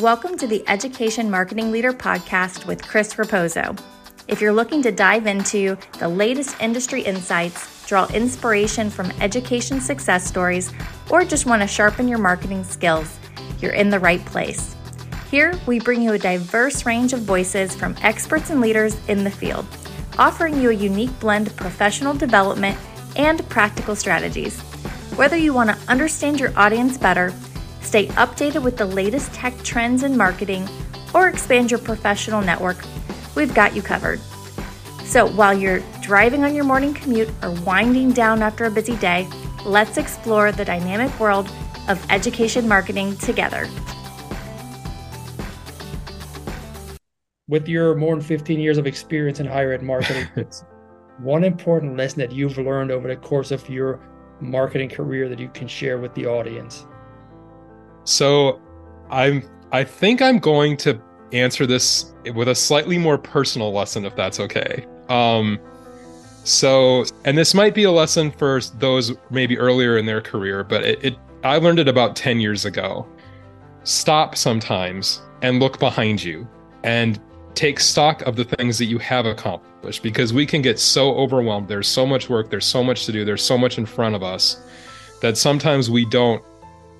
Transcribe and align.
Welcome 0.00 0.36
to 0.36 0.46
the 0.46 0.62
Education 0.68 1.30
Marketing 1.30 1.72
Leader 1.72 1.90
podcast 1.90 2.66
with 2.66 2.86
Chris 2.86 3.14
Raposo. 3.14 3.80
If 4.28 4.42
you're 4.42 4.52
looking 4.52 4.82
to 4.82 4.92
dive 4.92 5.26
into 5.26 5.78
the 5.98 6.06
latest 6.06 6.60
industry 6.60 7.00
insights, 7.00 7.86
draw 7.86 8.06
inspiration 8.08 8.90
from 8.90 9.10
education 9.22 9.80
success 9.80 10.26
stories, 10.26 10.70
or 11.08 11.24
just 11.24 11.46
want 11.46 11.62
to 11.62 11.66
sharpen 11.66 12.08
your 12.08 12.18
marketing 12.18 12.62
skills, 12.62 13.18
you're 13.62 13.72
in 13.72 13.88
the 13.88 13.98
right 13.98 14.22
place. 14.26 14.76
Here, 15.30 15.58
we 15.66 15.80
bring 15.80 16.02
you 16.02 16.12
a 16.12 16.18
diverse 16.18 16.84
range 16.84 17.14
of 17.14 17.20
voices 17.20 17.74
from 17.74 17.96
experts 18.02 18.50
and 18.50 18.60
leaders 18.60 18.98
in 19.08 19.24
the 19.24 19.30
field, 19.30 19.64
offering 20.18 20.60
you 20.60 20.68
a 20.68 20.74
unique 20.74 21.18
blend 21.20 21.46
of 21.46 21.56
professional 21.56 22.12
development 22.12 22.76
and 23.16 23.48
practical 23.48 23.96
strategies. 23.96 24.60
Whether 25.16 25.38
you 25.38 25.54
want 25.54 25.70
to 25.70 25.90
understand 25.90 26.38
your 26.38 26.52
audience 26.54 26.98
better, 26.98 27.32
stay 27.86 28.08
updated 28.08 28.62
with 28.62 28.76
the 28.76 28.84
latest 28.84 29.32
tech 29.32 29.56
trends 29.62 30.02
in 30.02 30.16
marketing, 30.16 30.68
or 31.14 31.28
expand 31.28 31.70
your 31.70 31.78
professional 31.78 32.42
network, 32.42 32.76
we've 33.36 33.54
got 33.54 33.76
you 33.76 33.80
covered. 33.80 34.20
So 35.04 35.28
while 35.28 35.54
you're 35.54 35.82
driving 36.02 36.42
on 36.42 36.52
your 36.52 36.64
morning 36.64 36.92
commute 36.92 37.30
or 37.44 37.52
winding 37.52 38.10
down 38.10 38.42
after 38.42 38.64
a 38.64 38.70
busy 38.72 38.96
day, 38.96 39.28
let's 39.64 39.98
explore 39.98 40.50
the 40.50 40.64
dynamic 40.64 41.18
world 41.20 41.48
of 41.88 42.04
education 42.10 42.66
marketing 42.66 43.16
together. 43.18 43.68
With 47.48 47.68
your 47.68 47.94
more 47.94 48.16
than 48.16 48.24
15 48.24 48.58
years 48.58 48.78
of 48.78 48.88
experience 48.88 49.38
in 49.38 49.46
higher 49.46 49.72
ed 49.72 49.84
marketing, 49.84 50.26
one 51.20 51.44
important 51.44 51.96
lesson 51.96 52.18
that 52.18 52.32
you've 52.32 52.58
learned 52.58 52.90
over 52.90 53.06
the 53.06 53.14
course 53.14 53.52
of 53.52 53.68
your 53.70 54.00
marketing 54.40 54.88
career 54.88 55.28
that 55.28 55.38
you 55.38 55.48
can 55.50 55.68
share 55.68 55.98
with 55.98 56.12
the 56.14 56.26
audience? 56.26 56.84
So 58.06 58.60
I'm 59.10 59.42
I 59.72 59.84
think 59.84 60.22
I'm 60.22 60.38
going 60.38 60.76
to 60.78 60.98
answer 61.32 61.66
this 61.66 62.14
with 62.34 62.48
a 62.48 62.54
slightly 62.54 62.96
more 62.96 63.18
personal 63.18 63.72
lesson 63.72 64.04
if 64.04 64.16
that's 64.16 64.40
okay. 64.40 64.86
Um 65.08 65.58
so 66.44 67.04
and 67.24 67.36
this 67.36 67.52
might 67.52 67.74
be 67.74 67.84
a 67.84 67.90
lesson 67.90 68.30
for 68.30 68.60
those 68.78 69.12
maybe 69.30 69.58
earlier 69.58 69.98
in 69.98 70.06
their 70.06 70.20
career, 70.22 70.64
but 70.64 70.84
it, 70.84 71.04
it 71.04 71.18
I 71.42 71.58
learned 71.58 71.80
it 71.80 71.88
about 71.88 72.16
10 72.16 72.40
years 72.40 72.64
ago. 72.64 73.06
Stop 73.82 74.36
sometimes 74.36 75.20
and 75.42 75.60
look 75.60 75.78
behind 75.78 76.22
you 76.22 76.48
and 76.84 77.20
take 77.54 77.80
stock 77.80 78.22
of 78.22 78.36
the 78.36 78.44
things 78.44 78.78
that 78.78 78.84
you 78.84 78.98
have 78.98 79.26
accomplished 79.26 80.02
because 80.02 80.32
we 80.32 80.46
can 80.46 80.62
get 80.62 80.78
so 80.78 81.14
overwhelmed. 81.16 81.66
There's 81.66 81.88
so 81.88 82.06
much 82.06 82.28
work, 82.28 82.50
there's 82.50 82.66
so 82.66 82.84
much 82.84 83.06
to 83.06 83.12
do, 83.12 83.24
there's 83.24 83.42
so 83.42 83.58
much 83.58 83.78
in 83.78 83.86
front 83.86 84.14
of 84.14 84.22
us 84.22 84.62
that 85.20 85.36
sometimes 85.36 85.90
we 85.90 86.04
don't 86.06 86.42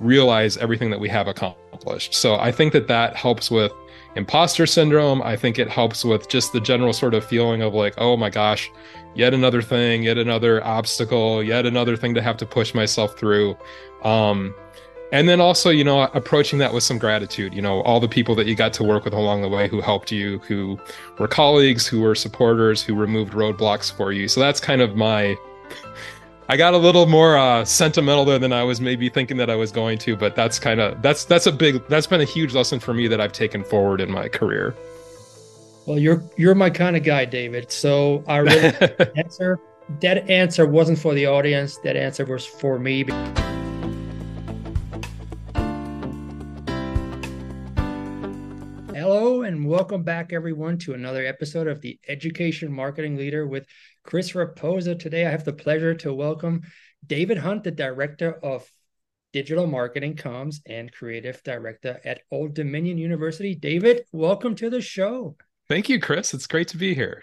realize 0.01 0.57
everything 0.57 0.91
that 0.91 1.01
we 1.01 1.09
have 1.09 1.29
accomplished. 1.29 2.15
So 2.15 2.37
I 2.37 2.53
think 2.53 2.73
that 2.73 2.89
that 2.89 3.17
helps 3.17 3.51
with 3.51 3.73
imposter 4.17 4.67
syndrome. 4.67 5.23
I 5.23 5.37
think 5.37 5.59
it 5.59 5.69
helps 5.69 6.05
with 6.05 6.29
just 6.29 6.53
the 6.53 6.61
general 6.61 6.93
sort 6.93 7.15
of 7.15 7.25
feeling 7.25 7.63
of 7.63 7.75
like, 7.75 7.95
oh 7.99 8.17
my 8.17 8.31
gosh, 8.31 8.71
yet 9.15 9.35
another 9.35 9.63
thing, 9.63 10.03
yet 10.03 10.19
another 10.19 10.65
obstacle, 10.65 11.43
yet 11.43 11.67
another 11.67 11.97
thing 11.97 12.15
to 12.15 12.23
have 12.23 12.37
to 12.39 12.47
push 12.47 12.75
myself 12.75 13.19
through. 13.19 13.57
Um, 14.03 14.55
and 15.13 15.29
then 15.29 15.41
also, 15.41 15.71
you 15.71 15.85
know, 15.85 16.03
approaching 16.15 16.59
that 16.59 16.75
with 16.75 16.83
some 16.83 16.99
gratitude, 16.99 17.55
you 17.55 17.63
know, 17.63 17.81
all 17.83 18.01
the 18.01 18.09
people 18.09 18.35
that 18.35 18.47
you 18.47 18.57
got 18.57 18.73
to 18.75 18.85
work 18.85 19.05
with 19.05 19.15
along 19.15 19.43
the 19.43 19.49
way 19.49 19.69
who 19.69 19.81
helped 19.81 20.11
you, 20.11 20.39
who 20.41 20.79
were 21.19 21.29
colleagues, 21.29 21.87
who 21.87 22.01
were 22.01 22.15
supporters, 22.15 22.83
who 22.83 22.95
removed 22.95 23.33
roadblocks 23.33 23.93
for 23.93 24.13
you. 24.13 24.27
So 24.27 24.41
that's 24.41 24.59
kind 24.59 24.81
of 24.81 24.97
my 24.97 25.37
I 26.49 26.57
got 26.57 26.75
a 26.75 26.79
little 26.79 27.07
more 27.07 27.37
uh, 27.37 27.65
sentimental 27.65 28.25
there 28.25 28.39
than 28.39 28.53
I 28.53 28.63
was 28.63 28.81
maybe 28.81 29.09
thinking 29.09 29.37
that 29.39 29.51
I 29.51 29.57
was 29.57 29.73
going 29.73 29.99
to, 29.99 30.17
but 30.17 30.37
that's 30.37 30.61
kind 30.61 30.81
of 30.81 31.03
that's 31.03 31.25
that's 31.25 31.47
a 31.47 31.53
big 31.53 31.87
that's 31.89 32.07
been 32.07 32.21
a 32.21 32.25
huge 32.25 32.55
lesson 32.55 32.79
for 32.79 32.95
me 32.95 33.09
that 33.09 33.21
I've 33.21 33.33
taken 33.33 33.65
forward 33.65 34.01
in 34.01 34.11
my 34.11 34.29
career. 34.29 34.75
Well, 35.87 35.99
you're 35.99 36.23
you're 36.37 36.55
my 36.55 36.71
kind 36.71 36.97
of 36.97 37.03
guy, 37.03 37.25
David. 37.25 37.73
So 37.73 38.23
I 38.29 38.39
really 38.39 38.73
answer 39.17 39.59
that 40.01 40.31
answer 40.31 40.67
wasn't 40.67 40.99
for 40.99 41.15
the 41.15 41.27
audience. 41.27 41.79
That 41.79 41.97
answer 41.97 42.25
was 42.25 42.47
for 42.47 42.79
me. 42.79 43.05
Hello 48.99 49.43
and 49.43 49.69
welcome 49.69 50.05
back, 50.05 50.33
everyone, 50.33 50.79
to 50.79 50.95
another 50.95 51.27
episode 51.27 51.67
of 51.67 51.83
the 51.83 52.01
Education 52.09 52.73
Marketing 52.73 53.15
Leader 53.15 53.47
with 53.47 53.67
Chris 54.05 54.33
Raposa. 54.33 54.99
Today, 54.99 55.27
I 55.27 55.31
have 55.31 55.45
the 55.45 55.53
pleasure 55.53 55.95
to 55.97 56.15
welcome 56.15 56.63
David 57.07 57.37
Hunt, 57.37 57.63
the 57.63 57.71
Director 57.71 58.33
of 58.43 58.67
Digital 59.35 59.67
Marketing 59.67 60.17
Comms 60.17 60.61
and 60.65 60.91
Creative 60.91 61.39
Director 61.43 62.01
at 62.07 62.23
Old 62.31 62.55
Dominion 62.55 62.97
University. 62.97 63.55
David, 63.55 64.07
welcome 64.13 64.55
to 64.55 64.71
the 64.71 64.81
show. 64.81 65.37
Thank 65.69 65.91
you, 65.91 66.01
Chris. 66.01 66.33
It's 66.33 66.47
great 66.47 66.69
to 66.69 66.79
be 66.79 66.95
here. 66.95 67.23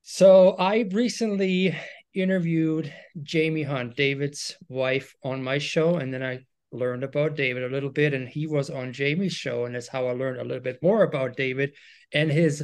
So, 0.00 0.52
I 0.52 0.88
recently 0.90 1.76
interviewed 2.14 2.90
Jamie 3.22 3.64
Hunt, 3.64 3.94
David's 3.94 4.56
wife, 4.70 5.14
on 5.22 5.44
my 5.44 5.58
show, 5.58 5.96
and 5.96 6.14
then 6.14 6.22
I 6.22 6.46
learned 6.74 7.04
about 7.04 7.36
David 7.36 7.64
a 7.64 7.68
little 7.68 7.90
bit, 7.90 8.14
and 8.14 8.28
he 8.28 8.46
was 8.46 8.70
on 8.70 8.92
Jamie's 8.92 9.32
show, 9.32 9.64
and 9.64 9.74
that's 9.74 9.88
how 9.88 10.06
I 10.06 10.12
learned 10.12 10.40
a 10.40 10.44
little 10.44 10.62
bit 10.62 10.82
more 10.82 11.02
about 11.02 11.36
David 11.36 11.72
and 12.12 12.30
his 12.30 12.62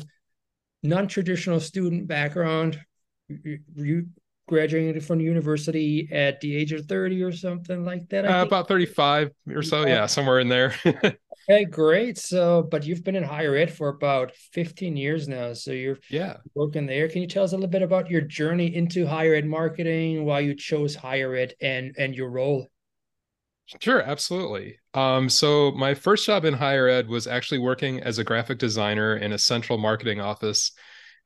non-traditional 0.83 1.61
student 1.61 2.07
background, 2.07 2.81
you 3.29 4.07
graduated 4.49 5.05
from 5.05 5.21
university 5.21 6.09
at 6.11 6.41
the 6.41 6.57
age 6.57 6.73
of 6.73 6.85
30 6.87 7.23
or 7.23 7.31
something 7.31 7.85
like 7.85 8.09
that 8.09 8.25
uh, 8.25 8.45
about 8.45 8.67
35 8.67 9.31
or 9.55 9.63
so 9.63 9.87
yeah 9.87 10.07
somewhere 10.07 10.41
in 10.41 10.49
there. 10.49 10.75
Okay 11.49 11.65
great. 11.65 12.17
So 12.17 12.69
but 12.71 12.85
you've 12.85 13.03
been 13.03 13.17
in 13.17 13.25
higher 13.25 13.57
ed 13.57 13.73
for 13.73 13.89
about 13.89 14.31
15 14.53 14.97
years 14.97 15.27
now 15.27 15.53
so 15.53 15.73
you're 15.73 15.99
yeah. 16.09 16.37
working 16.55 16.87
there. 16.87 17.09
Can 17.09 17.23
you 17.23 17.27
tell 17.27 17.43
us 17.43 17.53
a 17.53 17.57
little 17.57 17.71
bit 17.71 17.83
about 17.83 18.09
your 18.09 18.21
journey 18.21 18.73
into 18.73 19.05
higher 19.05 19.35
ed 19.35 19.47
marketing 19.47 20.25
why 20.25 20.41
you 20.41 20.55
chose 20.55 20.95
higher 20.95 21.35
ed 21.35 21.55
and 21.61 21.95
and 21.99 22.15
your 22.15 22.31
role 22.31 22.69
Sure, 23.79 24.03
absolutely. 24.03 24.79
Um, 24.95 25.29
so 25.29 25.71
my 25.73 25.95
first 25.95 26.27
job 26.27 26.45
in 26.45 26.55
higher 26.55 26.89
ed 26.89 27.09
was 27.09 27.27
actually 27.27 27.59
working 27.59 28.01
as 28.01 28.19
a 28.19 28.25
graphic 28.25 28.59
designer 28.59 29.17
in 29.17 29.33
a 29.33 29.39
central 29.39 29.79
marketing 29.79 30.21
office 30.21 30.73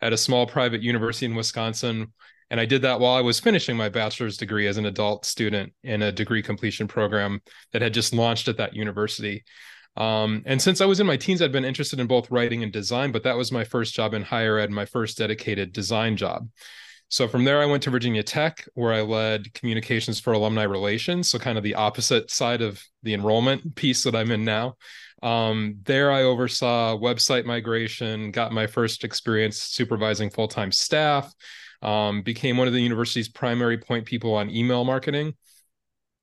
at 0.03 0.13
a 0.13 0.19
small 0.19 0.47
private 0.47 0.83
university 0.83 1.27
in 1.27 1.35
Wisconsin. 1.35 2.13
And 2.51 2.61
I 2.61 2.67
did 2.67 2.83
that 2.83 3.01
while 3.01 3.15
I 3.15 3.23
was 3.23 3.41
finishing 3.41 3.77
my 3.77 3.89
bachelor's 3.89 4.37
degree 4.37 4.67
as 4.67 4.77
an 4.77 4.85
adult 4.85 5.25
student 5.25 5.73
in 5.83 6.03
a 6.03 6.13
degree 6.13 6.43
completion 6.43 6.87
program 6.87 7.41
that 7.73 7.81
had 7.81 7.95
just 7.95 8.13
launched 8.13 8.49
at 8.49 8.59
that 8.59 8.75
university. 8.75 9.45
Um, 9.97 10.43
and 10.45 10.61
since 10.61 10.81
I 10.81 10.87
was 10.87 11.01
in 11.01 11.07
my 11.07 11.17
teens, 11.17 11.41
I'd 11.41 11.53
been 11.53 11.65
interested 11.65 12.01
in 12.01 12.07
both 12.07 12.31
writing 12.31 12.63
and 12.63 12.73
design, 12.73 13.13
but 13.13 13.23
that 13.23 13.37
was 13.37 13.53
my 13.53 13.65
first 13.65 13.95
job 13.95 14.13
in 14.13 14.23
higher 14.23 14.59
ed, 14.59 14.71
my 14.71 14.85
first 14.85 15.17
dedicated 15.17 15.73
design 15.73 16.17
job. 16.17 16.49
So 17.09 17.29
from 17.29 17.45
there, 17.45 17.61
I 17.63 17.67
went 17.67 17.83
to 17.85 17.91
Virginia 17.91 18.23
Tech, 18.23 18.67
where 18.75 18.93
I 18.93 19.03
led 19.03 19.53
communications 19.55 20.19
for 20.19 20.33
alumni 20.33 20.65
relations. 20.65 21.31
So, 21.31 21.39
kind 21.39 21.59
of 21.59 21.65
the 21.65 21.75
opposite 21.75 22.31
side 22.31 22.63
of 22.63 22.83
the 23.03 23.15
enrollment 23.15 23.77
piece 23.77 24.03
that 24.05 24.17
I'm 24.17 24.31
in 24.31 24.45
now. 24.45 24.77
Um, 25.23 25.77
there, 25.85 26.11
I 26.11 26.23
oversaw 26.23 26.99
website 26.99 27.45
migration, 27.45 28.31
got 28.31 28.53
my 28.53 28.67
first 28.67 29.05
experience 29.05 29.59
supervising 29.59 30.31
full 30.31 30.49
time 30.49 30.73
staff, 30.73 31.33
um, 31.83 32.23
became 32.23 32.57
one 32.57 32.67
of 32.67 32.75
the 32.75 32.83
university's 32.83 33.29
primary 33.29 33.79
point 33.79 34.07
people 34.07 34.35
on 34.35 34.51
email 34.51 34.85
marketing. 34.85 35.35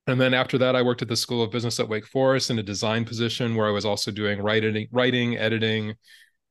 And 0.07 0.19
then 0.19 0.33
after 0.33 0.57
that, 0.57 0.75
I 0.75 0.81
worked 0.81 1.01
at 1.01 1.07
the 1.07 1.15
School 1.15 1.43
of 1.43 1.51
Business 1.51 1.79
at 1.79 1.87
Wake 1.87 2.07
Forest 2.07 2.49
in 2.49 2.59
a 2.59 2.63
design 2.63 3.05
position 3.05 3.55
where 3.55 3.67
I 3.67 3.71
was 3.71 3.85
also 3.85 4.11
doing 4.11 4.41
writing, 4.41 4.87
writing 4.91 5.37
editing, 5.37 5.95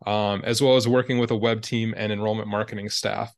um, 0.07 0.43
as 0.45 0.63
well 0.63 0.77
as 0.77 0.89
working 0.89 1.19
with 1.19 1.31
a 1.31 1.37
web 1.37 1.61
team 1.61 1.93
and 1.97 2.13
enrollment 2.13 2.49
marketing 2.49 2.89
staff. 2.89 3.35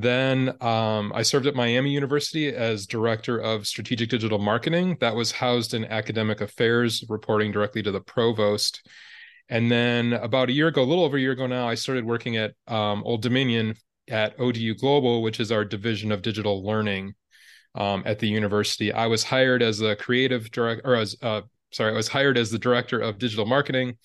Then 0.00 0.50
um, 0.60 1.12
I 1.12 1.22
served 1.22 1.48
at 1.48 1.56
Miami 1.56 1.90
University 1.90 2.54
as 2.54 2.86
director 2.86 3.36
of 3.36 3.66
strategic 3.66 4.08
digital 4.08 4.38
marketing. 4.38 4.96
That 5.00 5.16
was 5.16 5.32
housed 5.32 5.74
in 5.74 5.84
academic 5.86 6.40
affairs, 6.40 7.04
reporting 7.08 7.50
directly 7.50 7.82
to 7.82 7.90
the 7.90 8.00
provost. 8.00 8.86
And 9.48 9.72
then 9.72 10.12
about 10.12 10.50
a 10.50 10.52
year 10.52 10.68
ago, 10.68 10.82
a 10.82 10.84
little 10.84 11.04
over 11.04 11.16
a 11.16 11.20
year 11.20 11.32
ago 11.32 11.48
now, 11.48 11.68
I 11.68 11.74
started 11.74 12.04
working 12.04 12.36
at 12.36 12.54
um, 12.68 13.02
Old 13.02 13.22
Dominion 13.22 13.74
at 14.08 14.38
ODU 14.38 14.76
Global, 14.76 15.20
which 15.20 15.40
is 15.40 15.50
our 15.50 15.64
division 15.64 16.12
of 16.12 16.22
digital 16.22 16.64
learning 16.64 17.14
um, 17.74 18.04
at 18.06 18.20
the 18.20 18.28
university. 18.28 18.92
I 18.92 19.08
was 19.08 19.24
hired 19.24 19.64
as 19.64 19.80
a 19.80 19.96
creative 19.96 20.52
director, 20.52 20.88
or 20.88 20.94
as 20.94 21.16
uh, 21.22 21.40
sorry, 21.72 21.92
I 21.92 21.96
was 21.96 22.06
hired 22.06 22.38
as 22.38 22.52
the 22.52 22.58
director 22.58 23.00
of 23.00 23.18
digital 23.18 23.46
marketing 23.46 23.98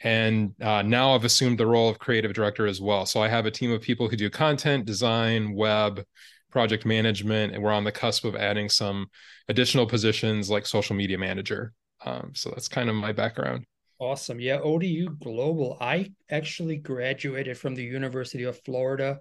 and 0.00 0.54
uh, 0.62 0.82
now 0.82 1.14
I've 1.14 1.24
assumed 1.24 1.58
the 1.58 1.66
role 1.66 1.88
of 1.88 1.98
creative 1.98 2.32
director 2.32 2.66
as 2.66 2.80
well. 2.80 3.04
So 3.04 3.20
I 3.20 3.28
have 3.28 3.46
a 3.46 3.50
team 3.50 3.72
of 3.72 3.82
people 3.82 4.08
who 4.08 4.16
do 4.16 4.30
content, 4.30 4.84
design, 4.84 5.54
web, 5.54 6.04
project 6.50 6.86
management, 6.86 7.52
and 7.52 7.62
we're 7.62 7.72
on 7.72 7.84
the 7.84 7.92
cusp 7.92 8.24
of 8.24 8.36
adding 8.36 8.68
some 8.68 9.06
additional 9.48 9.86
positions 9.86 10.48
like 10.50 10.66
social 10.66 10.94
media 10.94 11.18
manager. 11.18 11.72
Um, 12.04 12.32
so 12.34 12.50
that's 12.50 12.68
kind 12.68 12.88
of 12.88 12.94
my 12.94 13.12
background. 13.12 13.64
Awesome. 13.98 14.38
Yeah, 14.38 14.60
ODU 14.60 15.16
Global. 15.20 15.76
I 15.80 16.12
actually 16.30 16.76
graduated 16.76 17.58
from 17.58 17.74
the 17.74 17.82
University 17.82 18.44
of 18.44 18.62
Florida. 18.64 19.18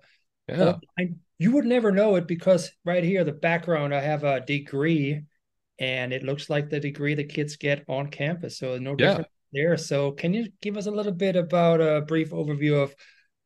Yeah. 0.47 0.75
Oh, 0.75 0.79
I, 0.99 1.09
you 1.39 1.51
would 1.53 1.65
never 1.65 1.91
know 1.91 2.15
it 2.15 2.27
because 2.27 2.71
right 2.85 3.03
here, 3.03 3.23
the 3.23 3.31
background, 3.31 3.95
I 3.95 4.01
have 4.01 4.23
a 4.23 4.39
degree 4.39 5.23
and 5.79 6.13
it 6.13 6.23
looks 6.23 6.49
like 6.49 6.69
the 6.69 6.79
degree 6.79 7.15
the 7.15 7.23
kids 7.23 7.55
get 7.55 7.83
on 7.87 8.09
campus. 8.09 8.59
So 8.59 8.77
no 8.77 8.95
different 8.95 9.27
there. 9.53 9.77
So, 9.77 10.11
can 10.11 10.33
you 10.33 10.47
give 10.61 10.77
us 10.77 10.85
a 10.85 10.91
little 10.91 11.11
bit 11.11 11.35
about 11.35 11.81
a 11.81 12.01
brief 12.01 12.31
overview 12.31 12.81
of 12.81 12.95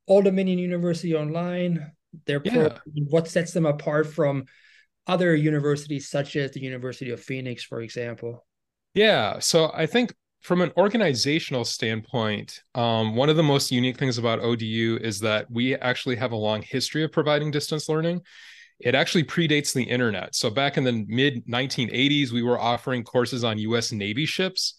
Old 0.07 0.25
Dominion 0.25 0.59
University 0.59 1.15
Online, 1.15 1.91
their 2.25 2.41
yeah. 2.43 2.53
program, 2.53 2.81
what 3.09 3.27
sets 3.27 3.53
them 3.53 3.65
apart 3.65 4.07
from 4.07 4.45
other 5.07 5.35
universities, 5.35 6.09
such 6.09 6.35
as 6.35 6.51
the 6.51 6.61
University 6.61 7.11
of 7.11 7.21
Phoenix, 7.21 7.63
for 7.63 7.81
example? 7.81 8.45
Yeah. 8.93 9.39
So, 9.39 9.71
I 9.73 9.85
think 9.85 10.13
from 10.41 10.61
an 10.61 10.71
organizational 10.75 11.63
standpoint, 11.63 12.63
um, 12.73 13.15
one 13.15 13.29
of 13.29 13.37
the 13.37 13.43
most 13.43 13.71
unique 13.71 13.97
things 13.97 14.17
about 14.17 14.39
ODU 14.39 14.97
is 15.01 15.19
that 15.19 15.49
we 15.51 15.75
actually 15.75 16.15
have 16.15 16.31
a 16.31 16.35
long 16.35 16.63
history 16.63 17.03
of 17.03 17.11
providing 17.11 17.51
distance 17.51 17.87
learning. 17.87 18.21
It 18.79 18.95
actually 18.95 19.23
predates 19.23 19.73
the 19.73 19.83
internet. 19.83 20.33
So 20.33 20.49
back 20.49 20.77
in 20.77 20.83
the 20.83 21.05
mid 21.07 21.45
1980s, 21.45 22.31
we 22.31 22.41
were 22.41 22.59
offering 22.59 23.03
courses 23.03 23.43
on 23.43 23.59
U.S. 23.59 23.91
Navy 23.91 24.25
ships. 24.25 24.73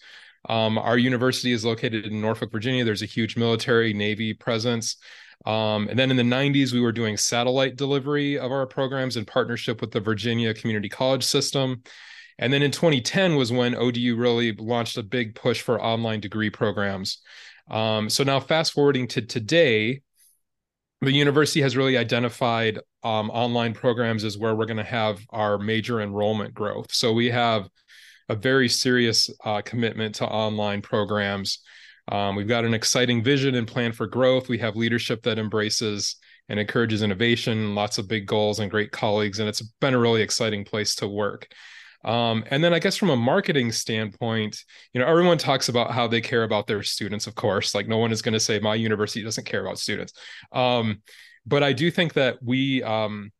Um, 0.49 0.79
our 0.79 0.99
university 0.99 1.53
is 1.53 1.65
located 1.65 2.07
in 2.07 2.21
Norfolk, 2.21 2.51
Virginia. 2.51 2.85
There's 2.85 3.03
a 3.03 3.07
huge 3.07 3.37
military 3.37 3.93
Navy 3.93 4.35
presence. 4.35 4.97
Um, 5.45 5.89
and 5.89 5.99
then 5.99 6.11
in 6.11 6.17
the 6.17 6.23
90s, 6.23 6.73
we 6.73 6.81
were 6.81 6.93
doing 6.93 7.17
satellite 7.17 7.77
delivery 7.77 8.39
of 8.39 8.53
our 8.53 8.67
programs 8.67 9.17
in 9.17 9.25
partnership 9.25 9.81
with 9.81 9.91
the 9.91 10.01
Virginia 10.01 10.55
Community 10.55 10.89
College 10.89 11.25
System. 11.25 11.83
And 12.39 12.53
then 12.53 12.63
in 12.63 12.71
2010 12.71 13.37
was 13.37 13.53
when 13.53 13.75
ODU 13.75 14.17
really 14.17 14.53
launched 14.53 14.97
a 14.97 15.03
big 15.03 15.35
push 15.35 15.61
for 15.61 15.81
online 15.81 16.21
degree 16.21 16.51
programs. 16.51 17.19
Um, 17.71 18.09
so 18.09 18.25
now, 18.25 18.41
fast 18.41 18.73
forwarding 18.73 19.07
to 19.09 19.23
today, 19.23 20.03
the 21.01 21.13
university 21.13 21.61
has 21.63 21.77
really 21.77 21.97
identified 21.97 22.79
um, 23.03 23.31
online 23.31 23.75
programs 23.75 24.25
as 24.25 24.39
where 24.39 24.55
we're 24.55 24.67
going 24.67 24.77
to 24.77 24.85
have 24.85 25.21
our 25.31 25.59
major 25.59 26.01
enrollment 26.01 26.55
growth. 26.55 26.93
So 26.93 27.13
we 27.13 27.31
have 27.31 27.69
a 28.29 28.35
very 28.35 28.69
serious 28.69 29.31
uh, 29.45 29.63
commitment 29.63 30.17
to 30.17 30.27
online 30.27 30.83
programs. 30.83 31.61
Um, 32.09 32.35
we've 32.37 32.49
got 32.49 32.65
an 32.65 32.75
exciting 32.75 33.23
vision 33.23 33.55
and 33.55 33.67
plan 33.67 33.93
for 33.93 34.07
growth. 34.07 34.49
We 34.49 34.59
have 34.59 34.77
leadership 34.77 35.23
that 35.23 35.39
embraces 35.39 36.17
and 36.49 36.59
encourages 36.59 37.03
innovation, 37.03 37.75
lots 37.75 37.99
of 37.99 38.09
big 38.09 38.27
goals 38.27 38.59
and 38.59 38.71
great 38.71 38.91
colleagues, 38.91 39.39
and 39.39 39.49
it's 39.49 39.63
been 39.81 39.95
a 39.95 39.99
really 39.99 40.23
exciting 40.23 40.65
place 40.65 40.97
to 40.97 41.09
work. 41.09 41.47
Um, 42.05 42.45
and 42.51 42.65
then 42.65 42.75
I 42.75 42.81
guess 42.81 42.97
from 42.97 43.11
a 43.11 43.17
marketing 43.17 43.71
standpoint, 43.71 44.59
you 44.93 45.01
know, 45.01 45.07
everyone 45.07 45.39
talks 45.39 45.69
about 45.69 45.93
how 45.93 46.09
they 46.09 46.21
care 46.21 46.43
about 46.43 46.67
their 46.67 46.83
students, 46.83 47.29
of 47.29 47.35
course. 47.37 47.75
Like 47.75 47.87
no 47.87 47.99
one 47.99 48.11
is 48.11 48.23
going 48.23 48.33
to 48.33 48.41
say 48.41 48.59
my 48.59 48.75
university 48.75 49.23
doesn't 49.23 49.47
care 49.47 49.65
about 49.65 49.79
students. 49.79 50.13
Um, 50.51 51.03
but 51.47 51.63
I 51.63 51.73
do 51.73 51.91
think 51.91 52.15
that 52.15 52.43
we 52.43 52.83
um, 52.83 53.31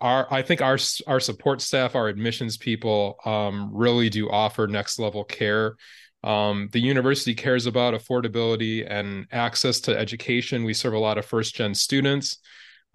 our 0.00 0.32
I 0.32 0.42
think 0.42 0.60
our 0.62 0.78
our 1.06 1.20
support 1.20 1.60
staff, 1.60 1.94
our 1.94 2.08
admissions 2.08 2.56
people 2.56 3.16
um, 3.24 3.70
really 3.72 4.08
do 4.08 4.30
offer 4.30 4.66
next 4.66 4.98
level 4.98 5.24
care. 5.24 5.76
Um, 6.22 6.68
the 6.72 6.80
university 6.80 7.34
cares 7.34 7.66
about 7.66 7.94
affordability 7.94 8.86
and 8.90 9.26
access 9.30 9.80
to 9.80 9.96
education. 9.96 10.64
We 10.64 10.72
serve 10.72 10.94
a 10.94 10.98
lot 10.98 11.18
of 11.18 11.26
first 11.26 11.54
gen 11.54 11.74
students. 11.74 12.38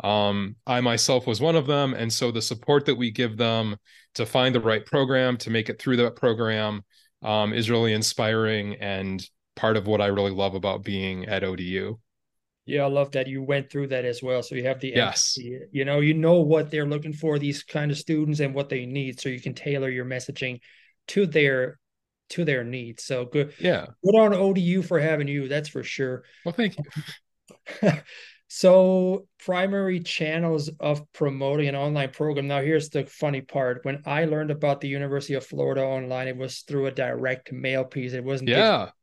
Um, 0.03 0.55
I 0.65 0.81
myself 0.81 1.27
was 1.27 1.41
one 1.41 1.55
of 1.55 1.67
them. 1.67 1.93
And 1.93 2.11
so 2.11 2.31
the 2.31 2.41
support 2.41 2.85
that 2.85 2.95
we 2.95 3.11
give 3.11 3.37
them 3.37 3.77
to 4.15 4.25
find 4.25 4.55
the 4.55 4.61
right 4.61 4.85
program, 4.85 5.37
to 5.37 5.49
make 5.49 5.69
it 5.69 5.79
through 5.79 5.97
that 5.97 6.15
program, 6.15 6.81
um, 7.21 7.53
is 7.53 7.69
really 7.69 7.93
inspiring 7.93 8.75
and 8.75 9.23
part 9.55 9.77
of 9.77 9.87
what 9.87 10.01
I 10.01 10.07
really 10.07 10.31
love 10.31 10.55
about 10.55 10.83
being 10.83 11.25
at 11.25 11.43
ODU. 11.43 11.99
Yeah, 12.69 12.83
I 12.83 12.87
love 12.87 13.11
that 13.11 13.27
you 13.27 13.43
went 13.43 13.71
through 13.71 13.87
that 13.87 14.05
as 14.05 14.21
well. 14.21 14.43
So 14.43 14.55
you 14.55 14.63
have 14.65 14.79
the 14.79 14.93
yes, 14.95 15.37
empathy. 15.37 15.65
you 15.71 15.85
know, 15.85 15.99
you 15.99 16.13
know 16.13 16.41
what 16.41 16.71
they're 16.71 16.85
looking 16.85 17.13
for, 17.13 17.39
these 17.39 17.63
kind 17.63 17.91
of 17.91 17.97
students, 17.97 18.39
and 18.39 18.53
what 18.53 18.69
they 18.69 18.85
need, 18.85 19.19
so 19.19 19.29
you 19.29 19.41
can 19.41 19.53
tailor 19.53 19.89
your 19.89 20.05
messaging 20.05 20.59
to 21.09 21.25
their 21.25 21.79
to 22.29 22.45
their 22.45 22.63
needs. 22.63 23.03
So 23.03 23.25
good. 23.25 23.53
Yeah. 23.59 23.87
Good 24.03 24.15
on 24.15 24.33
ODU 24.33 24.83
for 24.83 24.99
having 24.99 25.27
you. 25.27 25.47
That's 25.47 25.69
for 25.69 25.83
sure. 25.83 26.23
Well, 26.45 26.53
thank 26.53 26.77
you. 26.77 27.91
So, 28.51 29.27
primary 29.45 29.99
channels 29.99 30.71
of 30.79 31.03
promoting 31.13 31.67
an 31.67 31.75
online 31.75 32.09
program. 32.09 32.47
Now, 32.47 32.61
here's 32.61 32.89
the 32.89 33.05
funny 33.05 33.41
part. 33.41 33.85
When 33.85 34.01
I 34.07 34.25
learned 34.25 34.49
about 34.49 34.81
the 34.81 34.87
University 34.87 35.35
of 35.35 35.45
Florida 35.45 35.83
online, 35.83 36.27
it 36.27 36.35
was 36.35 36.61
through 36.61 36.87
a 36.87 36.91
direct 36.91 37.53
mail 37.53 37.85
piece. 37.85 38.13
It 38.13 38.23
wasn't. 38.23 38.49
Yeah. 38.49 38.57
Digital. 38.57 38.93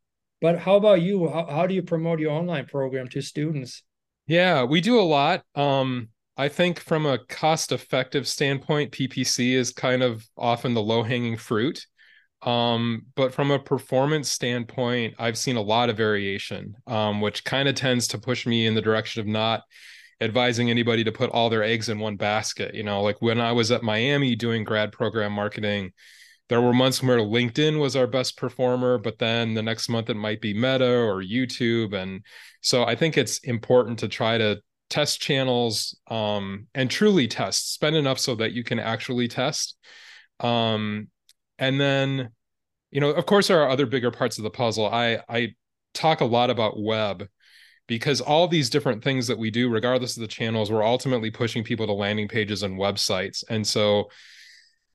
But 0.40 0.58
how 0.58 0.76
about 0.76 1.02
you? 1.02 1.28
How, 1.28 1.46
how 1.46 1.66
do 1.66 1.74
you 1.74 1.82
promote 1.82 2.20
your 2.20 2.32
online 2.32 2.66
program 2.66 3.08
to 3.08 3.22
students? 3.22 3.82
Yeah, 4.26 4.64
we 4.64 4.80
do 4.80 4.98
a 4.98 5.02
lot. 5.02 5.44
Um, 5.54 6.08
I 6.36 6.48
think 6.48 6.80
from 6.80 7.06
a 7.06 7.18
cost 7.18 7.72
effective 7.72 8.28
standpoint, 8.28 8.92
PPC 8.92 9.52
is 9.52 9.70
kind 9.70 10.02
of 10.02 10.26
often 10.36 10.74
the 10.74 10.82
low 10.82 11.02
hanging 11.02 11.36
fruit. 11.36 11.86
Um, 12.42 13.06
but 13.14 13.32
from 13.32 13.50
a 13.50 13.58
performance 13.58 14.30
standpoint, 14.30 15.14
I've 15.18 15.38
seen 15.38 15.56
a 15.56 15.62
lot 15.62 15.88
of 15.88 15.96
variation, 15.96 16.76
um, 16.86 17.20
which 17.20 17.44
kind 17.44 17.68
of 17.68 17.74
tends 17.74 18.08
to 18.08 18.18
push 18.18 18.46
me 18.46 18.66
in 18.66 18.74
the 18.74 18.82
direction 18.82 19.20
of 19.20 19.26
not 19.26 19.62
advising 20.20 20.70
anybody 20.70 21.04
to 21.04 21.12
put 21.12 21.30
all 21.30 21.50
their 21.50 21.62
eggs 21.62 21.88
in 21.88 21.98
one 21.98 22.16
basket. 22.16 22.74
You 22.74 22.82
know, 22.82 23.02
like 23.02 23.20
when 23.20 23.40
I 23.40 23.52
was 23.52 23.70
at 23.70 23.82
Miami 23.82 24.36
doing 24.36 24.64
grad 24.64 24.92
program 24.92 25.32
marketing, 25.32 25.92
there 26.48 26.60
were 26.60 26.72
months 26.72 27.02
where 27.02 27.18
LinkedIn 27.18 27.80
was 27.80 27.96
our 27.96 28.06
best 28.06 28.36
performer, 28.36 28.98
but 28.98 29.18
then 29.18 29.54
the 29.54 29.62
next 29.62 29.88
month 29.88 30.10
it 30.10 30.14
might 30.14 30.40
be 30.40 30.54
Meta 30.54 30.88
or 30.88 31.22
YouTube. 31.22 31.92
And 31.92 32.24
so 32.60 32.84
I 32.84 32.94
think 32.94 33.16
it's 33.16 33.38
important 33.38 33.98
to 34.00 34.08
try 34.08 34.38
to 34.38 34.60
test 34.88 35.20
channels 35.20 35.98
um, 36.08 36.68
and 36.74 36.90
truly 36.90 37.26
test, 37.26 37.74
spend 37.74 37.96
enough 37.96 38.18
so 38.18 38.36
that 38.36 38.52
you 38.52 38.62
can 38.62 38.78
actually 38.78 39.26
test. 39.26 39.76
Um, 40.40 41.08
and 41.58 41.80
then 41.80 42.30
you 42.90 43.00
know 43.00 43.10
of 43.10 43.26
course 43.26 43.48
there 43.48 43.60
are 43.62 43.68
other 43.68 43.86
bigger 43.86 44.10
parts 44.10 44.38
of 44.38 44.44
the 44.44 44.50
puzzle 44.50 44.86
i 44.86 45.18
i 45.28 45.54
talk 45.94 46.20
a 46.20 46.24
lot 46.24 46.50
about 46.50 46.80
web 46.80 47.28
because 47.86 48.20
all 48.20 48.48
these 48.48 48.70
different 48.70 49.02
things 49.02 49.26
that 49.26 49.38
we 49.38 49.50
do 49.50 49.68
regardless 49.68 50.16
of 50.16 50.20
the 50.20 50.26
channels 50.26 50.70
we're 50.70 50.84
ultimately 50.84 51.30
pushing 51.30 51.64
people 51.64 51.86
to 51.86 51.92
landing 51.92 52.28
pages 52.28 52.62
and 52.62 52.78
websites 52.78 53.44
and 53.48 53.66
so 53.66 54.08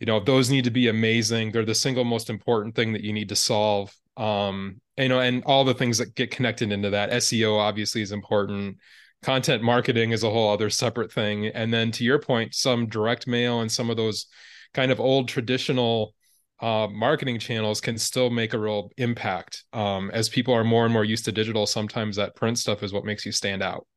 you 0.02 0.08
know 0.08 0.20
those 0.20 0.50
need 0.50 0.66
to 0.66 0.72
be 0.72 0.90
amazing 0.90 1.52
they're 1.52 1.64
the 1.64 1.76
single 1.76 2.04
most 2.04 2.30
important 2.30 2.76
thing 2.76 2.92
that 2.92 3.04
you 3.04 3.14
need 3.14 3.30
to 3.30 3.36
solve 3.36 3.96
um 4.18 4.82
you 4.98 5.08
know 5.08 5.22
and 5.22 5.44
all 5.46 5.64
the 5.64 5.74
things 5.74 6.00
that 6.00 6.16
get 6.16 6.32
connected 6.32 6.72
into 6.72 6.90
that 6.90 7.12
seo 7.12 7.58
obviously 7.58 8.02
is 8.02 8.12
important 8.12 8.76
content 9.22 9.64
marketing 9.64 10.12
is 10.12 10.24
a 10.24 10.30
whole 10.30 10.52
other 10.52 10.70
separate 10.70 11.14
thing 11.14 11.46
and 11.46 11.72
then 11.72 11.92
to 11.92 12.04
your 12.04 12.20
point 12.20 12.54
some 12.54 12.88
direct 12.88 13.28
mail 13.28 13.62
and 13.62 13.72
some 13.72 13.90
of 13.90 13.96
those 13.96 14.26
kind 14.74 14.92
of 14.92 15.00
old 15.00 15.28
traditional 15.30 16.14
uh, 16.62 16.88
marketing 16.92 17.40
channels 17.40 17.82
can 17.82 17.98
still 17.98 18.30
make 18.30 18.54
a 18.54 18.60
real 18.60 18.92
impact. 18.98 19.64
Um, 19.74 20.12
as 20.14 20.30
people 20.30 20.54
are 20.54 20.64
more 20.64 20.86
and 20.86 20.94
more 20.94 21.04
used 21.04 21.26
to 21.26 21.32
digital, 21.32 21.66
sometimes 21.66 22.16
that 22.18 22.36
print 22.36 22.60
stuff 22.60 22.84
is 22.84 22.94
what 22.94 23.04
makes 23.04 23.26
you 23.26 23.32
stand 23.32 23.64
out. 23.64 23.88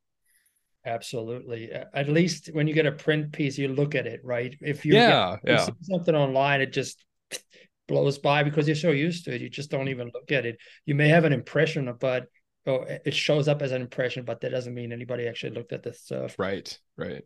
Absolutely. 0.87 1.71
At 1.73 2.09
least 2.09 2.51
when 2.53 2.67
you 2.67 2.75
get 2.75 2.87
a 2.87 2.93
print 2.93 3.33
piece, 3.33 3.57
you 3.57 3.69
look 3.69 3.95
at 3.95 4.07
it, 4.07 4.21
right? 4.23 4.55
If 4.61 4.85
you 4.85 4.95
yeah, 4.95 5.37
get, 5.45 5.59
yeah. 5.59 5.69
something 5.83 6.15
online, 6.15 6.61
it 6.61 6.73
just 6.73 7.05
blows 7.89 8.19
by 8.19 8.43
because 8.43 8.67
you're 8.69 8.77
so 8.77 8.91
used 8.91 9.25
to 9.25 9.35
it. 9.35 9.41
You 9.41 9.49
just 9.49 9.71
don't 9.71 9.89
even 9.89 10.11
look 10.13 10.31
at 10.31 10.45
it. 10.45 10.59
You 10.85 10.95
may 10.95 11.09
have 11.09 11.25
an 11.25 11.33
impression 11.33 11.89
of, 11.89 11.99
but 11.99 12.27
oh, 12.67 12.85
it 13.05 13.15
shows 13.15 13.49
up 13.49 13.63
as 13.63 13.73
an 13.73 13.83
impression, 13.83 14.25
but 14.25 14.41
that 14.41 14.51
doesn't 14.51 14.75
mean 14.75 14.93
anybody 14.93 15.27
actually 15.27 15.55
looked 15.55 15.73
at 15.73 15.83
the 15.83 15.95
stuff. 15.95 16.39
Right, 16.39 16.79
right. 16.97 17.25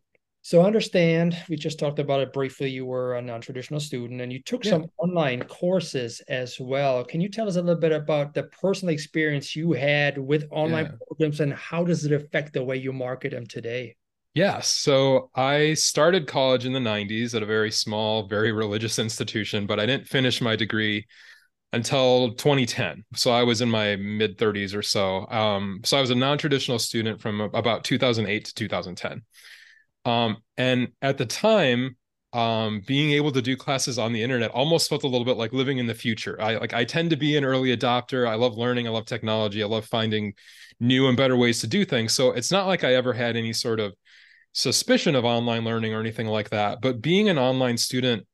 So 0.49 0.65
understand, 0.65 1.37
we 1.51 1.57
just 1.57 1.79
talked 1.79 1.99
about 1.99 2.23
it 2.23 2.33
briefly. 2.33 2.71
You 2.71 2.87
were 2.87 3.17
a 3.17 3.21
non-traditional 3.21 3.81
student 3.81 4.23
and 4.23 4.33
you 4.33 4.43
took 4.43 4.65
yeah. 4.65 4.71
some 4.71 4.87
online 4.97 5.43
courses 5.43 6.23
as 6.27 6.59
well. 6.59 7.05
Can 7.05 7.21
you 7.21 7.29
tell 7.29 7.49
us 7.49 7.57
a 7.57 7.61
little 7.61 7.79
bit 7.79 7.93
about 7.93 8.33
the 8.33 8.45
personal 8.45 8.95
experience 8.95 9.55
you 9.55 9.73
had 9.73 10.17
with 10.17 10.47
online 10.51 10.87
yeah. 10.87 10.93
programs 11.07 11.41
and 11.41 11.53
how 11.53 11.85
does 11.85 12.07
it 12.07 12.13
affect 12.13 12.55
the 12.55 12.65
way 12.65 12.79
you 12.79 12.95
market 12.95 13.33
them 13.33 13.47
today? 13.47 13.95
Yes. 14.33 14.69
So 14.71 15.29
I 15.35 15.75
started 15.75 16.27
college 16.27 16.65
in 16.65 16.73
the 16.73 16.79
90s 16.79 17.35
at 17.35 17.43
a 17.43 17.47
very 17.47 17.71
small, 17.71 18.27
very 18.27 18.51
religious 18.51 18.99
institution, 18.99 19.67
but 19.67 19.79
I 19.79 19.85
didn't 19.85 20.09
finish 20.09 20.41
my 20.41 20.57
degree 20.57 21.07
until 21.75 22.33
2010. 22.37 23.05
So 23.17 23.33
I 23.33 23.43
was 23.43 23.61
in 23.61 23.69
my 23.69 23.97
mid 23.97 24.39
30s 24.39 24.75
or 24.75 24.81
so. 24.81 25.27
Um, 25.27 25.81
so 25.85 25.99
I 25.99 26.01
was 26.01 26.09
a 26.09 26.15
non 26.15 26.39
traditional 26.39 26.79
student 26.79 27.21
from 27.21 27.43
about 27.43 27.85
2008 27.85 28.47
to 28.47 28.55
2010. 28.55 29.21
Um, 30.09 30.39
and 30.57 30.89
at 31.03 31.19
the 31.19 31.27
time, 31.27 31.97
um, 32.33 32.83
being 32.87 33.13
able 33.13 33.33
to 33.33 33.43
do 33.43 33.57
classes 33.57 33.99
on 33.99 34.13
the 34.13 34.23
internet 34.23 34.51
almost 34.51 34.89
felt 34.89 35.05
a 35.05 35.09
little 35.09 35.25
bit 35.25 35.37
like 35.37 35.53
living 35.53 35.79
in 35.79 35.87
the 35.87 35.95
future. 35.95 36.41
I 36.41 36.57
like 36.57 36.73
I 36.75 36.85
tend 36.85 37.11
to 37.11 37.17
be 37.17 37.37
an 37.37 37.45
early 37.45 37.77
adopter. 37.77 38.29
I 38.29 38.35
love 38.35 38.57
learning. 38.57 38.87
I 38.87 38.91
love 38.91 39.07
technology. 39.07 39.63
I 39.63 39.67
love 39.67 39.87
finding 39.87 40.35
new 40.81 41.09
and 41.09 41.17
better 41.17 41.37
ways 41.37 41.61
to 41.61 41.67
do 41.67 41.85
things. 41.85 42.13
So 42.15 42.33
it's 42.33 42.51
not 42.51 42.67
like 42.67 42.85
I 42.85 42.95
ever 42.95 43.13
had 43.13 43.37
any 43.37 43.53
sort 43.53 43.81
of 43.81 43.95
suspicion 44.53 45.15
of 45.15 45.25
online 45.25 45.65
learning 45.65 45.95
or 45.95 46.01
anything 46.01 46.27
like 46.27 46.51
that. 46.51 46.81
But 46.81 47.01
being 47.01 47.29
an 47.29 47.39
online 47.39 47.79
student 47.79 48.27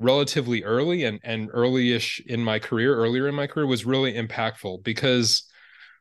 relatively 0.00 0.62
early 0.64 1.04
and 1.04 1.20
and 1.24 1.48
early-ish 1.52 2.20
in 2.26 2.42
my 2.42 2.58
career, 2.58 2.94
earlier 2.94 3.28
in 3.28 3.34
my 3.34 3.46
career, 3.46 3.66
was 3.66 3.84
really 3.84 4.14
impactful 4.14 4.82
because 4.84 5.44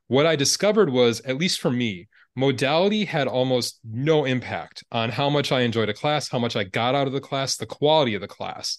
what 0.08 0.26
I 0.26 0.36
discovered 0.36 0.90
was, 0.90 1.22
at 1.22 1.38
least 1.38 1.60
for 1.60 1.72
me, 1.72 2.08
modality 2.38 3.04
had 3.04 3.28
almost 3.28 3.80
no 3.84 4.24
impact 4.24 4.84
on 4.92 5.10
how 5.10 5.28
much 5.28 5.52
I 5.52 5.62
enjoyed 5.62 5.90
a 5.90 5.94
class, 5.94 6.30
how 6.30 6.38
much 6.38 6.56
I 6.56 6.64
got 6.64 6.94
out 6.94 7.08
of 7.08 7.14
the 7.14 7.20
class, 7.20 7.58
the 7.58 7.66
quality 7.66 8.14
of 8.14 8.22
the 8.22 8.28
class. 8.28 8.78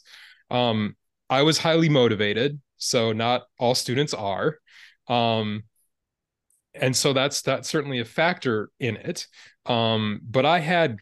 Um, 0.48 0.96
I 1.28 1.42
was 1.42 1.58
highly 1.58 1.88
motivated, 1.88 2.60
so 2.76 3.12
not 3.12 3.42
all 3.58 3.74
students 3.74 4.14
are. 4.14 4.58
Um, 5.08 5.64
and 6.72 6.94
so 6.94 7.12
that's 7.12 7.42
that's 7.42 7.68
certainly 7.68 7.98
a 7.98 8.04
factor 8.04 8.70
in 8.78 8.96
it. 8.96 9.26
Um, 9.66 10.20
but 10.22 10.46
I 10.46 10.60
had 10.60 10.98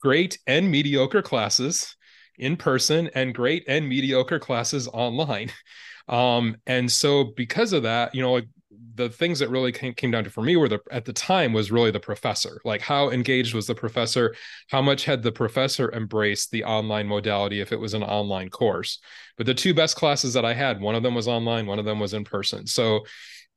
great 0.00 0.40
and 0.48 0.72
mediocre 0.72 1.22
classes 1.22 1.96
in 2.36 2.56
person 2.56 3.10
and 3.14 3.32
great 3.32 3.62
and 3.68 3.88
mediocre 3.88 4.40
classes 4.40 4.88
online. 4.88 5.52
Um, 6.08 6.56
and 6.66 6.90
so 6.90 7.32
because 7.36 7.72
of 7.72 7.84
that, 7.84 8.12
you 8.12 8.22
know, 8.22 8.32
like 8.32 8.48
the 8.94 9.08
things 9.08 9.38
that 9.38 9.50
really 9.50 9.72
came, 9.72 9.94
came 9.94 10.10
down 10.10 10.24
to 10.24 10.30
for 10.30 10.42
me 10.42 10.56
were 10.56 10.68
the 10.68 10.80
at 10.90 11.04
the 11.04 11.12
time 11.12 11.52
was 11.52 11.70
really 11.70 11.90
the 11.90 12.00
professor. 12.00 12.60
Like 12.64 12.80
how 12.80 13.10
engaged 13.10 13.54
was 13.54 13.66
the 13.66 13.74
professor? 13.74 14.34
How 14.68 14.82
much 14.82 15.04
had 15.04 15.22
the 15.22 15.32
professor 15.32 15.92
embraced 15.92 16.50
the 16.50 16.64
online 16.64 17.06
modality 17.06 17.60
if 17.60 17.72
it 17.72 17.80
was 17.80 17.94
an 17.94 18.02
online 18.02 18.50
course? 18.50 18.98
But 19.36 19.46
the 19.46 19.54
two 19.54 19.74
best 19.74 19.96
classes 19.96 20.34
that 20.34 20.44
i 20.44 20.54
had 20.54 20.80
one 20.80 20.94
of 20.94 21.02
them 21.02 21.14
was 21.14 21.28
online 21.28 21.66
one 21.66 21.78
of 21.78 21.84
them 21.84 22.00
was 22.00 22.14
in 22.14 22.24
person. 22.24 22.66
So 22.66 23.04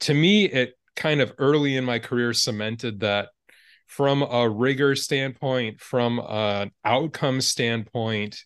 to 0.02 0.14
me 0.14 0.46
it 0.46 0.74
kind 0.96 1.22
of 1.22 1.34
early 1.38 1.76
in 1.76 1.84
my 1.84 2.00
career 2.00 2.34
cemented 2.34 3.02
that 3.02 3.30
from 3.88 4.24
a 4.24 4.50
rigor 4.50 4.96
standpoint 4.96 5.80
from 5.80 6.20
an 6.20 6.72
outcome 6.84 7.42
standpoint 7.42 8.44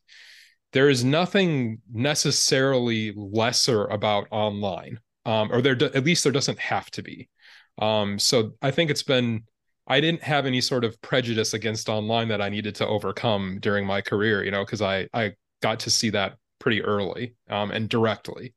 there 0.71 0.89
is 0.89 1.03
nothing 1.03 1.79
necessarily 1.91 3.13
lesser 3.15 3.85
about 3.85 4.27
online 4.31 4.99
um, 5.29 5.51
or 5.51 5.61
there 5.61 5.77
at 5.95 6.03
least 6.03 6.23
there 6.23 6.33
doesn't 6.33 6.57
have 6.57 6.89
to 6.89 7.03
be. 7.03 7.29
Um, 7.77 8.17
so 8.17 8.53
I 8.63 8.71
think 8.71 8.89
it's 8.89 9.03
been 9.03 9.43
I 9.85 10.01
didn't 10.01 10.23
have 10.23 10.47
any 10.47 10.59
sort 10.59 10.83
of 10.83 10.99
prejudice 11.01 11.53
against 11.53 11.87
online 11.87 12.29
that 12.29 12.41
I 12.41 12.49
needed 12.49 12.73
to 12.75 12.87
overcome 12.87 13.59
during 13.61 13.85
my 13.85 14.01
career, 14.01 14.43
you 14.43 14.49
know, 14.49 14.65
because 14.65 14.81
I 14.81 15.07
I 15.13 15.33
got 15.61 15.81
to 15.81 15.91
see 15.91 16.09
that 16.11 16.37
pretty 16.57 16.81
early 16.81 17.35
um, 17.47 17.69
and 17.69 17.87
directly. 17.87 18.55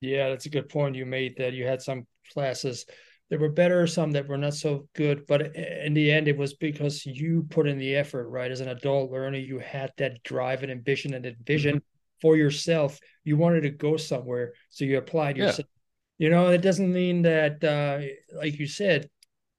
Yeah, 0.00 0.30
that's 0.30 0.46
a 0.46 0.50
good 0.50 0.70
point 0.70 0.96
you 0.96 1.04
made. 1.04 1.36
That 1.36 1.52
you 1.52 1.66
had 1.66 1.82
some 1.82 2.06
classes 2.32 2.86
that 3.28 3.38
were 3.38 3.50
better, 3.50 3.86
some 3.86 4.10
that 4.12 4.26
were 4.26 4.38
not 4.38 4.54
so 4.54 4.88
good, 4.94 5.26
but 5.26 5.54
in 5.54 5.92
the 5.92 6.10
end, 6.10 6.28
it 6.28 6.38
was 6.38 6.54
because 6.54 7.04
you 7.04 7.44
put 7.50 7.68
in 7.68 7.78
the 7.78 7.94
effort, 7.94 8.28
right? 8.28 8.50
As 8.50 8.60
an 8.60 8.68
adult 8.68 9.10
learner, 9.10 9.36
you 9.36 9.58
had 9.58 9.92
that 9.98 10.22
drive 10.22 10.62
and 10.62 10.72
ambition 10.72 11.12
and 11.12 11.26
that 11.26 11.36
vision. 11.44 11.76
Mm-hmm 11.76 11.97
for 12.20 12.36
yourself. 12.36 12.98
You 13.24 13.36
wanted 13.36 13.62
to 13.62 13.70
go 13.70 13.96
somewhere, 13.96 14.52
so 14.70 14.84
you 14.84 14.98
applied 14.98 15.36
yourself. 15.36 15.68
Yeah. 16.18 16.26
You 16.26 16.30
know, 16.30 16.48
it 16.48 16.62
doesn't 16.62 16.92
mean 16.92 17.22
that, 17.22 17.62
uh, 17.62 18.00
like 18.36 18.58
you 18.58 18.66
said, 18.66 19.08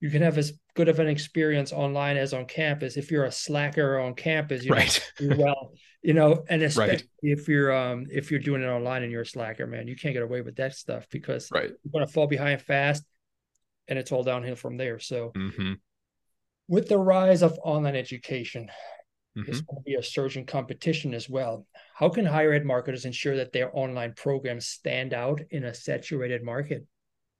you 0.01 0.09
can 0.09 0.21
have 0.21 0.37
as 0.37 0.53
good 0.75 0.89
of 0.89 0.99
an 0.99 1.07
experience 1.07 1.71
online 1.71 2.17
as 2.17 2.33
on 2.33 2.45
campus. 2.45 2.97
If 2.97 3.11
you're 3.11 3.25
a 3.25 3.31
slacker 3.31 3.99
on 3.99 4.13
campus, 4.13 4.63
you 4.63 4.71
right? 4.71 5.11
well, 5.21 5.73
you 6.01 6.13
know, 6.13 6.43
and 6.49 6.61
especially 6.61 6.95
right. 6.95 7.03
if 7.21 7.47
you're 7.47 7.75
um 7.75 8.07
if 8.09 8.31
you're 8.31 8.39
doing 8.39 8.61
it 8.61 8.67
online 8.67 9.03
and 9.03 9.11
you're 9.11 9.23
a 9.23 9.25
slacker, 9.25 9.67
man, 9.67 9.87
you 9.87 9.95
can't 9.95 10.13
get 10.13 10.23
away 10.23 10.41
with 10.41 10.55
that 10.57 10.75
stuff 10.75 11.07
because 11.11 11.49
right. 11.51 11.69
you're 11.69 11.91
gonna 11.91 12.07
fall 12.07 12.27
behind 12.27 12.61
fast, 12.61 13.03
and 13.87 13.99
it's 13.99 14.11
all 14.11 14.23
downhill 14.23 14.55
from 14.55 14.77
there. 14.77 14.99
So. 14.99 15.31
Mm-hmm. 15.35 15.73
With 16.71 16.87
the 16.87 16.99
rise 16.99 17.41
of 17.41 17.57
online 17.63 17.95
education, 17.95 18.69
mm-hmm. 19.35 19.51
going 19.51 19.63
to 19.63 19.81
be 19.85 19.95
a 19.95 20.03
surge 20.03 20.37
in 20.37 20.45
competition 20.45 21.15
as 21.15 21.29
well. 21.29 21.65
How 21.99 22.07
can 22.07 22.25
higher 22.25 22.53
ed 22.53 22.65
marketers 22.65 23.03
ensure 23.03 23.35
that 23.35 23.51
their 23.51 23.77
online 23.77 24.13
programs 24.15 24.67
stand 24.67 25.13
out 25.13 25.41
in 25.51 25.65
a 25.65 25.73
saturated 25.73 26.41
market? 26.45 26.87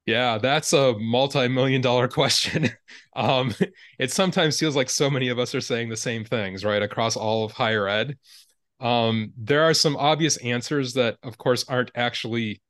Yeah, 0.04 0.36
that's 0.36 0.74
a 0.74 0.98
multi-million 0.98 1.80
dollar 1.80 2.08
question. 2.08 2.68
um, 3.16 3.54
it 3.98 4.12
sometimes 4.12 4.58
feels 4.58 4.76
like 4.76 4.90
so 4.90 5.08
many 5.08 5.28
of 5.30 5.38
us 5.38 5.54
are 5.54 5.62
saying 5.62 5.88
the 5.88 5.96
same 5.96 6.26
things, 6.26 6.62
right, 6.62 6.82
across 6.82 7.16
all 7.16 7.46
of 7.46 7.52
higher 7.52 7.88
ed. 7.88 8.18
Um, 8.80 9.32
there 9.38 9.62
are 9.62 9.72
some 9.72 9.96
obvious 9.96 10.36
answers 10.38 10.92
that, 10.92 11.16
of 11.22 11.38
course, 11.38 11.64
aren't 11.66 11.92
actually 11.94 12.60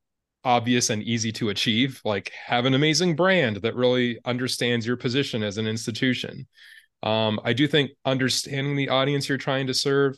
obvious 0.44 0.90
and 0.90 1.02
easy 1.02 1.32
to 1.32 1.48
achieve, 1.48 2.00
like 2.04 2.30
have 2.46 2.66
an 2.66 2.74
amazing 2.74 3.16
brand 3.16 3.56
that 3.62 3.74
really 3.74 4.20
understands 4.24 4.86
your 4.86 4.96
position 4.96 5.42
as 5.42 5.58
an 5.58 5.66
institution. 5.66 6.46
Um, 7.02 7.40
I 7.42 7.52
do 7.52 7.66
think 7.66 7.90
understanding 8.04 8.76
the 8.76 8.90
audience 8.90 9.28
you're 9.28 9.38
trying 9.38 9.66
to 9.66 9.74
serve, 9.74 10.16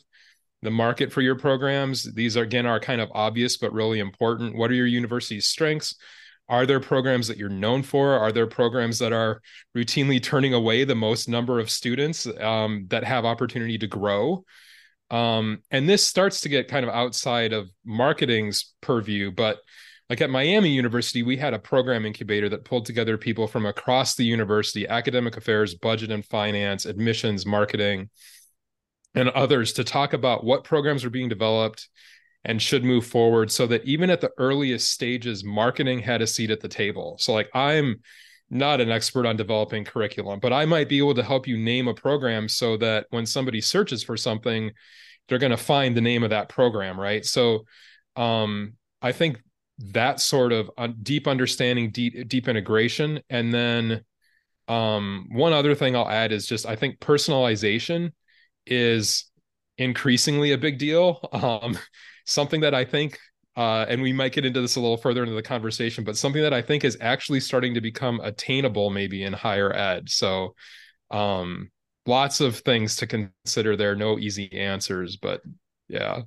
the 0.63 0.71
market 0.71 1.11
for 1.11 1.21
your 1.21 1.35
programs, 1.35 2.11
these 2.13 2.37
are 2.37 2.43
again 2.43 2.65
are 2.65 2.79
kind 2.79 3.01
of 3.01 3.11
obvious 3.13 3.57
but 3.57 3.73
really 3.73 3.99
important. 3.99 4.55
What 4.55 4.71
are 4.71 4.75
your 4.75 4.87
university's 4.87 5.47
strengths? 5.47 5.95
Are 6.49 6.65
there 6.65 6.79
programs 6.79 7.27
that 7.27 7.37
you're 7.37 7.49
known 7.49 7.83
for? 7.83 8.13
Are 8.13 8.31
there 8.31 8.47
programs 8.47 8.99
that 8.99 9.13
are 9.13 9.41
routinely 9.75 10.21
turning 10.21 10.53
away 10.53 10.83
the 10.83 10.95
most 10.95 11.29
number 11.29 11.59
of 11.59 11.69
students 11.69 12.27
um, 12.39 12.85
that 12.89 13.03
have 13.03 13.25
opportunity 13.25 13.77
to 13.77 13.87
grow? 13.87 14.43
Um, 15.09 15.61
and 15.71 15.87
this 15.87 16.05
starts 16.05 16.41
to 16.41 16.49
get 16.49 16.67
kind 16.67 16.85
of 16.85 16.93
outside 16.93 17.53
of 17.53 17.69
marketing's 17.85 18.73
purview, 18.81 19.31
but 19.31 19.59
like 20.09 20.21
at 20.21 20.29
Miami 20.29 20.69
University, 20.69 21.23
we 21.23 21.37
had 21.37 21.53
a 21.53 21.59
program 21.59 22.05
incubator 22.05 22.49
that 22.49 22.65
pulled 22.65 22.85
together 22.85 23.17
people 23.17 23.47
from 23.47 23.65
across 23.65 24.15
the 24.15 24.25
university, 24.25 24.87
academic 24.87 25.37
affairs, 25.37 25.75
budget 25.75 26.11
and 26.11 26.25
finance, 26.25 26.85
admissions, 26.85 27.45
marketing, 27.45 28.09
and 29.15 29.29
others 29.29 29.73
to 29.73 29.83
talk 29.83 30.13
about 30.13 30.43
what 30.43 30.63
programs 30.63 31.03
are 31.05 31.09
being 31.09 31.29
developed 31.29 31.87
and 32.45 32.61
should 32.61 32.83
move 32.83 33.05
forward 33.05 33.51
so 33.51 33.65
that 33.67 33.85
even 33.85 34.09
at 34.09 34.21
the 34.21 34.31
earliest 34.37 34.91
stages, 34.91 35.43
marketing 35.43 35.99
had 35.99 36.21
a 36.21 36.27
seat 36.27 36.51
at 36.51 36.59
the 36.59 36.67
table. 36.67 37.15
So, 37.19 37.33
like, 37.33 37.49
I'm 37.53 38.01
not 38.49 38.81
an 38.81 38.91
expert 38.91 39.25
on 39.25 39.37
developing 39.37 39.85
curriculum, 39.85 40.39
but 40.39 40.51
I 40.51 40.65
might 40.65 40.89
be 40.89 40.97
able 40.97 41.15
to 41.15 41.23
help 41.23 41.47
you 41.47 41.57
name 41.57 41.87
a 41.87 41.93
program 41.93 42.49
so 42.49 42.75
that 42.77 43.07
when 43.11 43.25
somebody 43.25 43.61
searches 43.61 44.03
for 44.03 44.17
something, 44.17 44.71
they're 45.27 45.37
going 45.37 45.51
to 45.51 45.57
find 45.57 45.95
the 45.95 46.01
name 46.01 46.23
of 46.23 46.31
that 46.31 46.49
program, 46.49 46.99
right? 46.99 47.25
So, 47.25 47.65
um, 48.15 48.73
I 49.01 49.11
think 49.11 49.41
that 49.91 50.19
sort 50.19 50.51
of 50.51 50.69
deep 51.01 51.27
understanding, 51.27 51.91
deep 51.91 52.27
deep 52.27 52.47
integration, 52.47 53.21
and 53.29 53.53
then 53.53 54.03
um, 54.67 55.27
one 55.31 55.53
other 55.53 55.75
thing 55.75 55.95
I'll 55.95 56.09
add 56.09 56.31
is 56.31 56.45
just 56.45 56.65
I 56.65 56.75
think 56.75 56.99
personalization 56.99 58.11
is 58.65 59.25
increasingly 59.77 60.51
a 60.51 60.57
big 60.57 60.77
deal. 60.77 61.19
Um, 61.33 61.77
something 62.25 62.61
that 62.61 62.73
I 62.73 62.85
think, 62.85 63.19
uh, 63.57 63.85
and 63.89 64.01
we 64.01 64.13
might 64.13 64.33
get 64.33 64.45
into 64.45 64.61
this 64.61 64.75
a 64.75 64.79
little 64.79 64.97
further 64.97 65.23
into 65.23 65.35
the 65.35 65.43
conversation, 65.43 66.03
but 66.03 66.17
something 66.17 66.41
that 66.41 66.53
I 66.53 66.61
think 66.61 66.83
is 66.83 66.97
actually 67.01 67.39
starting 67.41 67.73
to 67.73 67.81
become 67.81 68.19
attainable 68.21 68.89
maybe 68.89 69.23
in 69.23 69.33
higher 69.33 69.73
ed. 69.73 70.09
So, 70.09 70.55
um, 71.11 71.69
lots 72.05 72.41
of 72.41 72.57
things 72.59 72.95
to 72.97 73.07
consider 73.07 73.75
there. 73.75 73.91
are 73.91 73.95
No 73.95 74.19
easy 74.19 74.51
answers, 74.53 75.17
but 75.17 75.41
yeah. 75.87 76.21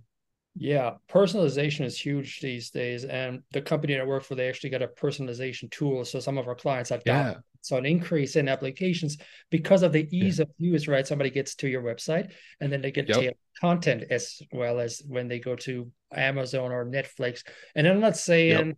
Yeah, 0.58 0.94
personalization 1.10 1.84
is 1.84 2.00
huge 2.00 2.40
these 2.40 2.70
days. 2.70 3.04
And 3.04 3.42
the 3.52 3.60
company 3.60 3.94
that 3.94 4.02
I 4.02 4.06
work 4.06 4.22
for, 4.22 4.34
they 4.34 4.48
actually 4.48 4.70
got 4.70 4.82
a 4.82 4.88
personalization 4.88 5.70
tool. 5.70 6.04
So 6.04 6.18
some 6.18 6.38
of 6.38 6.48
our 6.48 6.54
clients 6.54 6.90
have 6.90 7.02
yeah. 7.04 7.34
So 7.66 7.76
an 7.76 7.86
increase 7.86 8.36
in 8.36 8.48
applications 8.48 9.18
because 9.50 9.82
of 9.82 9.92
the 9.92 10.08
ease 10.16 10.38
yeah. 10.38 10.44
of 10.44 10.50
use, 10.58 10.88
right? 10.88 11.06
Somebody 11.06 11.30
gets 11.30 11.54
to 11.56 11.68
your 11.68 11.82
website 11.82 12.32
and 12.60 12.72
then 12.72 12.80
they 12.80 12.90
get 12.90 13.08
yep. 13.08 13.36
content 13.60 14.04
as 14.10 14.40
well 14.52 14.78
as 14.78 15.02
when 15.06 15.28
they 15.28 15.40
go 15.40 15.56
to 15.56 15.90
Amazon 16.14 16.72
or 16.72 16.86
Netflix. 16.86 17.42
And 17.74 17.86
I'm 17.86 18.00
not 18.00 18.16
saying, 18.16 18.68
yep. 18.68 18.76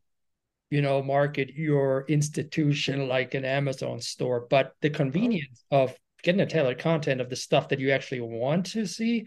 you 0.70 0.82
know, 0.82 1.02
market 1.02 1.50
your 1.54 2.04
institution 2.08 3.08
like 3.08 3.34
an 3.34 3.44
Amazon 3.44 4.00
store, 4.00 4.46
but 4.48 4.72
the 4.80 4.88
uh-huh. 4.88 4.96
convenience 4.96 5.64
of 5.70 5.94
getting 6.22 6.40
a 6.40 6.46
tailored 6.46 6.78
content 6.78 7.20
of 7.20 7.28
the 7.28 7.36
stuff 7.36 7.68
that 7.68 7.78
you 7.78 7.90
actually 7.90 8.20
want 8.20 8.66
to 8.66 8.86
see 8.86 9.26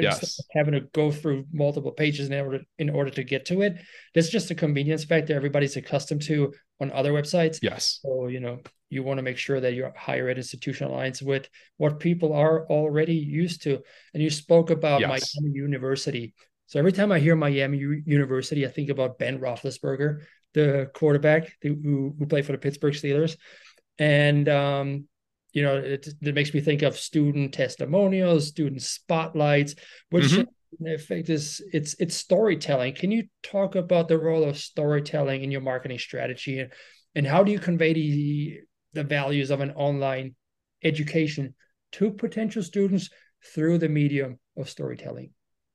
yes. 0.00 0.40
having 0.52 0.74
to 0.74 0.80
go 0.92 1.10
through 1.10 1.44
multiple 1.52 1.92
pages 1.92 2.28
in 2.28 2.34
order 2.34 2.60
in 2.78 2.90
order 2.90 3.10
to 3.10 3.24
get 3.24 3.44
to 3.46 3.62
it. 3.62 3.76
That's 4.14 4.30
just 4.30 4.50
a 4.50 4.54
convenience 4.54 5.04
factor 5.04 5.34
everybody's 5.34 5.76
accustomed 5.76 6.22
to 6.22 6.52
on 6.80 6.90
other 6.92 7.12
websites. 7.12 7.58
Yes. 7.62 8.00
So 8.02 8.28
you 8.28 8.40
know 8.40 8.60
you 8.88 9.02
want 9.02 9.18
to 9.18 9.22
make 9.22 9.38
sure 9.38 9.60
that 9.60 9.74
your 9.74 9.92
higher 9.96 10.28
ed 10.28 10.36
institution 10.36 10.88
aligns 10.88 11.22
with 11.22 11.48
what 11.78 11.98
people 11.98 12.32
are 12.34 12.66
already 12.66 13.14
used 13.14 13.62
to. 13.62 13.80
And 14.12 14.22
you 14.22 14.30
spoke 14.30 14.70
about 14.70 15.00
yes. 15.00 15.34
Miami 15.40 15.56
University. 15.56 16.34
So 16.66 16.78
every 16.78 16.92
time 16.92 17.10
I 17.10 17.18
hear 17.18 17.34
Miami 17.34 17.78
U- 17.78 18.02
University, 18.06 18.66
I 18.66 18.70
think 18.70 18.90
about 18.90 19.18
Ben 19.18 19.38
Roethlisberger, 19.38 20.20
the 20.54 20.90
quarterback 20.94 21.52
who 21.62 22.14
who 22.18 22.26
played 22.26 22.46
for 22.46 22.52
the 22.52 22.58
Pittsburgh 22.58 22.94
Steelers, 22.94 23.36
and 23.98 24.48
um, 24.48 25.08
you 25.52 25.62
know 25.62 25.76
it, 25.76 26.08
it 26.20 26.34
makes 26.34 26.52
me 26.54 26.60
think 26.60 26.82
of 26.82 26.96
student 26.96 27.52
testimonials 27.54 28.48
student 28.48 28.82
spotlights 28.82 29.74
which 30.10 30.24
mm-hmm. 30.26 30.84
in 30.84 30.94
effect 30.94 31.28
is 31.28 31.62
it's 31.72 31.94
it's 31.98 32.16
storytelling 32.16 32.94
can 32.94 33.10
you 33.10 33.24
talk 33.42 33.74
about 33.74 34.08
the 34.08 34.18
role 34.18 34.44
of 34.44 34.56
storytelling 34.56 35.42
in 35.42 35.50
your 35.50 35.60
marketing 35.60 35.98
strategy 35.98 36.60
and, 36.60 36.72
and 37.14 37.26
how 37.26 37.42
do 37.42 37.52
you 37.52 37.58
convey 37.58 37.92
the 37.92 38.60
the 38.94 39.04
values 39.04 39.50
of 39.50 39.60
an 39.60 39.70
online 39.72 40.34
education 40.82 41.54
to 41.92 42.10
potential 42.10 42.62
students 42.62 43.10
through 43.54 43.78
the 43.78 43.88
medium 43.88 44.38
of 44.56 44.68
storytelling 44.68 45.30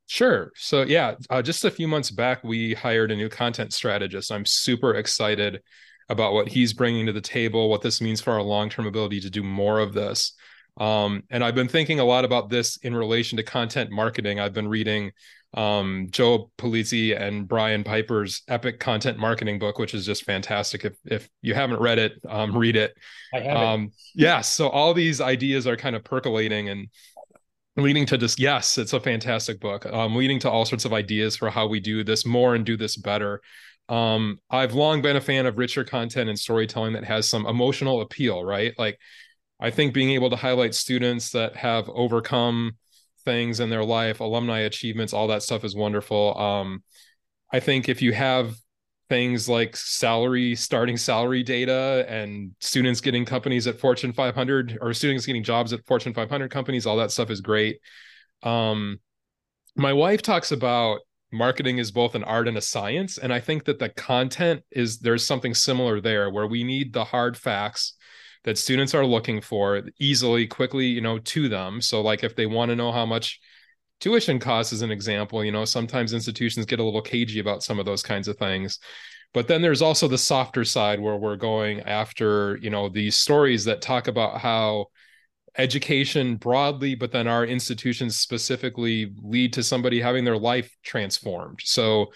Sure. 0.09 0.53
So 0.55 0.83
yeah, 0.83 1.15
uh, 1.29 1.41
just 1.41 1.65
a 1.65 1.69
few 1.69 1.85
months 1.85 2.11
back, 2.11 2.41
we 2.41 2.73
hired 2.73 3.11
a 3.11 3.15
new 3.17 3.27
content 3.27 3.73
strategist. 3.73 4.31
I'm 4.31 4.45
super 4.45 4.95
excited 4.95 5.61
about 6.09 6.33
what 6.33 6.47
he's 6.47 6.73
bringing 6.73 7.05
to 7.05 7.13
the 7.13 7.21
table, 7.21 7.69
what 7.69 7.81
this 7.81 8.01
means 8.01 8.21
for 8.21 8.33
our 8.33 8.41
long 8.41 8.69
term 8.69 8.87
ability 8.87 9.19
to 9.21 9.29
do 9.29 9.43
more 9.43 9.79
of 9.79 9.93
this. 9.93 10.33
Um, 10.77 11.23
and 11.29 11.43
I've 11.43 11.55
been 11.55 11.67
thinking 11.67 11.99
a 11.99 12.05
lot 12.05 12.23
about 12.23 12.49
this 12.49 12.77
in 12.77 12.95
relation 12.95 13.37
to 13.37 13.43
content 13.43 13.91
marketing. 13.91 14.39
I've 14.39 14.53
been 14.53 14.67
reading 14.67 15.11
um, 15.53 16.07
Joe 16.11 16.51
Pulizzi 16.57 17.19
and 17.19 17.47
Brian 17.47 17.83
Piper's 17.83 18.43
epic 18.47 18.79
content 18.79 19.17
marketing 19.17 19.59
book, 19.59 19.79
which 19.79 19.93
is 19.93 20.05
just 20.05 20.23
fantastic. 20.23 20.85
If 20.85 20.97
if 21.05 21.29
you 21.41 21.55
haven't 21.55 21.79
read 21.79 21.99
it, 21.99 22.13
um, 22.27 22.55
read 22.55 22.75
it. 22.75 22.93
I 23.33 23.39
have 23.39 23.57
um, 23.57 23.91
yeah, 24.13 24.41
so 24.41 24.69
all 24.69 24.93
these 24.93 25.19
ideas 25.19 25.65
are 25.65 25.77
kind 25.77 25.95
of 25.95 26.03
percolating 26.03 26.69
and 26.69 26.89
leading 27.75 28.05
to 28.07 28.17
just 28.17 28.39
yes, 28.39 28.77
it's 28.77 28.93
a 28.93 28.99
fantastic 28.99 29.59
book. 29.59 29.85
Um, 29.85 30.15
leading 30.15 30.39
to 30.39 30.49
all 30.49 30.65
sorts 30.65 30.85
of 30.85 30.93
ideas 30.93 31.35
for 31.35 31.49
how 31.49 31.67
we 31.67 31.79
do 31.79 32.03
this 32.03 32.25
more 32.25 32.55
and 32.55 32.65
do 32.65 32.77
this 32.77 32.95
better. 32.95 33.41
Um, 33.89 34.39
I've 34.49 34.73
long 34.73 35.01
been 35.01 35.15
a 35.15 35.21
fan 35.21 35.45
of 35.45 35.57
richer 35.57 35.83
content 35.83 36.29
and 36.29 36.37
storytelling 36.37 36.93
that 36.93 37.05
has 37.05 37.29
some 37.29 37.45
emotional 37.45 38.01
appeal, 38.01 38.43
right? 38.43 38.73
Like 38.77 38.99
I 39.59 39.71
think 39.71 39.93
being 39.93 40.11
able 40.11 40.29
to 40.29 40.35
highlight 40.35 40.75
students 40.75 41.31
that 41.31 41.55
have 41.55 41.89
overcome 41.89 42.77
things 43.23 43.59
in 43.59 43.69
their 43.69 43.83
life, 43.83 44.19
alumni 44.19 44.59
achievements, 44.59 45.13
all 45.13 45.27
that 45.27 45.43
stuff 45.43 45.63
is 45.63 45.75
wonderful. 45.75 46.37
Um, 46.37 46.83
I 47.51 47.59
think 47.59 47.89
if 47.89 48.01
you 48.01 48.13
have 48.13 48.55
things 49.09 49.47
like 49.47 49.75
salary, 49.75 50.53
starting 50.55 50.97
salary 50.97 51.43
data, 51.43 52.05
and 52.09 52.51
students 52.59 53.01
getting 53.01 53.25
companies 53.25 53.67
at 53.67 53.79
Fortune 53.79 54.11
500 54.11 54.77
or 54.81 54.93
students 54.93 55.25
getting 55.25 55.43
jobs 55.43 55.73
at 55.73 55.85
Fortune 55.85 56.13
500 56.13 56.51
companies, 56.51 56.85
all 56.85 56.97
that 56.97 57.11
stuff 57.11 57.29
is 57.29 57.41
great. 57.41 57.79
Um, 58.43 58.99
my 59.75 59.93
wife 59.93 60.21
talks 60.21 60.51
about 60.51 60.99
marketing 61.31 61.77
is 61.77 61.91
both 61.91 62.15
an 62.15 62.23
art 62.23 62.47
and 62.47 62.57
a 62.57 62.61
science. 62.61 63.17
And 63.17 63.33
I 63.33 63.39
think 63.39 63.65
that 63.65 63.79
the 63.79 63.89
content 63.89 64.63
is 64.71 64.99
there's 64.99 65.25
something 65.25 65.53
similar 65.53 65.99
there 65.99 66.29
where 66.29 66.47
we 66.47 66.63
need 66.63 66.93
the 66.93 67.03
hard 67.03 67.37
facts 67.37 67.93
that 68.43 68.57
students 68.57 68.95
are 68.95 69.05
looking 69.05 69.41
for 69.41 69.83
easily, 69.99 70.47
quickly, 70.47 70.85
you 70.85 71.01
know, 71.01 71.19
to 71.19 71.49
them. 71.49 71.81
So, 71.81 72.01
like 72.01 72.23
if 72.23 72.35
they 72.35 72.45
want 72.45 72.69
to 72.69 72.75
know 72.75 72.91
how 72.91 73.05
much 73.05 73.39
tuition 73.99 74.39
costs, 74.39 74.73
as 74.73 74.81
an 74.81 74.91
example, 74.91 75.43
you 75.43 75.51
know, 75.51 75.65
sometimes 75.65 76.13
institutions 76.13 76.65
get 76.65 76.79
a 76.79 76.83
little 76.83 77.01
cagey 77.01 77.39
about 77.39 77.63
some 77.63 77.79
of 77.79 77.85
those 77.85 78.03
kinds 78.03 78.27
of 78.27 78.37
things. 78.37 78.79
But 79.33 79.47
then 79.47 79.61
there's 79.61 79.81
also 79.81 80.07
the 80.07 80.17
softer 80.17 80.63
side 80.63 80.99
where 80.99 81.17
we're 81.17 81.35
going 81.35 81.81
after, 81.81 82.57
you 82.61 82.69
know, 82.69 82.89
these 82.89 83.15
stories 83.15 83.65
that 83.65 83.81
talk 83.81 84.07
about 84.07 84.39
how 84.39 84.87
education 85.57 86.35
broadly, 86.35 86.95
but 86.95 87.11
then 87.11 87.27
our 87.27 87.45
institutions 87.45 88.17
specifically 88.17 89.13
lead 89.21 89.53
to 89.53 89.63
somebody 89.63 89.99
having 89.99 90.23
their 90.23 90.37
life 90.37 90.75
transformed. 90.83 91.59
So 91.63 92.07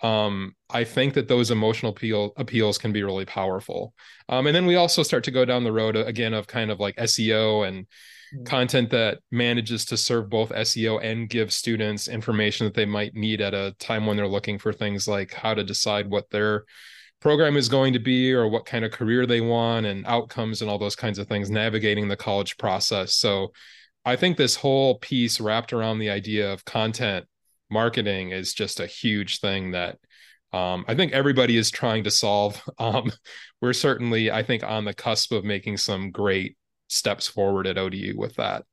um, 0.00 0.54
I 0.70 0.84
think 0.84 1.14
that 1.14 1.28
those 1.28 1.50
emotional 1.50 1.92
appeal, 1.92 2.32
appeals 2.36 2.78
can 2.78 2.92
be 2.92 3.02
really 3.02 3.24
powerful. 3.24 3.94
Um, 4.28 4.46
and 4.46 4.54
then 4.54 4.66
we 4.66 4.76
also 4.76 5.02
start 5.02 5.24
to 5.24 5.30
go 5.30 5.44
down 5.44 5.64
the 5.64 5.72
road 5.72 5.96
uh, 5.96 6.04
again 6.04 6.34
of 6.34 6.46
kind 6.46 6.70
of 6.70 6.78
like 6.78 6.96
SEO 6.96 7.66
and 7.66 7.86
mm-hmm. 7.86 8.44
content 8.44 8.90
that 8.90 9.18
manages 9.30 9.84
to 9.86 9.96
serve 9.96 10.28
both 10.28 10.50
SEO 10.50 11.02
and 11.02 11.28
give 11.28 11.52
students 11.52 12.08
information 12.08 12.66
that 12.66 12.74
they 12.74 12.84
might 12.84 13.14
need 13.14 13.40
at 13.40 13.54
a 13.54 13.74
time 13.78 14.04
when 14.04 14.16
they're 14.16 14.28
looking 14.28 14.58
for 14.58 14.72
things 14.72 15.08
like 15.08 15.32
how 15.32 15.54
to 15.54 15.64
decide 15.64 16.10
what 16.10 16.28
their 16.30 16.64
program 17.24 17.56
is 17.56 17.70
going 17.70 17.94
to 17.94 17.98
be 17.98 18.34
or 18.34 18.46
what 18.46 18.66
kind 18.66 18.84
of 18.84 18.92
career 18.92 19.24
they 19.24 19.40
want 19.40 19.86
and 19.86 20.06
outcomes 20.06 20.60
and 20.60 20.70
all 20.70 20.78
those 20.78 20.94
kinds 20.94 21.18
of 21.18 21.26
things, 21.26 21.50
navigating 21.50 22.06
the 22.06 22.16
college 22.16 22.58
process. 22.58 23.14
So 23.14 23.50
I 24.04 24.14
think 24.14 24.36
this 24.36 24.56
whole 24.56 24.98
piece 24.98 25.40
wrapped 25.40 25.72
around 25.72 25.98
the 25.98 26.10
idea 26.10 26.52
of 26.52 26.66
content 26.66 27.24
marketing 27.70 28.32
is 28.32 28.52
just 28.52 28.78
a 28.78 28.86
huge 28.86 29.40
thing 29.40 29.70
that 29.70 29.96
um, 30.52 30.84
I 30.86 30.94
think 30.94 31.12
everybody 31.12 31.56
is 31.56 31.70
trying 31.70 32.04
to 32.04 32.10
solve. 32.10 32.62
Um, 32.78 33.10
we're 33.62 33.72
certainly, 33.72 34.30
I 34.30 34.42
think, 34.42 34.62
on 34.62 34.84
the 34.84 34.92
cusp 34.92 35.32
of 35.32 35.44
making 35.44 35.78
some 35.78 36.10
great 36.10 36.58
steps 36.88 37.26
forward 37.26 37.66
at 37.66 37.78
ODU 37.78 38.12
with 38.18 38.36
that. 38.36 38.64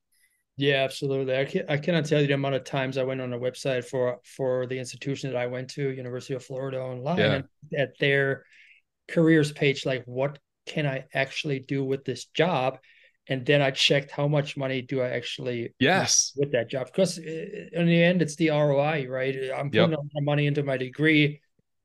Yeah, 0.58 0.84
absolutely. 0.84 1.38
I, 1.38 1.46
can, 1.46 1.66
I 1.70 1.78
cannot 1.78 2.06
tell 2.06 2.22
you 2.22 2.28
the 2.28 2.34
amount 2.34 2.56
of 2.56 2.64
times 2.64 2.98
I 2.98 3.04
went 3.04 3.22
on 3.22 3.34
a 3.34 3.40
website 3.40 3.86
for 3.86 4.20
for 4.24 4.68
the 4.68 4.78
institution 4.78 5.32
that 5.32 5.38
I 5.38 5.48
went 5.48 5.70
to, 5.72 5.90
University 5.90 6.34
of 6.34 6.44
Florida 6.44 6.80
online, 6.80 7.18
yeah. 7.18 7.34
and 7.34 7.46
at 7.78 7.98
their 8.00 8.46
careers 9.08 9.52
page, 9.52 9.86
like 9.86 10.04
what 10.06 10.40
can 10.66 10.86
I 10.86 11.06
actually 11.14 11.60
do 11.60 11.84
with 11.84 12.06
this 12.06 12.26
job? 12.26 12.80
and 13.28 13.46
then 13.46 13.62
I 13.62 13.72
checked 13.72 14.12
how 14.12 14.28
much 14.28 14.58
money 14.58 14.82
do 14.82 15.02
I 15.02 15.10
actually 15.10 15.74
yes 15.80 16.34
with 16.36 16.52
that 16.54 16.70
job 16.70 16.88
because 16.88 17.18
uh, 17.18 17.22
in 17.22 17.86
the 17.86 18.04
end 18.04 18.22
it's 18.22 18.36
the 18.36 18.50
ROI 18.50 19.08
right 19.08 19.36
I'm 19.56 19.70
putting 19.70 19.92
yep. 19.92 20.00
money 20.22 20.48
into 20.48 20.64
my 20.64 20.78
degree 20.78 21.42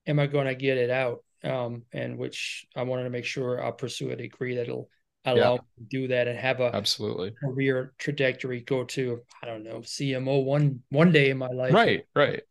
am 0.06 0.18
I 0.18 0.26
going 0.26 0.46
to 0.46 0.54
get 0.54 0.78
it 0.78 0.90
out 0.90 1.24
um, 1.44 1.84
and 1.92 2.16
which 2.18 2.66
I 2.74 2.82
wanted 2.82 3.04
to 3.04 3.10
make 3.10 3.24
sure 3.24 3.62
I'll 3.62 3.72
pursue 3.72 4.10
a 4.10 4.16
degree 4.16 4.56
that'll 4.56 4.88
allow 5.26 5.54
yeah. 5.54 5.58
me 5.58 5.58
to 5.78 5.84
do 5.88 6.08
that 6.08 6.28
and 6.28 6.38
have 6.38 6.60
a 6.60 6.74
absolutely 6.74 7.32
career 7.42 7.92
trajectory 7.98 8.60
go 8.60 8.84
to 8.84 9.20
I 9.42 9.46
don't 9.46 9.64
know 9.64 9.80
CMO 9.80 10.44
one 10.44 10.82
one 10.90 11.12
day 11.12 11.30
in 11.30 11.38
my 11.38 11.48
life 11.48 11.72
right 11.72 12.04
right 12.14 12.42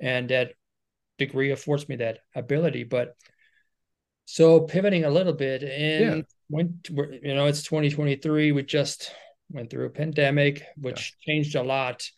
and 0.00 0.28
that 0.30 0.52
degree 1.18 1.50
affords 1.50 1.88
me 1.88 1.96
that 1.96 2.20
ability 2.34 2.84
but 2.84 3.16
so 4.26 4.60
pivoting 4.60 5.04
a 5.04 5.10
little 5.10 5.32
bit 5.34 5.62
and 5.62 6.16
yeah 6.16 6.22
went 6.48 6.84
to, 6.84 7.18
you 7.22 7.34
know 7.34 7.46
it's 7.46 7.62
2023 7.62 8.52
we 8.52 8.62
just 8.62 9.12
went 9.50 9.70
through 9.70 9.86
a 9.86 9.90
pandemic 9.90 10.62
which 10.76 11.14
yeah. 11.26 11.32
changed 11.32 11.54
a 11.56 11.62
lot 11.62 12.08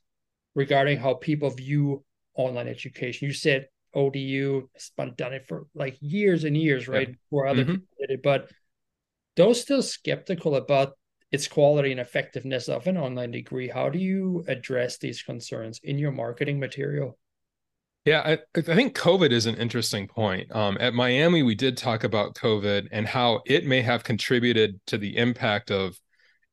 regarding 0.55 0.99
how 0.99 1.15
people 1.15 1.51
view 1.51 2.05
online 2.35 2.69
education 2.69 3.27
you 3.27 3.35
said 3.35 3.69
odu 3.95 4.69
has 4.75 4.91
been 4.97 5.15
done 5.17 5.33
it 5.33 5.47
for 5.47 5.67
like 5.75 5.97
years 6.01 6.45
and 6.45 6.57
years 6.57 6.89
right 6.89 7.09
yeah. 7.09 7.15
before 7.15 7.47
other 7.47 7.63
mm-hmm. 7.63 7.73
people 7.73 7.89
did 8.01 8.11
it 8.11 8.23
but 8.23 8.51
those 9.37 9.61
still 9.61 9.83
skeptical 9.83 10.57
about 10.57 10.93
its 11.33 11.49
quality 11.49 11.91
and 11.91 12.01
effectiveness 12.01 12.69
of 12.69 12.87
an 12.87 12.97
online 12.97 13.31
degree 13.31 13.69
how 13.69 13.89
do 13.89 13.99
you 13.99 14.45
address 14.49 14.99
these 14.99 15.23
concerns 15.23 15.81
in 15.83 15.99
your 15.99 16.13
marketing 16.13 16.59
material 16.59 17.19
yeah, 18.05 18.23
I, 18.25 18.39
I, 18.57 18.61
think 18.63 18.97
COVID 18.97 19.33
is 19.33 19.47
an 19.47 19.57
interesting 19.57 20.07
point. 20.07 20.55
Um, 20.55 20.77
at 20.79 20.95
Miami, 20.95 21.43
we 21.43 21.57
did 21.57 21.77
talk 21.77 22.05
about 22.05 22.37
COVID 22.37 22.87
and 22.93 23.05
how 23.05 23.43
it 23.47 23.67
may 23.67 23.83
have 23.83 24.05
contributed 24.05 24.79
to 24.87 24.97
the 24.97 25.17
impact 25.17 25.73
of 25.73 25.99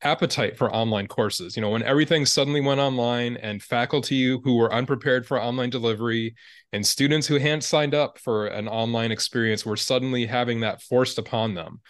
appetite 0.04 0.58
for 0.58 0.74
online 0.74 1.08
courses. 1.08 1.56
You 1.56 1.62
know, 1.62 1.70
when 1.70 1.84
everything 1.84 2.26
suddenly 2.26 2.60
went 2.60 2.80
online 2.80 3.38
and 3.38 3.62
faculty 3.62 4.28
who 4.44 4.58
were 4.58 4.74
unprepared 4.74 5.26
for 5.26 5.42
online 5.42 5.70
delivery 5.70 6.36
and 6.72 6.86
students 6.86 7.28
who 7.28 7.38
hadn't 7.38 7.64
signed 7.64 7.94
up 7.94 8.18
for 8.18 8.48
an 8.48 8.68
online 8.68 9.12
experience 9.12 9.64
were 9.66 9.78
suddenly 9.78 10.26
having 10.26 10.62
that 10.62 10.82
forced 10.82 11.20
upon 11.20 11.54
them 11.54 11.82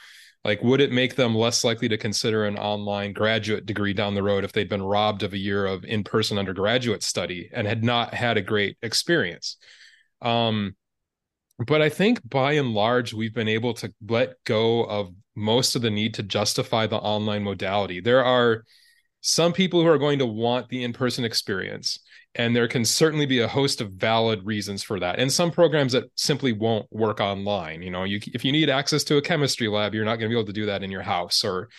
like 0.43 0.62
would 0.63 0.82
it 0.82 0.91
make 0.91 1.15
them 1.15 1.36
less 1.36 1.63
likely 1.63 1.88
to 1.89 1.97
consider 1.97 2.45
an 2.45 2.58
online 2.58 3.13
graduate 3.13 3.65
degree 3.65 3.93
down 3.93 4.13
the 4.13 4.23
road 4.23 4.43
if 4.43 4.51
they'd 4.51 4.69
been 4.69 4.84
robbed 4.84 5.23
of 5.23 5.34
a 5.34 5.38
year 5.38 5.65
of 5.65 5.86
in-person 5.86 6.38
undergraduate 6.38 7.03
study 7.03 7.49
and 7.53 7.67
had 7.67 7.84
not 7.84 8.13
had 8.13 8.38
a 8.38 8.41
great 8.41 8.77
experience? 8.82 9.58
Um, 10.21 10.75
but 11.67 11.82
i 11.84 11.89
think 11.89 12.19
by 12.27 12.53
and 12.53 12.73
large 12.73 13.13
we've 13.13 13.34
been 13.34 13.47
able 13.47 13.75
to 13.75 13.93
let 14.08 14.34
go 14.43 14.86
of 14.86 15.13
most 15.36 15.75
of 15.75 15.82
the 15.82 15.89
need 15.89 16.13
to 16.15 16.23
justify 16.23 16.88
the 16.88 16.97
online 16.97 17.43
modality. 17.43 17.99
There 17.99 18.23
are 18.23 18.63
some 19.21 19.53
people 19.53 19.82
who 19.82 19.88
are 19.88 19.97
going 19.97 20.19
to 20.19 20.25
want 20.25 20.69
the 20.69 20.84
in-person 20.84 21.25
experience 21.25 21.99
and 22.36 22.56
there 22.56 22.67
can 22.67 22.84
certainly 22.84 23.26
be 23.26 23.39
a 23.39 23.48
host 23.48 23.80
of 23.80 23.91
valid 23.91 24.43
reasons 24.46 24.82
for 24.82 25.00
that. 25.00 25.19
And 25.19 25.32
some 25.32 25.52
programs 25.52 25.93
that 25.93 26.06
simply 26.15 26.52
won't 26.52 26.88
work 26.91 27.19
online 27.19 27.82
you 27.82 27.91
know 27.91 28.04
you 28.04 28.19
if 28.34 28.43
you 28.43 28.52
need 28.52 28.69
access 28.69 29.04
to 29.06 29.17
a 29.17 29.22
chemistry 29.22 29.67
lab 29.67 29.93
you're 29.93 30.06
not 30.06 30.17
going 30.17 30.30
to 30.30 30.34
be 30.34 30.39
able 30.39 30.48
to 30.48 30.54
do 30.54 30.65
that 30.67 30.84
in 30.84 30.91
your 30.91 31.02
house 31.02 31.43
or 31.43 31.69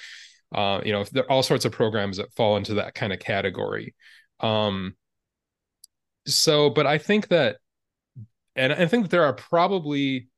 uh, 0.54 0.80
you 0.84 0.92
know 0.92 1.00
if 1.00 1.10
there 1.10 1.24
are 1.24 1.30
all 1.30 1.42
sorts 1.42 1.64
of 1.64 1.72
programs 1.72 2.16
that 2.18 2.32
fall 2.34 2.56
into 2.56 2.74
that 2.74 2.94
kind 2.94 3.12
of 3.12 3.18
category. 3.18 3.94
Um 4.40 4.94
so 6.26 6.70
but 6.70 6.86
i 6.86 6.96
think 6.96 7.28
that 7.28 7.58
and 8.56 8.72
i 8.72 8.86
think 8.86 9.04
that 9.04 9.10
there 9.10 9.24
are 9.24 9.34
probably 9.34 10.28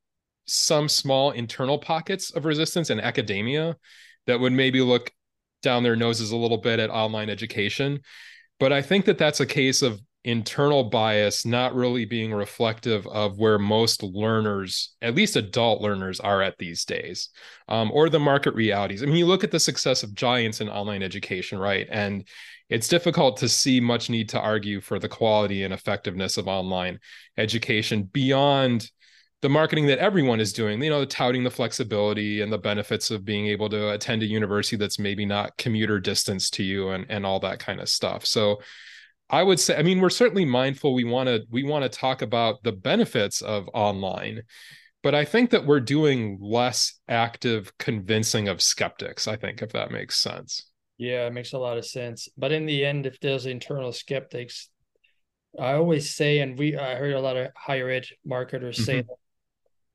some 0.44 0.88
small 0.88 1.30
internal 1.30 1.78
pockets 1.78 2.30
of 2.32 2.44
resistance 2.44 2.90
in 2.90 2.98
academia 2.98 3.76
that 4.26 4.40
would 4.40 4.52
maybe 4.52 4.80
look 4.80 5.12
down 5.62 5.84
their 5.84 5.94
noses 5.94 6.32
a 6.32 6.36
little 6.36 6.58
bit 6.58 6.80
at 6.80 6.90
online 6.90 7.30
education 7.30 8.00
but 8.58 8.72
I 8.72 8.82
think 8.82 9.04
that 9.04 9.18
that's 9.18 9.40
a 9.40 9.46
case 9.46 9.82
of 9.82 10.00
internal 10.26 10.82
bias 10.82 11.46
not 11.46 11.72
really 11.72 12.04
being 12.04 12.34
reflective 12.34 13.06
of 13.06 13.38
where 13.38 13.60
most 13.60 14.02
learners, 14.02 14.96
at 15.00 15.14
least 15.14 15.36
adult 15.36 15.80
learners, 15.80 16.18
are 16.18 16.42
at 16.42 16.58
these 16.58 16.84
days, 16.84 17.28
um, 17.68 17.92
or 17.92 18.08
the 18.08 18.18
market 18.18 18.52
realities. 18.54 19.02
I 19.02 19.06
mean, 19.06 19.14
you 19.14 19.26
look 19.26 19.44
at 19.44 19.52
the 19.52 19.60
success 19.60 20.02
of 20.02 20.16
giants 20.16 20.60
in 20.60 20.68
online 20.68 21.04
education, 21.04 21.60
right? 21.60 21.86
And 21.88 22.26
it's 22.68 22.88
difficult 22.88 23.36
to 23.36 23.48
see 23.48 23.78
much 23.78 24.10
need 24.10 24.28
to 24.30 24.40
argue 24.40 24.80
for 24.80 24.98
the 24.98 25.08
quality 25.08 25.62
and 25.62 25.72
effectiveness 25.72 26.36
of 26.36 26.48
online 26.48 26.98
education 27.38 28.02
beyond 28.02 28.90
the 29.42 29.48
marketing 29.48 29.86
that 29.86 30.00
everyone 30.00 30.40
is 30.40 30.52
doing, 30.52 30.82
you 30.82 30.90
know, 30.90 31.04
touting 31.04 31.44
the 31.44 31.50
flexibility 31.52 32.40
and 32.40 32.52
the 32.52 32.58
benefits 32.58 33.12
of 33.12 33.24
being 33.24 33.46
able 33.46 33.68
to 33.68 33.90
attend 33.90 34.24
a 34.24 34.26
university 34.26 34.74
that's 34.74 34.98
maybe 34.98 35.24
not 35.24 35.56
commuter 35.56 36.00
distance 36.00 36.50
to 36.50 36.64
you 36.64 36.88
and, 36.88 37.06
and 37.10 37.24
all 37.24 37.38
that 37.38 37.60
kind 37.60 37.78
of 37.78 37.88
stuff. 37.88 38.26
So 38.26 38.60
I 39.28 39.42
would 39.42 39.58
say, 39.58 39.76
I 39.76 39.82
mean, 39.82 40.00
we're 40.00 40.10
certainly 40.10 40.44
mindful. 40.44 40.94
We 40.94 41.04
want 41.04 41.28
to, 41.28 41.42
we 41.50 41.64
want 41.64 41.82
to 41.82 41.88
talk 41.88 42.22
about 42.22 42.62
the 42.62 42.72
benefits 42.72 43.42
of 43.42 43.68
online, 43.74 44.42
but 45.02 45.14
I 45.14 45.24
think 45.24 45.50
that 45.50 45.66
we're 45.66 45.80
doing 45.80 46.38
less 46.40 46.98
active 47.08 47.72
convincing 47.78 48.48
of 48.48 48.62
skeptics. 48.62 49.26
I 49.26 49.36
think 49.36 49.62
if 49.62 49.72
that 49.72 49.90
makes 49.90 50.18
sense. 50.18 50.70
Yeah, 50.98 51.26
it 51.26 51.32
makes 51.32 51.52
a 51.52 51.58
lot 51.58 51.76
of 51.76 51.84
sense. 51.84 52.28
But 52.38 52.52
in 52.52 52.66
the 52.66 52.84
end, 52.84 53.04
if 53.06 53.18
there's 53.20 53.46
internal 53.46 53.92
skeptics, 53.92 54.68
I 55.58 55.72
always 55.72 56.14
say, 56.14 56.38
and 56.38 56.58
we 56.58 56.76
I 56.76 56.94
heard 56.94 57.14
a 57.14 57.20
lot 57.20 57.36
of 57.36 57.48
higher 57.56 57.88
ed 57.90 58.06
marketers 58.24 58.84
say 58.84 59.02
Mhm. 59.02 59.06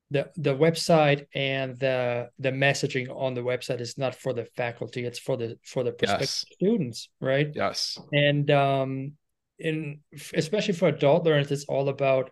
the 0.10 0.32
the 0.36 0.56
website 0.56 1.26
and 1.34 1.80
the 1.80 2.30
the 2.39 2.52
messaging 2.52 3.10
on 3.10 3.34
the 3.34 3.41
website 3.41 3.80
is 3.80 3.98
not 3.98 4.13
for 4.15 4.34
the 4.34 4.46
faculty, 4.58 5.06
it's 5.06 5.20
for 5.20 5.38
the 5.38 5.58
for 5.63 5.84
the 5.84 5.91
prospective 5.91 6.22
Yes. 6.22 6.46
students, 6.52 7.10
right? 7.20 7.50
Yes. 7.54 7.98
And 8.12 8.50
um 8.52 9.13
in 9.62 10.00
especially 10.34 10.74
for 10.74 10.88
adult 10.88 11.26
learners, 11.26 11.52
it's 11.52 11.65
all 11.65 11.89
about 11.89 12.32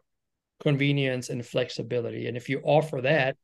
convenience 0.61 1.29
and 1.29 1.45
flexibility. 1.45 2.27
And 2.27 2.35
if 2.35 2.49
you 2.49 2.61
offer 2.63 3.01
that 3.01 3.37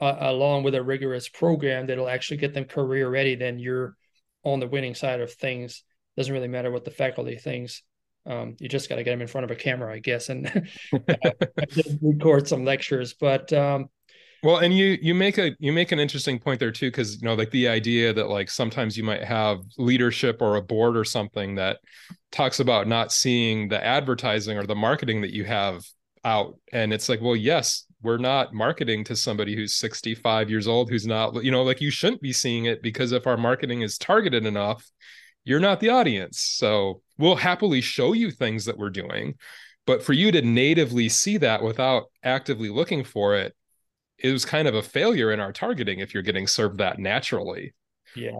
uh, 0.00 0.16
along 0.20 0.62
with 0.62 0.74
a 0.74 0.82
rigorous 0.82 1.28
program 1.28 1.86
that'll 1.86 2.08
actually 2.08 2.38
get 2.38 2.54
them 2.54 2.64
career 2.64 3.08
ready, 3.08 3.34
then 3.34 3.58
you're 3.58 3.96
on 4.44 4.60
the 4.60 4.68
winning 4.68 4.94
side 4.94 5.20
of 5.20 5.32
things. 5.32 5.84
Doesn't 6.16 6.32
really 6.32 6.48
matter 6.48 6.70
what 6.70 6.84
the 6.84 6.90
faculty 6.90 7.36
thinks. 7.36 7.82
Um, 8.26 8.56
you 8.58 8.68
just 8.68 8.88
got 8.88 8.96
to 8.96 9.04
get 9.04 9.12
them 9.12 9.22
in 9.22 9.26
front 9.26 9.44
of 9.44 9.50
a 9.50 9.56
camera, 9.56 9.92
I 9.92 10.00
guess, 10.00 10.28
and 10.28 10.46
uh, 10.92 11.30
record 12.02 12.48
some 12.48 12.64
lectures. 12.64 13.14
But 13.14 13.52
um, 13.52 13.88
Well, 14.42 14.58
and 14.58 14.76
you 14.76 14.98
you 15.02 15.14
make 15.14 15.38
a 15.38 15.56
you 15.58 15.72
make 15.72 15.90
an 15.90 15.98
interesting 15.98 16.38
point 16.38 16.60
there 16.60 16.70
too, 16.70 16.88
because 16.90 17.20
you 17.20 17.26
know, 17.26 17.34
like 17.34 17.50
the 17.50 17.68
idea 17.68 18.12
that 18.12 18.28
like 18.28 18.50
sometimes 18.50 18.96
you 18.96 19.02
might 19.02 19.24
have 19.24 19.60
leadership 19.78 20.40
or 20.40 20.56
a 20.56 20.62
board 20.62 20.96
or 20.96 21.04
something 21.04 21.56
that 21.56 21.78
talks 22.30 22.60
about 22.60 22.86
not 22.86 23.12
seeing 23.12 23.68
the 23.68 23.84
advertising 23.84 24.56
or 24.56 24.64
the 24.64 24.76
marketing 24.76 25.22
that 25.22 25.34
you 25.34 25.44
have 25.44 25.82
out. 26.24 26.58
And 26.72 26.92
it's 26.92 27.08
like, 27.08 27.20
well, 27.20 27.34
yes, 27.36 27.84
we're 28.02 28.18
not 28.18 28.54
marketing 28.54 29.04
to 29.04 29.16
somebody 29.16 29.56
who's 29.56 29.74
65 29.74 30.50
years 30.50 30.68
old, 30.68 30.88
who's 30.90 31.06
not, 31.06 31.42
you 31.42 31.50
know, 31.50 31.62
like 31.64 31.80
you 31.80 31.90
shouldn't 31.90 32.22
be 32.22 32.32
seeing 32.32 32.66
it 32.66 32.82
because 32.82 33.12
if 33.12 33.26
our 33.26 33.36
marketing 33.36 33.82
is 33.82 33.98
targeted 33.98 34.46
enough, 34.46 34.88
you're 35.44 35.60
not 35.60 35.80
the 35.80 35.88
audience. 35.88 36.40
So 36.40 37.02
we'll 37.16 37.36
happily 37.36 37.80
show 37.80 38.12
you 38.12 38.30
things 38.30 38.66
that 38.66 38.78
we're 38.78 38.90
doing. 38.90 39.34
But 39.86 40.02
for 40.02 40.12
you 40.12 40.30
to 40.32 40.42
natively 40.42 41.08
see 41.08 41.38
that 41.38 41.62
without 41.62 42.04
actively 42.22 42.68
looking 42.68 43.04
for 43.04 43.36
it, 43.36 43.54
it 44.18 44.32
was 44.32 44.44
kind 44.44 44.68
of 44.68 44.74
a 44.74 44.82
failure 44.82 45.32
in 45.32 45.40
our 45.40 45.52
targeting 45.52 46.00
if 46.00 46.14
you're 46.14 46.22
getting 46.22 46.46
served 46.46 46.78
that 46.78 46.98
naturally. 46.98 47.74
yeah, 48.14 48.30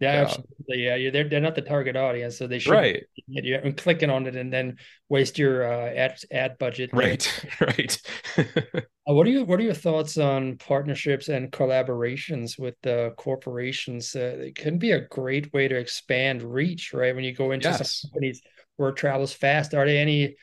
yeah, 0.00 0.08
Yeah. 0.10 0.22
absolutely. 0.22 0.84
Yeah, 0.84 1.10
they're 1.10 1.28
they're 1.28 1.40
not 1.40 1.54
the 1.54 1.62
target 1.62 1.96
audience, 1.96 2.38
so 2.38 2.46
they 2.46 2.58
should 2.58 2.80
Right. 2.80 3.04
get 3.32 3.44
you 3.44 3.56
and 3.56 3.76
clicking 3.76 4.10
on 4.10 4.26
it 4.26 4.36
and 4.36 4.52
then 4.52 4.78
waste 5.08 5.38
your 5.38 5.70
uh, 5.70 5.88
ad 5.94 6.18
ad 6.30 6.58
budget. 6.58 6.94
there. 6.96 7.18
Right. 7.18 7.46
Right. 7.60 8.00
Uh, 9.08 9.12
what 9.12 9.26
are 9.26 9.30
you 9.30 9.44
what 9.44 9.60
are 9.60 9.62
your 9.62 9.74
thoughts 9.74 10.16
on 10.16 10.56
partnerships 10.56 11.28
and 11.28 11.52
collaborations 11.52 12.58
with 12.58 12.74
the 12.82 13.12
corporations? 13.18 14.16
Uh, 14.16 14.36
it 14.46 14.54
can 14.56 14.78
be 14.78 14.92
a 14.92 15.00
great 15.08 15.52
way 15.52 15.68
to 15.68 15.76
expand 15.76 16.42
reach, 16.42 16.94
right? 16.94 17.14
When 17.14 17.24
you 17.24 17.34
go 17.34 17.52
into 17.52 17.72
Yes. 17.72 17.74
some 17.74 18.10
companies 18.10 18.40
where 18.76 18.92
travels 18.92 19.32
fast, 19.34 19.74
are 19.74 19.86
there 19.86 20.00
any 20.00 20.36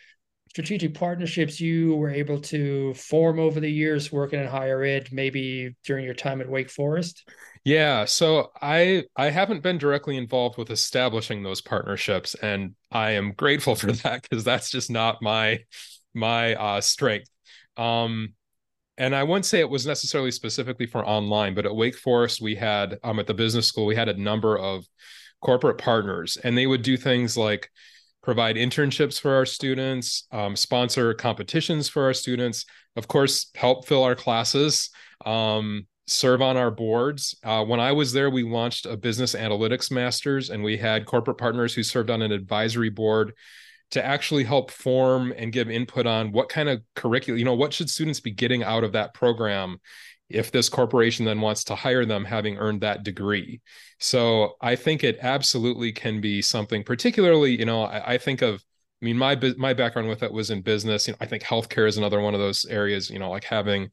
strategic 0.51 0.93
partnerships 0.93 1.61
you 1.61 1.95
were 1.95 2.09
able 2.09 2.37
to 2.37 2.93
form 2.95 3.39
over 3.39 3.61
the 3.61 3.71
years 3.71 4.11
working 4.11 4.37
in 4.37 4.45
higher 4.45 4.83
ed, 4.83 5.07
maybe 5.09 5.73
during 5.85 6.03
your 6.03 6.13
time 6.13 6.41
at 6.41 6.49
Wake 6.49 6.69
Forest? 6.69 7.25
Yeah, 7.63 8.03
so 8.03 8.51
I 8.61 9.05
I 9.15 9.29
haven't 9.29 9.63
been 9.63 9.77
directly 9.77 10.17
involved 10.17 10.57
with 10.57 10.69
establishing 10.69 11.41
those 11.41 11.61
partnerships, 11.61 12.35
and 12.35 12.75
I 12.91 13.11
am 13.11 13.31
grateful 13.31 13.75
for 13.75 13.93
that 13.93 14.23
because 14.23 14.43
that's 14.43 14.69
just 14.69 14.91
not 14.91 15.21
my 15.21 15.59
my 16.13 16.55
uh, 16.55 16.81
strength. 16.81 17.29
Um, 17.77 18.33
and 18.97 19.15
I 19.15 19.23
wouldn't 19.23 19.45
say 19.45 19.61
it 19.61 19.69
was 19.69 19.87
necessarily 19.87 20.31
specifically 20.31 20.85
for 20.85 21.07
online, 21.07 21.55
but 21.55 21.65
at 21.65 21.73
Wake 21.73 21.95
Forest 21.95 22.41
we 22.41 22.55
had 22.55 22.99
um 23.05 23.19
at 23.19 23.27
the 23.27 23.33
business 23.33 23.67
school 23.67 23.85
we 23.85 23.95
had 23.95 24.09
a 24.09 24.21
number 24.21 24.57
of 24.57 24.85
corporate 25.39 25.77
partners, 25.77 26.35
and 26.43 26.57
they 26.57 26.67
would 26.67 26.81
do 26.81 26.97
things 26.97 27.37
like 27.37 27.69
provide 28.23 28.55
internships 28.55 29.19
for 29.19 29.33
our 29.33 29.45
students, 29.45 30.27
um, 30.31 30.55
sponsor 30.55 31.13
competitions 31.13 31.89
for 31.89 32.03
our 32.03 32.13
students, 32.13 32.65
of 32.95 33.07
course, 33.07 33.51
help 33.55 33.87
fill 33.87 34.03
our 34.03 34.15
classes. 34.15 34.89
Um, 35.25 35.87
serve 36.07 36.41
on 36.41 36.57
our 36.57 36.71
boards. 36.71 37.35
Uh, 37.43 37.63
when 37.63 37.79
I 37.79 37.93
was 37.93 38.11
there, 38.11 38.29
we 38.29 38.43
launched 38.43 38.85
a 38.85 38.97
business 38.97 39.33
analytics 39.33 39.89
masters, 39.89 40.49
and 40.49 40.61
we 40.61 40.75
had 40.75 41.05
corporate 41.05 41.37
partners 41.37 41.73
who 41.73 41.83
served 41.83 42.09
on 42.09 42.21
an 42.21 42.31
advisory 42.31 42.89
board 42.89 43.33
to 43.91 44.03
actually 44.03 44.43
help 44.43 44.71
form 44.71 45.33
and 45.37 45.51
give 45.51 45.69
input 45.69 46.07
on 46.07 46.31
what 46.31 46.49
kind 46.49 46.69
of 46.69 46.81
curriculum, 46.95 47.37
you 47.37 47.45
know, 47.45 47.55
what 47.55 47.73
should 47.73 47.89
students 47.89 48.19
be 48.19 48.31
getting 48.31 48.63
out 48.63 48.83
of 48.83 48.93
that 48.93 49.13
program 49.13 49.77
if 50.33 50.51
this 50.51 50.69
corporation 50.69 51.25
then 51.25 51.41
wants 51.41 51.63
to 51.65 51.75
hire 51.75 52.05
them 52.05 52.25
having 52.25 52.57
earned 52.57 52.81
that 52.81 53.03
degree. 53.03 53.61
So 53.99 54.55
I 54.61 54.75
think 54.75 55.03
it 55.03 55.19
absolutely 55.21 55.91
can 55.91 56.21
be 56.21 56.41
something, 56.41 56.83
particularly, 56.83 57.57
you 57.57 57.65
know, 57.65 57.83
I, 57.83 58.13
I 58.13 58.17
think 58.17 58.41
of 58.41 58.63
I 59.01 59.05
mean, 59.05 59.17
my 59.17 59.35
my 59.57 59.73
background 59.73 60.09
with 60.09 60.21
it 60.21 60.31
was 60.31 60.51
in 60.51 60.61
business. 60.61 61.07
You 61.07 61.13
know, 61.13 61.17
I 61.21 61.25
think 61.25 61.43
healthcare 61.43 61.87
is 61.87 61.97
another 61.97 62.21
one 62.21 62.35
of 62.35 62.39
those 62.39 62.65
areas. 62.65 63.09
You 63.09 63.17
know, 63.17 63.31
like 63.31 63.43
having 63.43 63.89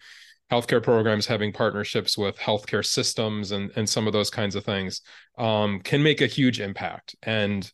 healthcare 0.50 0.82
programs 0.82 1.26
having 1.26 1.52
partnerships 1.52 2.16
with 2.16 2.36
healthcare 2.38 2.84
systems 2.84 3.52
and 3.52 3.70
and 3.76 3.88
some 3.88 4.06
of 4.06 4.12
those 4.12 4.30
kinds 4.30 4.54
of 4.54 4.64
things 4.64 5.02
um, 5.36 5.80
can 5.80 6.02
make 6.02 6.20
a 6.20 6.26
huge 6.26 6.60
impact 6.60 7.14
and 7.22 7.70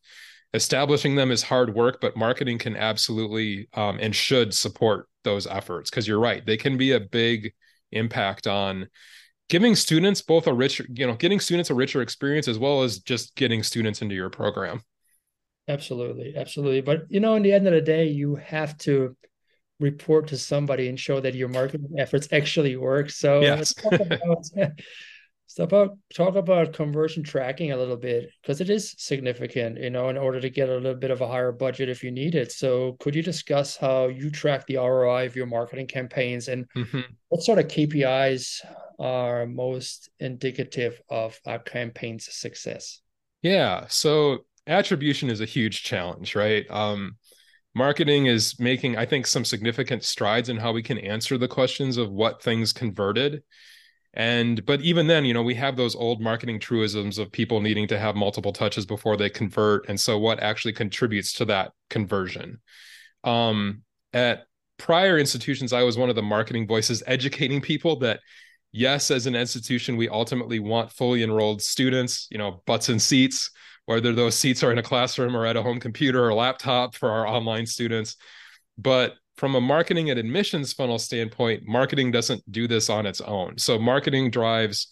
establishing 0.54 1.14
them 1.14 1.30
is 1.30 1.42
hard 1.42 1.74
work 1.74 1.98
but 2.00 2.16
marketing 2.16 2.58
can 2.58 2.76
absolutely 2.76 3.68
um, 3.74 3.98
and 4.00 4.14
should 4.14 4.52
support 4.52 5.08
those 5.22 5.46
efforts 5.46 5.90
because 5.90 6.06
you're 6.06 6.20
right 6.20 6.44
they 6.46 6.56
can 6.56 6.76
be 6.76 6.92
a 6.92 7.00
big 7.00 7.52
impact 7.94 8.46
on 8.46 8.88
giving 9.48 9.74
students 9.74 10.22
both 10.22 10.46
a 10.46 10.52
richer 10.54 10.86
you 10.92 11.06
know 11.06 11.14
getting 11.14 11.40
students 11.40 11.70
a 11.70 11.74
richer 11.74 12.02
experience 12.02 12.48
as 12.48 12.58
well 12.58 12.82
as 12.82 12.98
just 12.98 13.34
getting 13.36 13.62
students 13.62 14.02
into 14.02 14.14
your 14.14 14.30
program 14.30 14.82
Absolutely, 15.66 16.34
absolutely. 16.36 16.82
But 16.82 17.04
you 17.08 17.20
know, 17.20 17.34
in 17.36 17.42
the 17.42 17.52
end 17.52 17.66
of 17.66 17.72
the 17.72 17.80
day, 17.80 18.06
you 18.06 18.34
have 18.36 18.76
to 18.78 19.16
report 19.80 20.28
to 20.28 20.38
somebody 20.38 20.88
and 20.88 20.98
show 21.00 21.20
that 21.20 21.34
your 21.34 21.48
marketing 21.48 21.94
efforts 21.98 22.28
actually 22.32 22.76
work. 22.76 23.10
So 23.10 23.40
Yes. 23.40 23.74
let's 25.56 25.70
talk 25.70 25.84
about 25.84 25.98
so 26.12 26.24
about 26.24 26.34
talk 26.34 26.36
about 26.36 26.72
conversion 26.72 27.22
tracking 27.22 27.72
a 27.72 27.76
little 27.76 27.96
bit 27.96 28.30
because 28.42 28.60
it 28.60 28.70
is 28.70 28.94
significant, 28.98 29.78
you 29.78 29.90
know, 29.90 30.08
in 30.08 30.16
order 30.16 30.40
to 30.40 30.50
get 30.50 30.68
a 30.68 30.74
little 30.74 30.94
bit 30.94 31.10
of 31.10 31.20
a 31.20 31.28
higher 31.28 31.52
budget 31.52 31.88
if 31.88 32.02
you 32.02 32.10
need 32.10 32.34
it. 32.34 32.52
So 32.52 32.96
could 33.00 33.14
you 33.14 33.22
discuss 33.22 33.76
how 33.76 34.08
you 34.08 34.30
track 34.30 34.66
the 34.66 34.76
ROI 34.76 35.26
of 35.26 35.36
your 35.36 35.46
marketing 35.46 35.86
campaigns 35.86 36.48
and 36.48 36.66
Mhm. 36.76 37.04
what 37.28 37.42
sort 37.42 37.58
of 37.58 37.68
KPIs 37.68 38.62
are 38.98 39.46
most 39.46 40.10
indicative 40.20 41.00
of 41.08 41.38
a 41.44 41.58
campaign's 41.58 42.32
success? 42.34 43.00
Yeah. 43.42 43.86
So 43.88 44.46
attribution 44.66 45.30
is 45.30 45.40
a 45.40 45.44
huge 45.46 45.82
challenge, 45.82 46.34
right? 46.34 46.64
Um, 46.70 47.16
marketing 47.74 48.26
is 48.26 48.58
making, 48.58 48.96
I 48.96 49.04
think, 49.04 49.26
some 49.26 49.44
significant 49.44 50.04
strides 50.04 50.48
in 50.48 50.56
how 50.56 50.72
we 50.72 50.82
can 50.82 50.98
answer 50.98 51.36
the 51.36 51.48
questions 51.48 51.96
of 51.96 52.10
what 52.10 52.42
things 52.42 52.72
converted. 52.72 53.42
And, 54.14 54.64
but 54.64 54.80
even 54.80 55.08
then, 55.08 55.24
you 55.24 55.34
know, 55.34 55.42
we 55.42 55.56
have 55.56 55.76
those 55.76 55.96
old 55.96 56.20
marketing 56.20 56.60
truisms 56.60 57.18
of 57.18 57.32
people 57.32 57.60
needing 57.60 57.88
to 57.88 57.98
have 57.98 58.14
multiple 58.14 58.52
touches 58.52 58.86
before 58.86 59.16
they 59.16 59.28
convert. 59.28 59.88
And 59.88 59.98
so 59.98 60.18
what 60.18 60.40
actually 60.40 60.72
contributes 60.72 61.32
to 61.34 61.44
that 61.46 61.72
conversion? 61.90 62.60
Um, 63.24 63.82
at 64.12 64.46
prior 64.78 65.18
institutions, 65.18 65.72
I 65.72 65.82
was 65.82 65.98
one 65.98 66.10
of 66.10 66.16
the 66.16 66.22
marketing 66.22 66.68
voices 66.68 67.02
educating 67.06 67.60
people 67.60 67.96
that 68.00 68.20
yes, 68.74 69.10
as 69.10 69.26
an 69.26 69.36
institution, 69.36 69.96
we 69.96 70.08
ultimately 70.08 70.58
want 70.58 70.92
fully 70.92 71.22
enrolled 71.22 71.62
students, 71.62 72.26
you 72.30 72.36
know, 72.36 72.62
butts 72.66 72.88
and 72.88 73.00
seats, 73.00 73.50
whether 73.86 74.12
those 74.12 74.36
seats 74.36 74.62
are 74.62 74.72
in 74.72 74.78
a 74.78 74.82
classroom 74.82 75.36
or 75.36 75.46
at 75.46 75.56
a 75.56 75.62
home 75.62 75.78
computer 75.78 76.24
or 76.24 76.34
laptop 76.34 76.94
for 76.94 77.10
our 77.10 77.26
online 77.26 77.66
students. 77.66 78.16
But 78.76 79.14
from 79.36 79.54
a 79.54 79.60
marketing 79.60 80.10
and 80.10 80.18
admissions 80.18 80.72
funnel 80.72 80.98
standpoint, 80.98 81.66
marketing 81.66 82.10
doesn't 82.10 82.50
do 82.50 82.68
this 82.68 82.88
on 82.88 83.06
its 83.06 83.20
own. 83.20 83.58
So 83.58 83.78
marketing 83.78 84.30
drives 84.30 84.88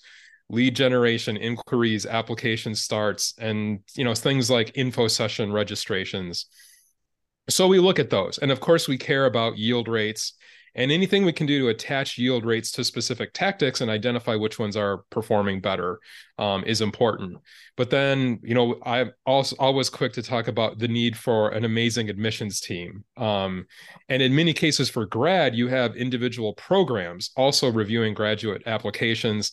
lead 0.48 0.76
generation, 0.76 1.36
inquiries, 1.36 2.04
application 2.04 2.74
starts, 2.74 3.34
and 3.38 3.80
you 3.94 4.04
know, 4.04 4.14
things 4.14 4.50
like 4.50 4.72
info 4.74 5.08
session 5.08 5.52
registrations. 5.52 6.46
So 7.48 7.66
we 7.66 7.78
look 7.78 7.98
at 7.98 8.10
those. 8.10 8.38
And 8.38 8.50
of 8.50 8.60
course, 8.60 8.86
we 8.86 8.98
care 8.98 9.26
about 9.26 9.58
yield 9.58 9.88
rates 9.88 10.34
and 10.74 10.90
anything 10.90 11.24
we 11.24 11.32
can 11.32 11.46
do 11.46 11.60
to 11.60 11.68
attach 11.68 12.16
yield 12.18 12.44
rates 12.44 12.72
to 12.72 12.84
specific 12.84 13.32
tactics 13.34 13.80
and 13.80 13.90
identify 13.90 14.34
which 14.34 14.58
ones 14.58 14.76
are 14.76 14.98
performing 15.10 15.60
better 15.60 16.00
um, 16.38 16.64
is 16.64 16.80
important. 16.80 17.36
But 17.76 17.90
then, 17.90 18.40
you 18.42 18.54
know, 18.54 18.80
I'm 18.84 19.12
also 19.26 19.54
always 19.58 19.90
quick 19.90 20.12
to 20.14 20.22
talk 20.22 20.48
about 20.48 20.78
the 20.78 20.88
need 20.88 21.16
for 21.16 21.50
an 21.50 21.64
amazing 21.64 22.08
admissions 22.08 22.60
team. 22.60 23.04
Um, 23.16 23.66
and 24.08 24.22
in 24.22 24.34
many 24.34 24.52
cases 24.52 24.88
for 24.88 25.04
grad, 25.04 25.54
you 25.54 25.68
have 25.68 25.96
individual 25.96 26.54
programs 26.54 27.30
also 27.36 27.70
reviewing 27.70 28.14
graduate 28.14 28.62
applications, 28.66 29.52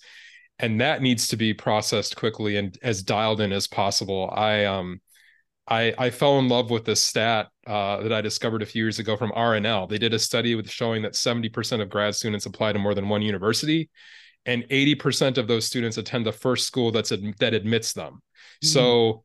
and 0.57 0.79
that 0.79 1.01
needs 1.01 1.27
to 1.29 1.37
be 1.37 1.53
processed 1.53 2.15
quickly 2.15 2.57
and 2.57 2.77
as 2.81 3.03
dialed 3.03 3.41
in 3.41 3.51
as 3.51 3.67
possible. 3.67 4.29
I 4.33 4.65
um, 4.65 5.01
I, 5.69 5.93
I 5.99 6.09
fell 6.09 6.39
in 6.39 6.49
love 6.49 6.71
with 6.71 6.83
this 6.83 7.01
stat 7.01 7.49
uh, 7.67 8.01
that 8.01 8.11
I 8.11 8.21
discovered 8.21 8.63
a 8.63 8.65
few 8.65 8.83
years 8.83 8.97
ago 8.97 9.15
from 9.15 9.31
RNL. 9.31 9.87
They 9.87 9.99
did 9.99 10.15
a 10.15 10.19
study 10.19 10.55
with 10.55 10.69
showing 10.69 11.03
that 11.03 11.13
70% 11.13 11.81
of 11.81 11.89
grad 11.89 12.15
students 12.15 12.47
apply 12.47 12.73
to 12.73 12.79
more 12.79 12.95
than 12.95 13.07
one 13.07 13.21
university, 13.21 13.89
and 14.47 14.63
80% 14.63 15.37
of 15.37 15.47
those 15.47 15.65
students 15.65 15.97
attend 15.97 16.25
the 16.25 16.31
first 16.31 16.65
school 16.65 16.91
that's 16.91 17.11
ad- 17.11 17.35
that 17.39 17.53
admits 17.53 17.93
them. 17.93 18.13
Mm-hmm. 18.13 18.67
So, 18.67 19.23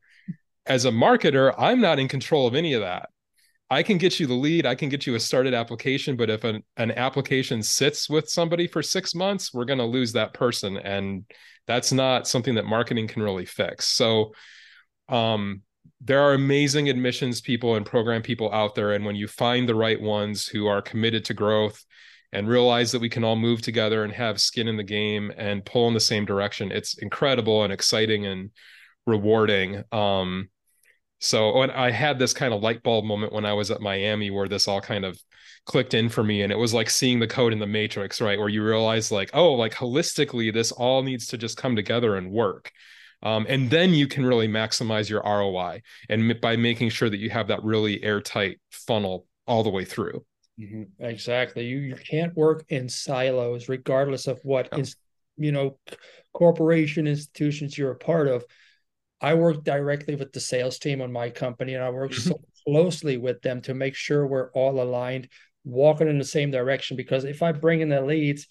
as 0.67 0.85
a 0.85 0.91
marketer, 0.91 1.53
I'm 1.57 1.81
not 1.81 1.99
in 1.99 2.07
control 2.07 2.47
of 2.47 2.55
any 2.55 2.73
of 2.73 2.81
that. 2.81 3.09
I 3.69 3.81
can 3.81 3.97
get 3.97 4.19
you 4.19 4.27
the 4.27 4.33
lead, 4.35 4.67
I 4.67 4.75
can 4.75 4.89
get 4.89 5.07
you 5.07 5.15
a 5.15 5.19
started 5.19 5.55
application, 5.55 6.15
but 6.15 6.29
if 6.29 6.43
an, 6.43 6.63
an 6.77 6.91
application 6.91 7.63
sits 7.63 8.07
with 8.07 8.29
somebody 8.29 8.67
for 8.67 8.83
six 8.83 9.15
months, 9.15 9.53
we're 9.53 9.65
going 9.65 9.79
to 9.79 9.85
lose 9.85 10.13
that 10.13 10.33
person. 10.33 10.77
And 10.77 11.25
that's 11.65 11.91
not 11.91 12.27
something 12.27 12.55
that 12.55 12.65
marketing 12.65 13.07
can 13.07 13.23
really 13.23 13.45
fix. 13.45 13.87
So, 13.87 14.33
um, 15.09 15.61
there 16.01 16.21
are 16.21 16.33
amazing 16.33 16.89
admissions 16.89 17.41
people 17.41 17.75
and 17.75 17.85
program 17.85 18.21
people 18.21 18.51
out 18.51 18.75
there. 18.75 18.93
And 18.93 19.05
when 19.05 19.15
you 19.15 19.27
find 19.27 19.67
the 19.67 19.75
right 19.75 19.99
ones 19.99 20.45
who 20.45 20.67
are 20.67 20.81
committed 20.81 21.25
to 21.25 21.33
growth 21.33 21.83
and 22.31 22.47
realize 22.47 22.91
that 22.91 23.01
we 23.01 23.09
can 23.09 23.23
all 23.23 23.35
move 23.35 23.61
together 23.61 24.03
and 24.03 24.13
have 24.13 24.41
skin 24.41 24.67
in 24.67 24.77
the 24.77 24.83
game 24.83 25.31
and 25.37 25.65
pull 25.65 25.87
in 25.87 25.93
the 25.93 25.99
same 25.99 26.25
direction, 26.25 26.71
it's 26.71 26.97
incredible 26.97 27.63
and 27.63 27.71
exciting 27.71 28.25
and 28.25 28.51
rewarding. 29.05 29.83
Um, 29.91 30.49
so 31.19 31.57
when 31.57 31.71
I 31.71 31.91
had 31.91 32.19
this 32.19 32.33
kind 32.33 32.53
of 32.53 32.61
light 32.61 32.83
bulb 32.83 33.05
moment 33.05 33.31
when 33.31 33.45
I 33.45 33.53
was 33.53 33.71
at 33.71 33.81
Miami 33.81 34.29
where 34.29 34.47
this 34.47 34.67
all 34.67 34.81
kind 34.81 35.05
of 35.05 35.17
clicked 35.65 35.93
in 35.93 36.09
for 36.09 36.23
me 36.23 36.41
and 36.41 36.51
it 36.51 36.57
was 36.57 36.73
like 36.73 36.89
seeing 36.89 37.19
the 37.19 37.27
code 37.27 37.53
in 37.53 37.59
the 37.59 37.65
matrix, 37.65 38.21
right? 38.21 38.37
Where 38.37 38.49
you 38.49 38.63
realize 38.63 39.11
like, 39.11 39.31
oh, 39.33 39.53
like 39.53 39.73
holistically, 39.73 40.53
this 40.53 40.71
all 40.71 41.03
needs 41.03 41.27
to 41.27 41.37
just 41.37 41.57
come 41.57 41.75
together 41.75 42.15
and 42.15 42.29
work. 42.29 42.71
Um, 43.23 43.45
and 43.49 43.69
then 43.69 43.93
you 43.93 44.07
can 44.07 44.25
really 44.25 44.47
maximize 44.47 45.09
your 45.09 45.21
ROI 45.23 45.81
and 46.09 46.39
by 46.41 46.55
making 46.55 46.89
sure 46.89 47.09
that 47.09 47.17
you 47.17 47.29
have 47.29 47.47
that 47.47 47.63
really 47.63 48.03
airtight 48.03 48.59
funnel 48.71 49.25
all 49.47 49.63
the 49.63 49.69
way 49.69 49.85
through. 49.85 50.25
Mm-hmm. 50.59 51.03
Exactly. 51.03 51.65
You 51.65 51.79
you 51.79 51.95
can't 51.95 52.35
work 52.35 52.63
in 52.69 52.87
silos, 52.87 53.67
regardless 53.67 54.27
of 54.27 54.39
what 54.43 54.69
is 54.77 54.95
you 55.37 55.51
know 55.51 55.77
corporation 56.33 57.07
institutions 57.07 57.77
you're 57.77 57.91
a 57.91 57.97
part 57.97 58.27
of. 58.27 58.45
I 59.21 59.33
work 59.33 59.63
directly 59.63 60.15
with 60.15 60.31
the 60.31 60.39
sales 60.39 60.77
team 60.77 61.01
on 61.01 61.11
my 61.11 61.29
company, 61.29 61.73
and 61.73 61.83
I 61.83 61.89
work 61.89 62.11
mm-hmm. 62.11 62.29
so 62.29 62.41
closely 62.65 63.17
with 63.17 63.41
them 63.41 63.61
to 63.63 63.73
make 63.73 63.95
sure 63.95 64.27
we're 64.27 64.51
all 64.51 64.81
aligned, 64.81 65.29
walking 65.63 66.07
in 66.07 66.17
the 66.17 66.25
same 66.25 66.51
direction. 66.51 66.95
Because 66.95 67.25
if 67.25 67.43
I 67.43 67.51
bring 67.51 67.81
in 67.81 67.89
the 67.89 68.01
leads 68.01 68.47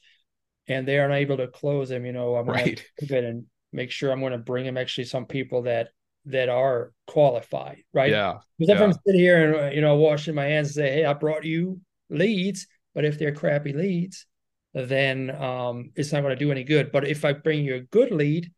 and 0.66 0.86
they 0.86 0.98
aren't 0.98 1.14
able 1.14 1.38
to 1.38 1.48
close 1.48 1.88
them, 1.88 2.04
you 2.04 2.12
know, 2.12 2.36
I'm 2.36 2.46
right. 2.46 2.82
going 3.08 3.22
to 3.22 3.28
and 3.28 3.46
make 3.74 3.90
sure 3.90 4.10
I'm 4.10 4.20
going 4.20 4.32
to 4.32 4.38
bring 4.38 4.64
them 4.64 4.78
actually 4.78 5.04
some 5.04 5.26
people 5.26 5.62
that 5.62 5.88
that 6.26 6.48
are 6.48 6.92
qualified, 7.06 7.82
right? 7.92 8.10
Yeah. 8.10 8.38
Because 8.58 8.72
if 8.72 8.78
yeah. 8.78 8.84
I'm 8.84 8.92
sitting 8.92 9.20
here 9.20 9.54
and 9.54 9.74
you 9.74 9.82
know 9.82 9.96
washing 9.96 10.34
my 10.34 10.46
hands 10.46 10.68
and 10.68 10.74
say, 10.76 10.92
"Hey, 10.92 11.04
I 11.04 11.12
brought 11.12 11.44
you 11.44 11.80
leads," 12.08 12.66
but 12.94 13.04
if 13.04 13.18
they're 13.18 13.34
crappy 13.34 13.72
leads, 13.72 14.26
then 14.72 15.30
um, 15.30 15.90
it's 15.96 16.12
not 16.12 16.22
going 16.22 16.36
to 16.36 16.44
do 16.44 16.52
any 16.52 16.64
good. 16.64 16.92
But 16.92 17.06
if 17.06 17.24
I 17.24 17.32
bring 17.32 17.64
you 17.64 17.74
a 17.74 17.80
good 17.80 18.12
lead 18.12 18.50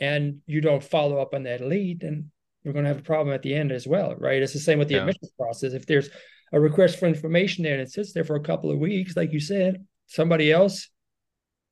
and 0.00 0.40
you 0.46 0.60
don't 0.60 0.82
follow 0.82 1.18
up 1.18 1.34
on 1.34 1.44
that 1.44 1.60
lead, 1.60 2.00
then 2.00 2.30
you're 2.62 2.72
going 2.72 2.84
to 2.84 2.88
have 2.88 2.98
a 2.98 3.02
problem 3.02 3.34
at 3.34 3.42
the 3.42 3.54
end 3.54 3.70
as 3.70 3.86
well, 3.86 4.16
right? 4.16 4.42
It's 4.42 4.52
the 4.52 4.58
same 4.58 4.78
with 4.78 4.88
the 4.88 4.94
yeah. 4.94 5.00
admissions 5.00 5.32
process. 5.38 5.72
If 5.72 5.86
there's 5.86 6.10
a 6.52 6.60
request 6.60 6.98
for 6.98 7.06
information 7.06 7.62
there 7.62 7.74
and 7.74 7.82
it 7.82 7.90
sits 7.90 8.12
there 8.12 8.24
for 8.24 8.36
a 8.36 8.42
couple 8.42 8.70
of 8.70 8.78
weeks, 8.78 9.16
like 9.16 9.32
you 9.32 9.40
said, 9.40 9.86
somebody 10.06 10.50
else 10.50 10.88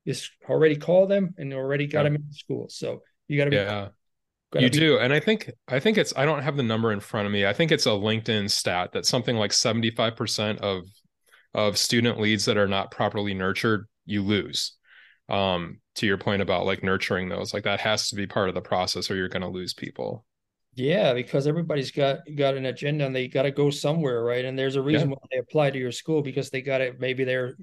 is 0.05 0.31
already 0.49 0.77
called 0.77 1.11
them 1.11 1.35
and 1.39 1.53
already 1.53 1.87
got 1.87 2.01
yeah. 2.01 2.11
them 2.11 2.15
in 2.17 2.33
school. 2.33 2.67
So 2.69 3.03
you 3.29 3.39
got 3.39 3.45
to 3.45 3.51
be. 3.51 3.57
Yeah. 3.57 3.89
You 4.55 4.71
be- 4.71 4.79
do. 4.79 4.99
And 4.99 5.13
I 5.13 5.19
think, 5.19 5.51
I 5.67 5.81
think 5.81 5.99
it's, 5.99 6.13
I 6.17 6.25
don't 6.25 6.43
have 6.43 6.57
the 6.57 6.63
number 6.63 6.93
in 6.93 7.01
front 7.01 7.27
of 7.27 7.33
me. 7.33 7.45
I 7.45 7.53
think 7.53 7.73
it's 7.73 7.87
a 7.87 7.91
LinkedIn 7.91 8.51
stat 8.51 8.93
that 8.93 9.05
something 9.05 9.37
like 9.37 9.51
75% 9.51 10.59
of, 10.59 10.85
of 11.55 11.77
student 11.77 12.21
leads 12.21 12.45
that 12.45 12.57
are 12.57 12.69
not 12.69 12.91
properly 12.91 13.35
nurtured, 13.35 13.87
you 14.07 14.23
lose 14.23 14.77
um 15.29 15.81
to 15.95 16.07
your 16.07 16.19
point 16.19 16.43
about 16.43 16.67
like 16.67 16.83
nurturing 16.83 17.29
those 17.29 17.55
like 17.55 17.65
that 17.65 17.81
has 17.81 18.09
to 18.09 18.17
be 18.17 18.27
part 18.27 18.49
of 18.49 18.55
the 18.55 18.61
process 18.61 19.11
or 19.11 19.17
you're 19.17 19.29
going 19.29 19.43
to 19.43 19.49
lose 19.49 19.73
people 19.73 20.25
yeah 20.75 21.15
because 21.15 21.47
everybody's 21.47 21.91
got 21.91 22.19
got 22.37 22.57
an 22.57 22.67
agenda 22.67 23.07
and 23.07 23.17
they 23.17 23.27
got 23.27 23.45
to 23.45 23.51
go 23.51 23.71
somewhere 23.71 24.23
right 24.23 24.45
and 24.45 24.59
there's 24.59 24.77
a 24.77 24.83
reason 24.83 25.09
yeah. 25.09 25.15
why 25.15 25.27
they 25.31 25.39
apply 25.39 25.71
to 25.71 25.79
your 25.79 25.93
school 25.93 26.21
because 26.21 26.51
they 26.51 26.61
got 26.61 26.81
it 26.81 27.01
maybe 27.01 27.25
they're 27.25 27.55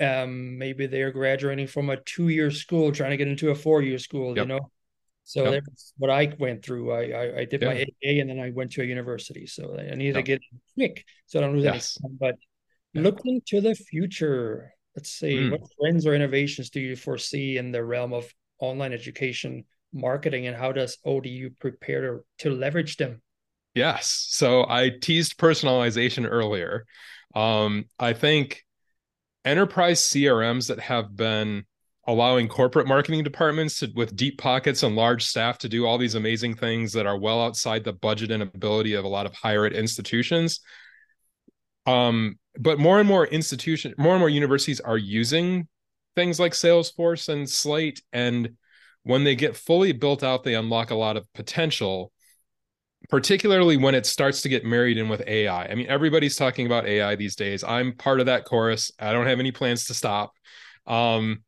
um 0.00 0.58
maybe 0.58 0.86
they're 0.86 1.12
graduating 1.12 1.66
from 1.66 1.90
a 1.90 1.96
two-year 1.96 2.50
school 2.50 2.92
trying 2.92 3.10
to 3.10 3.16
get 3.16 3.28
into 3.28 3.50
a 3.50 3.54
four-year 3.54 3.98
school 3.98 4.36
yep. 4.36 4.44
you 4.44 4.48
know 4.48 4.70
so 5.24 5.44
yep. 5.44 5.64
that's 5.64 5.92
what 5.96 6.10
i 6.10 6.32
went 6.38 6.64
through 6.64 6.92
i 6.92 7.02
i, 7.10 7.38
I 7.40 7.44
did 7.44 7.62
yeah. 7.62 7.68
my 7.68 7.80
aa 7.82 8.20
and 8.20 8.30
then 8.30 8.40
i 8.40 8.50
went 8.50 8.72
to 8.72 8.82
a 8.82 8.84
university 8.84 9.46
so 9.46 9.76
i 9.78 9.94
needed 9.94 10.04
yep. 10.04 10.14
to 10.14 10.22
get 10.22 10.40
quick 10.74 11.04
so 11.26 11.38
i 11.38 11.42
don't 11.42 11.54
lose 11.54 11.64
yes. 11.64 11.98
any 12.02 12.10
time 12.10 12.18
but 12.20 12.34
looking 12.94 13.40
to 13.46 13.60
the 13.60 13.74
future 13.74 14.72
Let's 14.96 15.12
see, 15.12 15.36
mm. 15.36 15.52
what 15.52 15.60
trends 15.80 16.06
or 16.06 16.14
innovations 16.14 16.70
do 16.70 16.80
you 16.80 16.96
foresee 16.96 17.58
in 17.58 17.70
the 17.70 17.84
realm 17.84 18.12
of 18.12 18.32
online 18.58 18.92
education 18.92 19.64
marketing, 19.92 20.46
and 20.46 20.56
how 20.56 20.72
does 20.72 20.98
ODU 21.04 21.50
prepare 21.58 22.00
to, 22.00 22.20
to 22.40 22.54
leverage 22.54 22.96
them? 22.96 23.22
Yes. 23.74 24.26
So 24.30 24.66
I 24.68 24.90
teased 24.90 25.38
personalization 25.38 26.26
earlier. 26.28 26.86
Um, 27.34 27.84
I 27.98 28.14
think 28.14 28.64
enterprise 29.44 30.00
CRMs 30.02 30.68
that 30.68 30.80
have 30.80 31.16
been 31.16 31.64
allowing 32.06 32.48
corporate 32.48 32.86
marketing 32.86 33.22
departments 33.22 33.78
to, 33.78 33.90
with 33.94 34.16
deep 34.16 34.38
pockets 34.38 34.82
and 34.82 34.96
large 34.96 35.24
staff 35.24 35.58
to 35.58 35.68
do 35.68 35.86
all 35.86 35.98
these 35.98 36.14
amazing 36.14 36.54
things 36.54 36.92
that 36.92 37.06
are 37.06 37.18
well 37.18 37.42
outside 37.42 37.84
the 37.84 37.92
budget 37.92 38.30
and 38.30 38.42
ability 38.42 38.94
of 38.94 39.04
a 39.04 39.08
lot 39.08 39.26
of 39.26 39.34
higher 39.34 39.64
ed 39.64 39.72
institutions 39.72 40.60
um, 41.86 42.38
but 42.58 42.78
more 42.78 42.98
and 42.98 43.08
more 43.08 43.26
institution, 43.26 43.94
more 43.98 44.14
and 44.14 44.20
more 44.20 44.28
universities 44.28 44.80
are 44.80 44.98
using 44.98 45.68
things 46.14 46.40
like 46.40 46.52
Salesforce 46.52 47.28
and 47.28 47.48
Slate, 47.48 48.02
and 48.12 48.56
when 49.02 49.24
they 49.24 49.34
get 49.34 49.56
fully 49.56 49.92
built 49.92 50.22
out, 50.22 50.44
they 50.44 50.54
unlock 50.54 50.90
a 50.90 50.96
lot 50.96 51.16
of 51.16 51.32
potential. 51.32 52.12
Particularly 53.08 53.76
when 53.76 53.94
it 53.94 54.06
starts 54.06 54.42
to 54.42 54.48
get 54.48 54.64
married 54.64 54.98
in 54.98 55.08
with 55.08 55.22
AI. 55.26 55.64
I 55.64 55.74
mean, 55.74 55.86
everybody's 55.88 56.36
talking 56.36 56.66
about 56.66 56.86
AI 56.86 57.16
these 57.16 57.34
days. 57.34 57.64
I'm 57.64 57.96
part 57.96 58.20
of 58.20 58.26
that 58.26 58.44
chorus. 58.44 58.92
I 59.00 59.12
don't 59.12 59.26
have 59.26 59.40
any 59.40 59.52
plans 59.52 59.86
to 59.86 59.94
stop. 59.94 60.32
Um, 60.86 61.42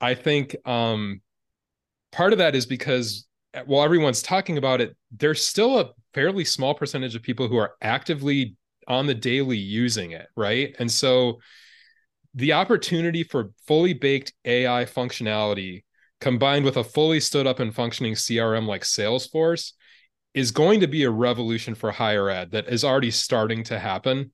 I 0.00 0.14
think 0.14 0.56
um, 0.66 1.20
part 2.10 2.32
of 2.32 2.38
that 2.38 2.56
is 2.56 2.66
because 2.66 3.26
while 3.66 3.84
everyone's 3.84 4.22
talking 4.22 4.58
about 4.58 4.80
it, 4.80 4.96
there's 5.12 5.44
still 5.44 5.78
a 5.78 5.90
fairly 6.14 6.44
small 6.44 6.74
percentage 6.74 7.14
of 7.14 7.22
people 7.22 7.48
who 7.48 7.56
are 7.56 7.74
actively 7.80 8.56
on 8.88 9.06
the 9.06 9.14
daily 9.14 9.56
using 9.56 10.12
it, 10.12 10.26
right? 10.36 10.74
And 10.78 10.90
so 10.90 11.38
the 12.34 12.52
opportunity 12.54 13.22
for 13.22 13.50
fully 13.66 13.92
baked 13.92 14.32
AI 14.44 14.84
functionality 14.84 15.84
combined 16.20 16.64
with 16.64 16.76
a 16.76 16.84
fully 16.84 17.20
stood 17.20 17.46
up 17.46 17.60
and 17.60 17.74
functioning 17.74 18.14
CRM 18.14 18.66
like 18.66 18.82
Salesforce 18.82 19.72
is 20.34 20.50
going 20.50 20.80
to 20.80 20.86
be 20.86 21.04
a 21.04 21.10
revolution 21.10 21.74
for 21.74 21.90
higher 21.90 22.28
ed 22.30 22.52
that 22.52 22.68
is 22.68 22.84
already 22.84 23.10
starting 23.10 23.64
to 23.64 23.78
happen. 23.78 24.32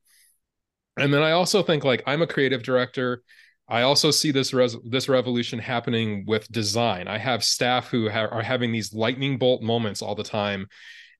And 0.98 1.12
then 1.12 1.22
I 1.22 1.32
also 1.32 1.62
think 1.62 1.84
like 1.84 2.02
I'm 2.06 2.22
a 2.22 2.26
creative 2.26 2.62
director. 2.62 3.22
I 3.68 3.82
also 3.82 4.10
see 4.10 4.30
this 4.30 4.54
res- 4.54 4.76
this 4.84 5.08
revolution 5.08 5.58
happening 5.58 6.24
with 6.26 6.50
design. 6.50 7.06
I 7.06 7.18
have 7.18 7.44
staff 7.44 7.88
who 7.88 8.08
ha- 8.08 8.26
are 8.26 8.42
having 8.42 8.72
these 8.72 8.94
lightning 8.94 9.38
bolt 9.38 9.62
moments 9.62 10.00
all 10.00 10.14
the 10.14 10.22
time 10.22 10.68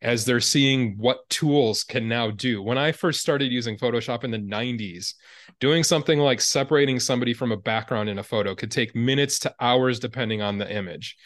as 0.01 0.25
they're 0.25 0.41
seeing 0.41 0.97
what 0.97 1.29
tools 1.29 1.83
can 1.83 2.09
now 2.09 2.31
do. 2.31 2.63
When 2.63 2.79
I 2.79 2.93
first 2.93 3.21
started 3.21 3.51
using 3.51 3.77
Photoshop 3.77 4.23
in 4.23 4.31
the 4.31 4.39
90s, 4.39 5.15
doing 5.61 5.83
something 5.83 6.21
like 6.21 6.41
separating 6.41 7.01
somebody 7.01 7.35
from 7.35 7.51
a 7.51 7.57
background 7.57 8.09
in 8.09 8.19
a 8.19 8.23
photo 8.23 8.55
could 8.55 8.71
take 8.71 8.95
minutes 8.95 9.41
to 9.41 9.55
hours 9.61 9.99
depending 9.99 10.41
on 10.41 10.59
the 10.59 10.73
image. 10.73 11.17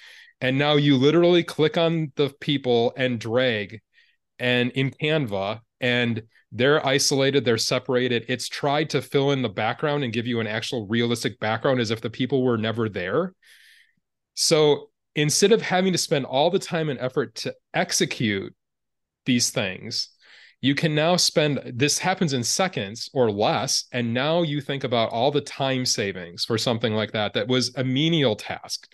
And 0.43 0.59
now 0.59 0.75
you 0.75 0.97
literally 0.97 1.45
click 1.45 1.79
on 1.79 2.11
the 2.17 2.29
people 2.41 2.93
and 2.97 3.19
drag 3.21 3.81
and 4.41 4.73
in 4.73 4.91
Canva 4.91 5.61
and 5.81 6.23
they're 6.51 6.85
isolated, 6.85 7.45
they're 7.45 7.57
separated. 7.59 8.27
It's 8.29 8.49
tried 8.49 8.91
to 8.91 9.01
fill 9.01 9.31
in 9.31 9.41
the 9.41 9.49
background 9.49 10.03
and 10.03 10.13
give 10.13 10.27
you 10.27 10.41
an 10.41 10.49
actual 10.49 10.89
realistic 10.89 11.39
background 11.39 11.79
as 11.79 11.93
if 11.93 12.01
the 12.01 12.11
people 12.11 12.43
were 12.43 12.59
never 12.59 12.89
there. 12.89 13.35
So 14.35 14.91
instead 15.15 15.53
of 15.53 15.63
having 15.63 15.93
to 15.93 15.99
spend 15.99 16.27
all 16.27 16.51
the 16.51 16.59
time 16.59 16.91
and 16.91 16.99
effort 16.99 17.37
to 17.37 17.55
execute 17.73 18.53
these 19.25 19.51
things 19.51 20.09
you 20.61 20.75
can 20.77 20.95
now 20.95 21.17
spend 21.17 21.61
this 21.75 21.99
happens 21.99 22.33
in 22.33 22.43
seconds 22.43 23.11
or 23.13 23.31
less 23.31 23.85
and 23.93 24.15
now 24.15 24.43
you 24.43 24.61
think 24.61 24.83
about 24.85 25.11
all 25.11 25.31
the 25.31 25.41
time 25.41 25.85
savings 25.85 26.45
for 26.45 26.57
something 26.59 26.93
like 26.95 27.13
that 27.13 27.35
that 27.35 27.47
was 27.47 27.73
a 27.77 27.85
menial 27.85 28.35
task 28.35 28.89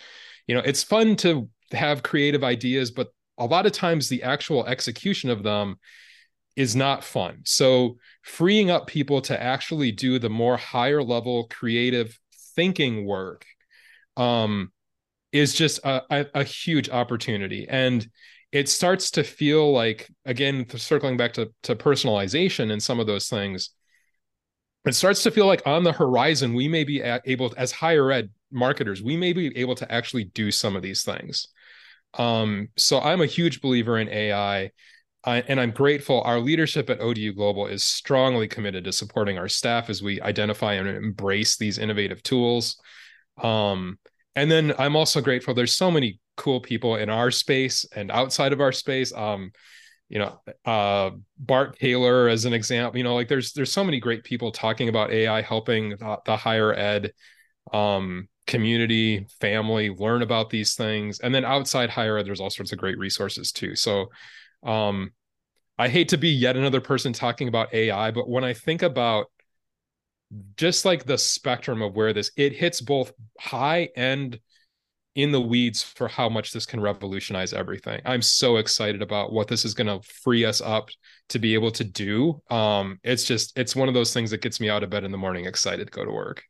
you 0.49 0.55
know 0.55 0.63
it's 0.65 0.83
fun 0.83 1.15
to 1.15 1.49
have 1.71 2.03
creative 2.03 2.43
ideas 2.43 2.91
but 2.91 3.09
a 3.39 3.47
lot 3.47 3.67
of 3.67 3.73
times 3.73 4.09
the 4.09 4.25
actual 4.25 4.67
execution 4.67 5.31
of 5.31 5.43
them 5.45 5.77
is 6.57 6.75
not 6.75 7.05
fun. 7.05 7.41
So 7.45 7.99
freeing 8.23 8.69
up 8.69 8.89
people 8.89 9.21
to 9.23 9.41
actually 9.41 9.93
do 9.93 10.19
the 10.19 10.29
more 10.29 10.57
higher 10.57 11.01
level 11.01 11.47
creative 11.47 12.19
thinking 12.57 13.07
work 13.07 13.47
um, 14.17 14.73
is 15.31 15.55
just 15.55 15.79
a, 15.85 16.03
a, 16.11 16.27
a 16.35 16.43
huge 16.43 16.91
opportunity. 16.91 17.69
And 17.69 18.11
it 18.51 18.69
starts 18.69 19.13
to 19.13 19.23
feel 19.23 19.73
like 19.73 20.11
again 20.25 20.67
circling 20.77 21.17
back 21.17 21.35
to, 21.35 21.53
to 21.63 21.77
personalization 21.77 22.73
and 22.73 22.83
some 22.83 22.99
of 22.99 23.07
those 23.07 23.29
things 23.29 23.71
it 24.87 24.95
starts 24.95 25.23
to 25.23 25.31
feel 25.31 25.45
like 25.45 25.61
on 25.67 25.85
the 25.85 25.93
horizon 25.93 26.55
we 26.55 26.67
may 26.67 26.83
be 26.83 27.03
able 27.03 27.53
as 27.59 27.71
higher 27.71 28.11
ed 28.11 28.31
marketers 28.51 29.03
we 29.03 29.17
may 29.17 29.33
be 29.33 29.57
able 29.57 29.75
to 29.75 29.91
actually 29.93 30.25
do 30.25 30.51
some 30.51 30.77
of 30.77 30.83
these 30.83 31.03
things 31.03 31.49
um, 32.15 32.69
so 32.77 33.01
i'm 33.01 33.21
a 33.21 33.27
huge 33.27 33.61
believer 33.61 33.99
in 33.99 34.09
ai 34.09 34.71
I, 35.25 35.41
and 35.49 35.61
I'm 35.61 35.73
grateful. 35.73 36.23
Our 36.23 36.39
leadership 36.39 36.89
at 36.91 37.01
ODU 37.01 37.35
Global 37.35 37.67
is 37.67 37.83
strongly 37.83 38.47
committed 38.47 38.85
to 38.85 38.93
supporting 38.93 39.37
our 39.37 39.49
staff 39.49 39.91
as 39.91 40.03
we 40.03 40.21
identify 40.21 40.75
and 40.75 40.89
embrace 40.89 41.57
these 41.57 41.79
innovative 41.79 42.23
tools. 42.23 42.81
Um, 43.43 43.99
and 44.37 44.51
then 44.51 44.73
I'm 44.79 44.97
also 44.97 45.21
grateful. 45.21 45.55
There's 45.55 45.77
so 45.77 45.91
many 45.91 46.21
cool 46.37 46.61
people 46.61 46.97
in 46.97 47.11
our 47.11 47.31
space 47.31 47.85
and 47.95 48.11
outside 48.11 48.53
of 48.53 48.61
our 48.61 48.73
space. 48.73 49.13
Um, 49.13 49.51
you 50.09 50.21
know, 50.21 50.41
uh, 50.65 51.11
Bart 51.39 51.79
Caylor 51.79 52.29
as 52.29 52.45
an 52.45 52.55
example. 52.55 52.97
You 52.97 53.05
know, 53.05 53.15
like 53.15 53.29
there's 53.29 53.53
there's 53.53 53.73
so 53.73 53.85
many 53.85 54.01
great 54.01 54.25
people 54.25 54.53
talking 54.53 54.89
about 54.89 55.11
AI 55.11 55.43
helping 55.43 55.91
the, 55.91 56.19
the 56.25 56.37
higher 56.37 56.73
ed 56.73 57.13
um, 57.73 58.29
community, 58.49 59.27
family 59.41 59.91
learn 59.91 60.23
about 60.23 60.51
these 60.51 60.75
things, 60.75 61.21
and 61.21 61.33
then 61.33 61.45
outside 61.45 61.91
higher 61.91 62.19
ed, 62.19 62.27
there's 62.27 62.41
all 62.41 62.51
sorts 62.51 62.73
of 62.73 62.79
great 62.79 62.99
resources 62.99 63.53
too. 63.53 63.77
So 63.77 64.07
um, 64.65 65.13
I 65.79 65.89
hate 65.89 66.09
to 66.09 66.19
be 66.19 66.31
yet 66.31 66.57
another 66.57 66.81
person 66.81 67.13
talking 67.13 67.47
about 67.47 67.73
AI, 67.73 68.11
but 68.11 68.29
when 68.29 68.43
I 68.43 68.55
think 68.55 68.83
about 68.83 69.27
just 70.57 70.85
like 70.85 71.05
the 71.05 71.17
spectrum 71.17 71.81
of 71.81 71.95
where 71.95 72.13
this 72.13 72.31
it 72.37 72.53
hits 72.53 72.81
both 72.81 73.13
high 73.39 73.89
and 73.97 74.39
in 75.15 75.33
the 75.33 75.41
weeds 75.41 75.83
for 75.83 76.07
how 76.07 76.29
much 76.29 76.53
this 76.53 76.65
can 76.67 76.81
revolutionize 76.81 77.53
everything. 77.53 78.01
I'm 78.05 78.23
so 78.23 78.59
excited 78.59 79.03
about 79.03 79.33
what 79.33 79.49
this 79.49 79.65
is 79.65 79.75
going 79.75 79.87
to 79.89 80.07
free 80.07 80.45
us 80.45 80.61
up 80.61 80.91
to 81.31 81.41
be 81.41 81.55
able 81.55 81.73
to 81.73 81.83
do. 81.83 82.41
Um, 82.51 83.01
it's 83.03 83.25
just 83.25 83.59
it's 83.59 83.75
one 83.75 83.89
of 83.89 83.95
those 83.95 84.15
things 84.15 84.31
that 84.31 84.43
gets 84.43 84.61
me 84.61 84.69
out 84.69 84.83
of 84.83 84.91
bed 84.91 85.05
in 85.05 85.11
the 85.11 85.19
morning 85.19 85.47
excited 85.47 85.87
to 85.87 85.91
go 85.91 86.05
to 86.05 86.13
work. 86.13 86.45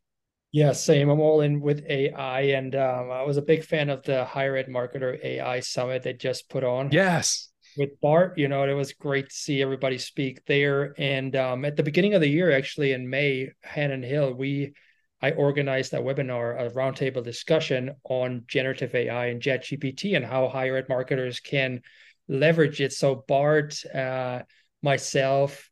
Yeah, 0.51 0.71
same. 0.71 1.09
I'm 1.09 1.19
all 1.19 1.41
in 1.41 1.61
with 1.61 1.85
AI, 1.87 2.41
and 2.41 2.75
um, 2.75 3.11
I 3.11 3.21
was 3.23 3.37
a 3.37 3.41
big 3.41 3.63
fan 3.63 3.89
of 3.89 4.01
the 4.03 4.25
higher 4.25 4.55
ed 4.55 4.67
marketer 4.67 5.23
AI 5.23 5.59
summit 5.59 6.03
they 6.03 6.13
just 6.13 6.49
put 6.49 6.63
on. 6.63 6.91
Yes, 6.91 7.49
with 7.77 7.99
Bart, 8.01 8.37
you 8.37 8.47
know, 8.47 8.63
it 8.63 8.73
was 8.73 8.93
great 8.93 9.29
to 9.29 9.35
see 9.35 9.61
everybody 9.61 9.97
speak 9.97 10.43
there. 10.45 10.93
And 10.97 11.35
um, 11.35 11.65
at 11.65 11.75
the 11.75 11.83
beginning 11.83 12.13
of 12.13 12.21
the 12.21 12.29
year, 12.29 12.51
actually 12.51 12.91
in 12.91 13.09
May, 13.09 13.49
Hannon 13.61 14.03
Hill, 14.03 14.33
we 14.33 14.73
I 15.21 15.31
organized 15.31 15.93
a 15.93 15.97
webinar, 15.97 16.59
a 16.59 16.69
roundtable 16.71 17.23
discussion 17.23 17.91
on 18.03 18.43
generative 18.47 18.95
AI 18.95 19.27
and 19.27 19.41
ChatGPT 19.41 20.15
and 20.15 20.25
how 20.25 20.47
higher 20.47 20.77
ed 20.77 20.87
marketers 20.89 21.39
can 21.39 21.81
leverage 22.27 22.79
it. 22.79 22.93
So 22.93 23.23
Bart, 23.27 23.83
uh, 23.93 24.43
myself, 24.81 25.68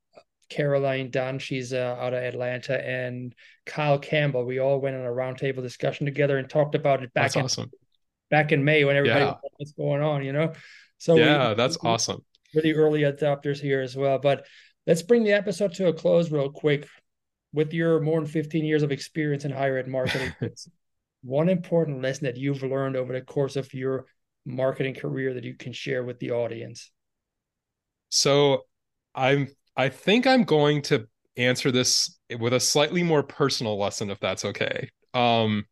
Caroline 0.49 1.09
Dunn, 1.09 1.39
she's 1.39 1.73
uh, 1.73 1.97
out 1.99 2.13
of 2.13 2.23
Atlanta, 2.23 2.85
and 2.85 3.35
Kyle 3.65 3.99
Campbell. 3.99 4.45
We 4.45 4.59
all 4.59 4.79
went 4.79 4.95
on 4.95 5.05
a 5.05 5.09
roundtable 5.09 5.61
discussion 5.61 6.05
together 6.05 6.37
and 6.37 6.49
talked 6.49 6.75
about 6.75 7.03
it 7.03 7.13
back 7.13 7.25
that's 7.25 7.35
in 7.35 7.43
awesome. 7.43 7.71
back 8.29 8.51
in 8.51 8.63
May 8.63 8.85
when 8.85 8.95
everybody 8.95 9.25
yeah. 9.25 9.35
what's 9.57 9.73
going 9.73 10.01
on, 10.01 10.23
you 10.23 10.33
know. 10.33 10.53
So 10.97 11.15
yeah, 11.15 11.49
we, 11.49 11.55
that's 11.55 11.81
we, 11.81 11.89
awesome. 11.89 12.23
We're 12.53 12.61
the 12.61 12.75
early 12.75 13.01
adopters 13.01 13.59
here 13.59 13.81
as 13.81 13.95
well. 13.95 14.19
But 14.19 14.45
let's 14.85 15.01
bring 15.01 15.23
the 15.23 15.33
episode 15.33 15.73
to 15.75 15.87
a 15.87 15.93
close 15.93 16.31
real 16.31 16.51
quick. 16.51 16.87
With 17.53 17.73
your 17.73 18.01
more 18.01 18.19
than 18.19 18.29
15 18.29 18.65
years 18.65 18.83
of 18.83 18.91
experience 18.91 19.45
in 19.45 19.51
higher 19.51 19.77
ed 19.77 19.87
marketing, 19.87 20.33
one 21.23 21.49
important 21.49 22.01
lesson 22.01 22.25
that 22.25 22.37
you've 22.37 22.61
learned 22.61 22.95
over 22.95 23.13
the 23.13 23.21
course 23.21 23.55
of 23.55 23.73
your 23.73 24.05
marketing 24.45 24.93
career 24.93 25.33
that 25.33 25.43
you 25.43 25.55
can 25.55 25.73
share 25.73 26.03
with 26.03 26.19
the 26.19 26.31
audience? 26.31 26.91
So 28.09 28.65
I'm 29.15 29.47
I 29.77 29.89
think 29.89 30.25
I'm 30.25 30.43
going 30.43 30.81
to 30.83 31.07
answer 31.37 31.71
this 31.71 32.17
with 32.39 32.53
a 32.53 32.59
slightly 32.59 33.03
more 33.03 33.23
personal 33.23 33.77
lesson, 33.77 34.09
if 34.09 34.19
that's 34.19 34.43
okay. 34.43 34.89
Um, 35.13 35.65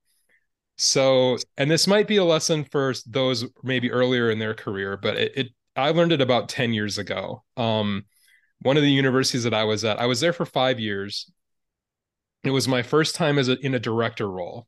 so, 0.78 1.38
and 1.58 1.70
this 1.72 1.88
might 1.88 2.08
be 2.08 2.18
a 2.18 2.24
lesson 2.24 2.66
for 2.66 2.94
those 3.08 3.46
maybe 3.64 3.92
earlier 3.92 4.30
in 4.30 4.40
their 4.40 4.54
career, 4.54 4.96
but 4.96 5.18
it, 5.18 5.32
it 5.36 5.48
I 5.76 5.90
learned 5.90 6.12
it 6.12 6.22
about 6.22 6.50
10 6.50 6.74
years 6.74 6.98
ago. 6.98 7.44
Um, 7.58 8.06
one 8.60 8.78
of 8.78 8.84
the 8.84 8.92
universities 8.92 9.44
that 9.44 9.54
I 9.54 9.64
was 9.64 9.84
at, 9.84 10.00
I 10.00 10.06
was 10.06 10.20
there 10.20 10.34
for 10.34 10.46
five 10.46 10.80
years. 10.80 11.32
It 12.44 12.52
was 12.52 12.68
my 12.68 12.84
first 12.84 13.16
time 13.16 13.38
as 13.38 13.50
a, 13.50 13.58
in 13.66 13.74
a 13.74 13.80
director 13.80 14.30
role. 14.30 14.68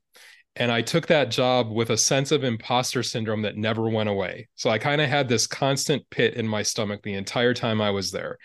And 0.56 0.72
I 0.72 0.82
took 0.82 1.06
that 1.06 1.30
job 1.30 1.70
with 1.70 1.90
a 1.90 1.96
sense 1.96 2.32
of 2.32 2.42
imposter 2.42 3.02
syndrome 3.02 3.42
that 3.42 3.56
never 3.56 3.88
went 3.88 4.08
away. 4.08 4.48
So 4.56 4.70
I 4.70 4.78
kind 4.78 5.00
of 5.00 5.08
had 5.08 5.28
this 5.28 5.46
constant 5.46 6.02
pit 6.10 6.34
in 6.34 6.48
my 6.48 6.62
stomach 6.62 7.02
the 7.02 7.14
entire 7.14 7.54
time 7.54 7.80
I 7.80 7.90
was 7.90 8.10
there. 8.10 8.38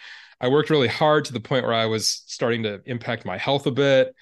I 0.44 0.50
worked 0.50 0.70
really 0.70 0.90
hard 0.90 1.24
to 1.26 1.34
the 1.34 1.40
point 1.40 1.64
where 1.64 1.74
I 1.74 1.86
was 1.86 2.22
starting 2.28 2.64
to 2.64 2.82
impact 2.86 3.24
my 3.26 3.38
health 3.38 3.66
a 3.66 3.72
bit. 3.72 4.14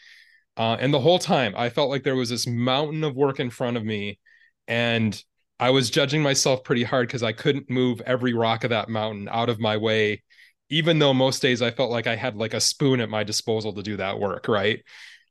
Uh, 0.55 0.77
and 0.79 0.93
the 0.93 0.99
whole 0.99 1.17
time, 1.17 1.55
I 1.57 1.69
felt 1.69 1.89
like 1.89 2.03
there 2.03 2.15
was 2.15 2.29
this 2.29 2.45
mountain 2.45 3.03
of 3.03 3.15
work 3.15 3.39
in 3.39 3.49
front 3.49 3.75
of 3.75 3.83
me. 3.83 4.19
And 4.67 5.19
I 5.59 5.71
was 5.71 5.89
judging 5.89 6.21
myself 6.21 6.63
pretty 6.63 6.83
hard 6.83 7.07
because 7.07 7.23
I 7.23 7.31
couldn't 7.31 7.71
move 7.71 8.01
every 8.01 8.35
rock 8.35 8.63
of 8.63 8.69
that 8.69 8.87
mountain 8.87 9.29
out 9.31 9.49
of 9.49 9.59
my 9.59 9.77
way, 9.77 10.21
even 10.69 10.99
though 10.99 11.11
most 11.11 11.41
days 11.41 11.59
I 11.59 11.71
felt 11.71 11.89
like 11.89 12.05
I 12.05 12.15
had 12.15 12.35
like 12.35 12.53
a 12.53 12.61
spoon 12.61 13.01
at 13.01 13.09
my 13.09 13.23
disposal 13.23 13.73
to 13.73 13.81
do 13.81 13.97
that 13.97 14.19
work. 14.19 14.47
Right. 14.47 14.83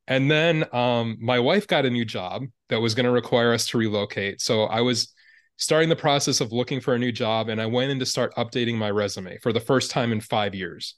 And 0.09 0.29
then 0.29 0.64
um, 0.74 1.18
my 1.20 1.38
wife 1.38 1.68
got 1.68 1.87
a 1.87 1.90
new 1.90 2.05
job 2.05 2.46
that 2.68 2.81
was 2.81 2.96
going 2.96 3.07
to 3.07 3.12
require 3.12 3.53
us 3.53 3.68
to 3.68 3.79
relocate. 3.79 4.40
So 4.40 4.64
I 4.64 4.81
was 4.81 5.14
starting 5.60 5.90
the 5.90 5.96
process 5.96 6.40
of 6.40 6.52
looking 6.52 6.80
for 6.80 6.94
a 6.94 6.98
new 6.98 7.12
job 7.12 7.50
and 7.50 7.60
I 7.60 7.66
went 7.66 7.90
in 7.90 7.98
to 7.98 8.06
start 8.06 8.34
updating 8.34 8.76
my 8.76 8.90
resume 8.90 9.38
for 9.38 9.52
the 9.52 9.60
first 9.60 9.90
time 9.90 10.10
in 10.10 10.20
5 10.20 10.54
years. 10.54 10.94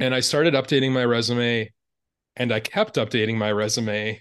And 0.00 0.14
I 0.14 0.20
started 0.20 0.54
updating 0.54 0.92
my 0.92 1.04
resume 1.04 1.72
and 2.36 2.52
I 2.52 2.60
kept 2.60 2.96
updating 2.96 3.36
my 3.36 3.52
resume 3.52 4.20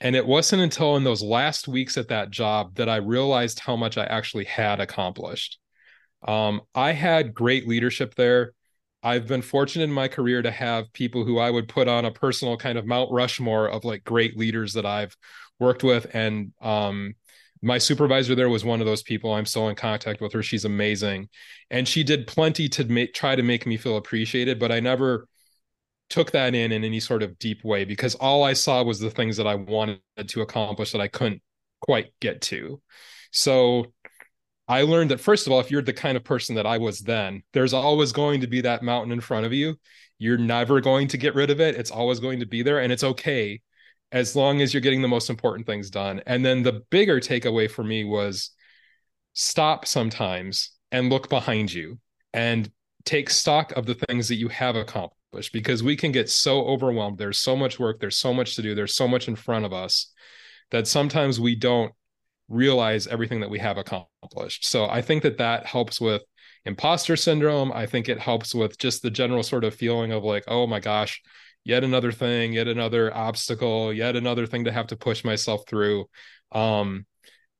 and 0.00 0.16
it 0.16 0.26
wasn't 0.26 0.62
until 0.62 0.96
in 0.96 1.04
those 1.04 1.22
last 1.22 1.68
weeks 1.68 1.96
at 1.96 2.08
that 2.08 2.30
job 2.30 2.74
that 2.74 2.88
I 2.88 2.96
realized 2.96 3.60
how 3.60 3.76
much 3.76 3.96
I 3.96 4.04
actually 4.04 4.46
had 4.46 4.80
accomplished. 4.80 5.58
Um, 6.26 6.62
I 6.74 6.92
had 6.92 7.34
great 7.34 7.68
leadership 7.68 8.14
there. 8.16 8.52
I've 9.02 9.26
been 9.26 9.42
fortunate 9.42 9.84
in 9.84 9.92
my 9.92 10.08
career 10.08 10.42
to 10.42 10.50
have 10.50 10.92
people 10.92 11.24
who 11.24 11.38
I 11.38 11.50
would 11.50 11.68
put 11.68 11.86
on 11.86 12.04
a 12.04 12.10
personal 12.10 12.56
kind 12.56 12.78
of 12.78 12.86
Mount 12.86 13.12
Rushmore 13.12 13.68
of 13.68 13.84
like 13.84 14.02
great 14.04 14.36
leaders 14.36 14.72
that 14.74 14.86
I've 14.86 15.16
worked 15.58 15.84
with. 15.84 16.06
And 16.14 16.52
um, 16.60 17.14
my 17.62 17.78
supervisor 17.78 18.34
there 18.34 18.48
was 18.48 18.64
one 18.64 18.80
of 18.80 18.86
those 18.86 19.02
people 19.02 19.32
i'm 19.32 19.46
still 19.46 19.68
in 19.68 19.76
contact 19.76 20.20
with 20.20 20.32
her. 20.32 20.42
She's 20.42 20.64
amazing. 20.64 21.28
And 21.70 21.86
she 21.86 22.02
did 22.02 22.26
plenty 22.26 22.68
to 22.70 22.84
make 22.84 23.14
try 23.14 23.36
to 23.36 23.42
make 23.42 23.66
me 23.66 23.76
feel 23.76 23.96
appreciated 23.96 24.58
but 24.58 24.72
i 24.72 24.80
never 24.80 25.28
took 26.08 26.32
that 26.32 26.54
in 26.54 26.72
in 26.72 26.84
any 26.84 27.00
sort 27.00 27.22
of 27.22 27.38
deep 27.38 27.64
way 27.64 27.84
because 27.84 28.14
all 28.16 28.42
i 28.42 28.52
saw 28.52 28.82
was 28.82 28.98
the 28.98 29.10
things 29.10 29.36
that 29.36 29.46
i 29.46 29.54
wanted 29.54 30.00
to 30.26 30.42
accomplish 30.42 30.92
that 30.92 31.00
i 31.00 31.08
couldn't 31.08 31.42
quite 31.80 32.12
get 32.20 32.40
to. 32.42 32.80
So 33.30 33.92
i 34.68 34.82
learned 34.82 35.10
that 35.10 35.20
first 35.20 35.46
of 35.46 35.52
all 35.52 35.60
if 35.60 35.70
you're 35.70 35.82
the 35.82 35.92
kind 35.92 36.16
of 36.16 36.24
person 36.24 36.54
that 36.56 36.66
i 36.66 36.78
was 36.78 37.00
then 37.00 37.42
there's 37.52 37.74
always 37.74 38.12
going 38.12 38.40
to 38.40 38.46
be 38.46 38.60
that 38.62 38.82
mountain 38.82 39.12
in 39.12 39.20
front 39.20 39.46
of 39.46 39.52
you. 39.52 39.76
You're 40.18 40.38
never 40.38 40.80
going 40.80 41.08
to 41.08 41.16
get 41.18 41.34
rid 41.34 41.50
of 41.50 41.60
it. 41.60 41.76
It's 41.76 41.90
always 41.90 42.20
going 42.20 42.40
to 42.40 42.46
be 42.46 42.62
there 42.62 42.80
and 42.80 42.92
it's 42.92 43.04
okay 43.04 43.60
as 44.12 44.34
long 44.34 44.60
as 44.60 44.74
you're 44.74 44.80
getting 44.80 45.02
the 45.02 45.08
most 45.08 45.30
important 45.30 45.66
things 45.66 45.90
done. 45.90 46.22
And 46.26 46.44
then 46.44 46.62
the 46.62 46.82
bigger 46.90 47.20
takeaway 47.20 47.70
for 47.70 47.84
me 47.84 48.04
was 48.04 48.50
stop 49.34 49.86
sometimes 49.86 50.72
and 50.90 51.10
look 51.10 51.28
behind 51.28 51.72
you 51.72 51.98
and 52.32 52.70
take 53.04 53.30
stock 53.30 53.72
of 53.72 53.86
the 53.86 53.94
things 53.94 54.28
that 54.28 54.36
you 54.36 54.48
have 54.48 54.76
accomplished 54.76 55.52
because 55.52 55.82
we 55.82 55.96
can 55.96 56.12
get 56.12 56.28
so 56.28 56.62
overwhelmed. 56.62 57.18
There's 57.18 57.38
so 57.38 57.56
much 57.56 57.78
work, 57.78 58.00
there's 58.00 58.16
so 58.16 58.34
much 58.34 58.56
to 58.56 58.62
do, 58.62 58.74
there's 58.74 58.94
so 58.94 59.06
much 59.06 59.28
in 59.28 59.36
front 59.36 59.64
of 59.64 59.72
us 59.72 60.12
that 60.70 60.86
sometimes 60.86 61.40
we 61.40 61.54
don't 61.54 61.92
realize 62.48 63.06
everything 63.06 63.40
that 63.40 63.50
we 63.50 63.60
have 63.60 63.78
accomplished. 63.78 64.66
So 64.66 64.86
I 64.86 65.02
think 65.02 65.22
that 65.22 65.38
that 65.38 65.66
helps 65.66 66.00
with 66.00 66.22
imposter 66.64 67.16
syndrome. 67.16 67.72
I 67.72 67.86
think 67.86 68.08
it 68.08 68.18
helps 68.18 68.54
with 68.54 68.76
just 68.78 69.02
the 69.02 69.10
general 69.10 69.42
sort 69.42 69.64
of 69.64 69.74
feeling 69.74 70.12
of 70.12 70.24
like, 70.24 70.44
oh 70.48 70.66
my 70.66 70.80
gosh, 70.80 71.22
yet 71.64 71.84
another 71.84 72.12
thing, 72.12 72.52
yet 72.52 72.68
another 72.68 73.14
obstacle, 73.14 73.92
yet 73.92 74.16
another 74.16 74.46
thing 74.46 74.64
to 74.64 74.72
have 74.72 74.88
to 74.88 74.96
push 74.96 75.24
myself 75.24 75.62
through. 75.68 76.06
Um, 76.52 77.06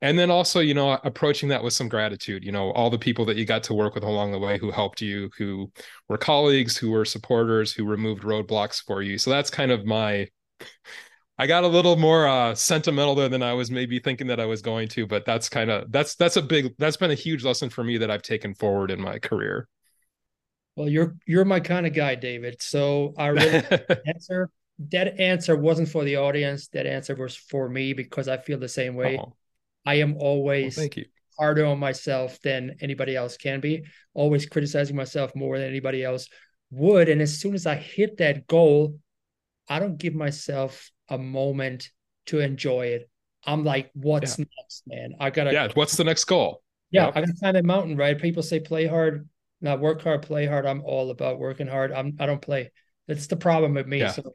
and 0.03 0.19
then 0.19 0.31
also, 0.31 0.61
you 0.61 0.73
know, 0.73 0.99
approaching 1.05 1.51
that 1.51 1.63
with 1.63 1.75
some 1.75 1.89
gratitude, 1.89 2.43
you 2.43 2.53
know, 2.53 2.71
all 2.73 2.89
the 2.89 2.99
people 2.99 3.27
that 3.27 3.37
you 3.37 3.45
got 3.45 3.63
to 3.65 3.75
work 3.75 3.95
with 3.95 4.05
along 4.05 4.33
the 4.33 4.39
way 4.39 4.59
who 4.59 4.71
helped 4.71 5.03
you, 5.03 5.31
who 5.37 5.71
were 6.09 6.17
colleagues, 6.17 6.77
who 6.77 6.91
were 6.91 7.05
supporters, 7.05 7.73
who 7.73 7.85
removed 7.85 8.23
roadblocks 8.23 8.83
for 8.83 9.03
you. 9.03 9.19
So 9.19 9.31
that's 9.31 9.51
kind 9.51 9.70
of 9.70 9.85
my 9.85 10.29
I 11.41 11.47
got 11.47 11.64
a 11.64 11.68
little 11.68 11.97
more 11.97 12.29
uh, 12.29 12.55
sentimental 12.55 13.14
there 13.14 13.31
than 13.31 13.43
I 13.43 13.55
was 13.55 13.70
maybe 13.70 13.99
thinking 13.99 14.27
that 14.27 14.39
I 14.39 14.45
was 14.45 14.61
going 14.61 14.89
to, 14.89 15.07
but 15.07 15.24
that's 15.24 15.49
kind 15.49 15.70
of 15.70 15.91
that's 15.91 16.14
that's 16.14 16.37
a 16.37 16.43
big 16.43 16.74
that's 16.77 16.99
been 16.99 17.11
a 17.11 17.14
huge 17.14 17.45
lesson 17.45 17.70
for 17.70 17.83
me 17.83 17.97
that 17.97 18.11
I've 18.11 18.20
taken 18.20 18.55
forward 18.55 18.91
in 18.91 19.01
my 19.01 19.18
career. 19.18 19.66
Well, 20.81 20.89
you're 20.89 21.14
you're 21.26 21.45
my 21.45 21.61
kind 21.61 21.87
of 21.87 21.93
guy, 21.93 22.14
David. 22.14 22.62
So 22.62 23.12
I 23.18 23.26
really 23.26 23.62
answer 24.07 24.49
that 24.89 25.20
answer 25.20 25.55
wasn't 25.55 25.91
for 25.91 26.05
the 26.05 26.16
audience. 26.16 26.68
That 26.68 26.87
answer 26.87 27.14
was 27.14 27.37
for 27.37 27.68
me 27.68 27.93
because 27.93 28.28
I 28.28 28.39
feel 28.39 28.59
the 28.59 28.66
same 28.66 28.95
way. 28.95 29.18
Oh. 29.20 29.35
I 29.85 29.97
am 29.97 30.16
always 30.16 30.78
well, 30.78 30.85
thank 30.85 30.97
you. 30.97 31.05
harder 31.39 31.66
on 31.66 31.78
myself 31.78 32.41
than 32.41 32.76
anybody 32.81 33.14
else 33.14 33.37
can 33.37 33.61
be. 33.61 33.85
Always 34.14 34.47
criticizing 34.47 34.97
myself 34.97 35.37
more 35.37 35.59
than 35.59 35.68
anybody 35.68 36.03
else 36.03 36.28
would. 36.70 37.11
And 37.11 37.20
as 37.20 37.39
soon 37.39 37.55
as 37.55 37.66
I 37.66 37.74
hit 37.74 38.16
that 38.16 38.47
goal, 38.47 38.99
I 39.68 39.81
don't 39.81 39.99
give 39.99 40.14
myself 40.14 40.91
a 41.11 41.18
moment 41.18 41.91
to 42.26 42.41
enjoy 42.41 42.87
it. 42.87 43.11
I'm 43.45 43.64
like, 43.64 43.91
what's 43.93 44.39
yeah. 44.39 44.47
next, 44.59 44.85
man? 44.87 45.14
I 45.20 45.28
gotta 45.28 45.53
Yeah, 45.53 45.68
what's 45.74 45.99
the 45.99 46.05
next 46.05 46.24
goal? 46.24 46.62
Yeah, 46.91 47.07
yep. 47.07 47.16
I 47.16 47.20
gotta 47.20 47.35
climb 47.39 47.53
that 47.53 47.64
mountain, 47.66 47.99
right? 47.99 48.18
People 48.18 48.43
say 48.43 48.61
play 48.61 48.87
hard, 48.87 49.28
Now, 49.61 49.77
work 49.77 50.03
hard, 50.03 50.23
play 50.23 50.47
hard. 50.47 50.67
I'm 50.67 50.83
all 50.85 51.11
about 51.11 51.39
working 51.39 51.67
hard. 51.67 51.93
I'm 51.93 52.17
I 52.19 52.27
don't 52.27 52.41
play. 52.41 52.71
That's 53.09 53.27
the 53.27 53.37
problem 53.37 53.75
with 53.75 53.87
me. 53.87 54.01
Yeah. 54.01 54.13
So 54.13 54.33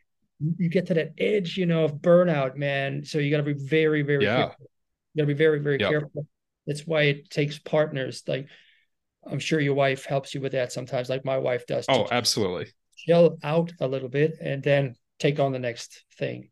you 0.57 0.69
get 0.69 0.87
to 0.87 0.93
that 0.95 1.13
edge, 1.17 1.57
you 1.57 1.65
know, 1.65 1.85
of 1.85 1.93
burnout, 1.95 2.55
man. 2.55 3.03
So 3.05 3.19
you 3.19 3.31
got 3.31 3.37
to 3.37 3.43
be 3.43 3.53
very, 3.53 4.01
very 4.01 4.25
yeah. 4.25 4.37
careful. 4.37 4.69
You 5.13 5.21
got 5.21 5.27
to 5.29 5.33
be 5.33 5.37
very, 5.37 5.59
very 5.59 5.79
yep. 5.79 5.89
careful. 5.89 6.27
That's 6.67 6.85
why 6.85 7.03
it 7.03 7.29
takes 7.29 7.57
partners. 7.59 8.23
Like 8.27 8.47
I'm 9.25 9.39
sure 9.39 9.59
your 9.59 9.73
wife 9.73 10.05
helps 10.05 10.33
you 10.33 10.41
with 10.41 10.51
that 10.51 10.71
sometimes, 10.71 11.09
like 11.09 11.25
my 11.25 11.37
wife 11.37 11.65
does. 11.65 11.85
Oh, 11.89 12.07
absolutely. 12.11 12.67
Chill 12.97 13.37
out 13.43 13.71
a 13.79 13.87
little 13.87 14.09
bit 14.09 14.37
and 14.41 14.61
then 14.61 14.95
take 15.19 15.39
on 15.39 15.51
the 15.51 15.59
next 15.59 16.03
thing. 16.17 16.49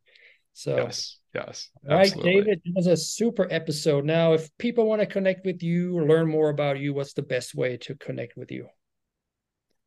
So 0.53 0.77
yes, 0.77 1.19
yes. 1.33 1.69
All 1.89 1.97
right, 1.97 2.13
David, 2.21 2.61
it 2.63 2.73
was 2.75 2.87
a 2.87 2.95
super 2.95 3.47
episode. 3.49 4.05
Now, 4.05 4.33
if 4.33 4.49
people 4.57 4.85
want 4.85 5.01
to 5.01 5.07
connect 5.07 5.45
with 5.45 5.61
you 5.63 5.97
or 5.97 6.05
learn 6.05 6.29
more 6.29 6.49
about 6.49 6.79
you, 6.79 6.93
what's 6.93 7.13
the 7.13 7.23
best 7.23 7.55
way 7.55 7.77
to 7.77 7.95
connect 7.95 8.37
with 8.37 8.51
you? 8.51 8.67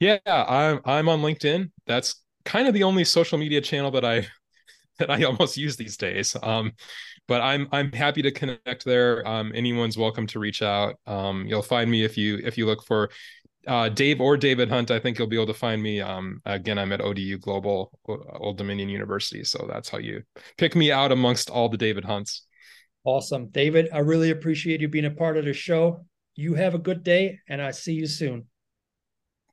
Yeah, 0.00 0.18
I'm 0.26 0.80
I'm 0.84 1.08
on 1.08 1.22
LinkedIn. 1.22 1.70
That's 1.86 2.22
kind 2.44 2.68
of 2.68 2.74
the 2.74 2.82
only 2.82 3.04
social 3.04 3.38
media 3.38 3.60
channel 3.60 3.90
that 3.92 4.04
I 4.04 4.26
that 4.98 5.10
I 5.10 5.22
almost 5.24 5.56
use 5.56 5.76
these 5.76 5.96
days. 5.96 6.36
Um, 6.42 6.72
but 7.28 7.40
I'm 7.40 7.68
I'm 7.72 7.92
happy 7.92 8.22
to 8.22 8.30
connect 8.30 8.84
there. 8.84 9.26
Um, 9.26 9.52
anyone's 9.54 9.96
welcome 9.96 10.26
to 10.28 10.38
reach 10.38 10.62
out. 10.62 10.96
Um, 11.06 11.46
you'll 11.46 11.62
find 11.62 11.90
me 11.90 12.04
if 12.04 12.18
you 12.18 12.40
if 12.42 12.58
you 12.58 12.66
look 12.66 12.84
for 12.84 13.10
uh, 13.66 13.88
Dave 13.88 14.20
or 14.20 14.36
David 14.36 14.68
Hunt. 14.68 14.90
I 14.90 14.98
think 14.98 15.18
you'll 15.18 15.28
be 15.28 15.36
able 15.36 15.46
to 15.46 15.54
find 15.54 15.82
me. 15.82 16.00
Um, 16.00 16.40
again, 16.44 16.78
I'm 16.78 16.92
at 16.92 17.00
ODU 17.00 17.38
Global, 17.38 17.98
Old 18.06 18.58
Dominion 18.58 18.88
University, 18.88 19.44
so 19.44 19.66
that's 19.68 19.88
how 19.88 19.98
you 19.98 20.22
pick 20.56 20.76
me 20.76 20.92
out 20.92 21.12
amongst 21.12 21.50
all 21.50 21.68
the 21.68 21.76
David 21.76 22.04
Hunts. 22.04 22.46
Awesome, 23.04 23.48
David. 23.48 23.88
I 23.92 23.98
really 23.98 24.30
appreciate 24.30 24.80
you 24.80 24.88
being 24.88 25.04
a 25.04 25.10
part 25.10 25.36
of 25.36 25.44
the 25.44 25.52
show. 25.52 26.04
You 26.34 26.54
have 26.54 26.74
a 26.74 26.78
good 26.78 27.02
day, 27.02 27.38
and 27.48 27.62
I 27.62 27.70
see 27.70 27.94
you 27.94 28.06
soon. 28.06 28.46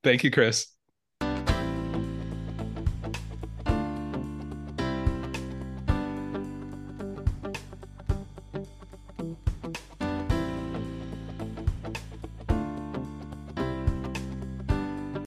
Thank 0.04 0.24
you, 0.24 0.32
Chris. 0.32 0.73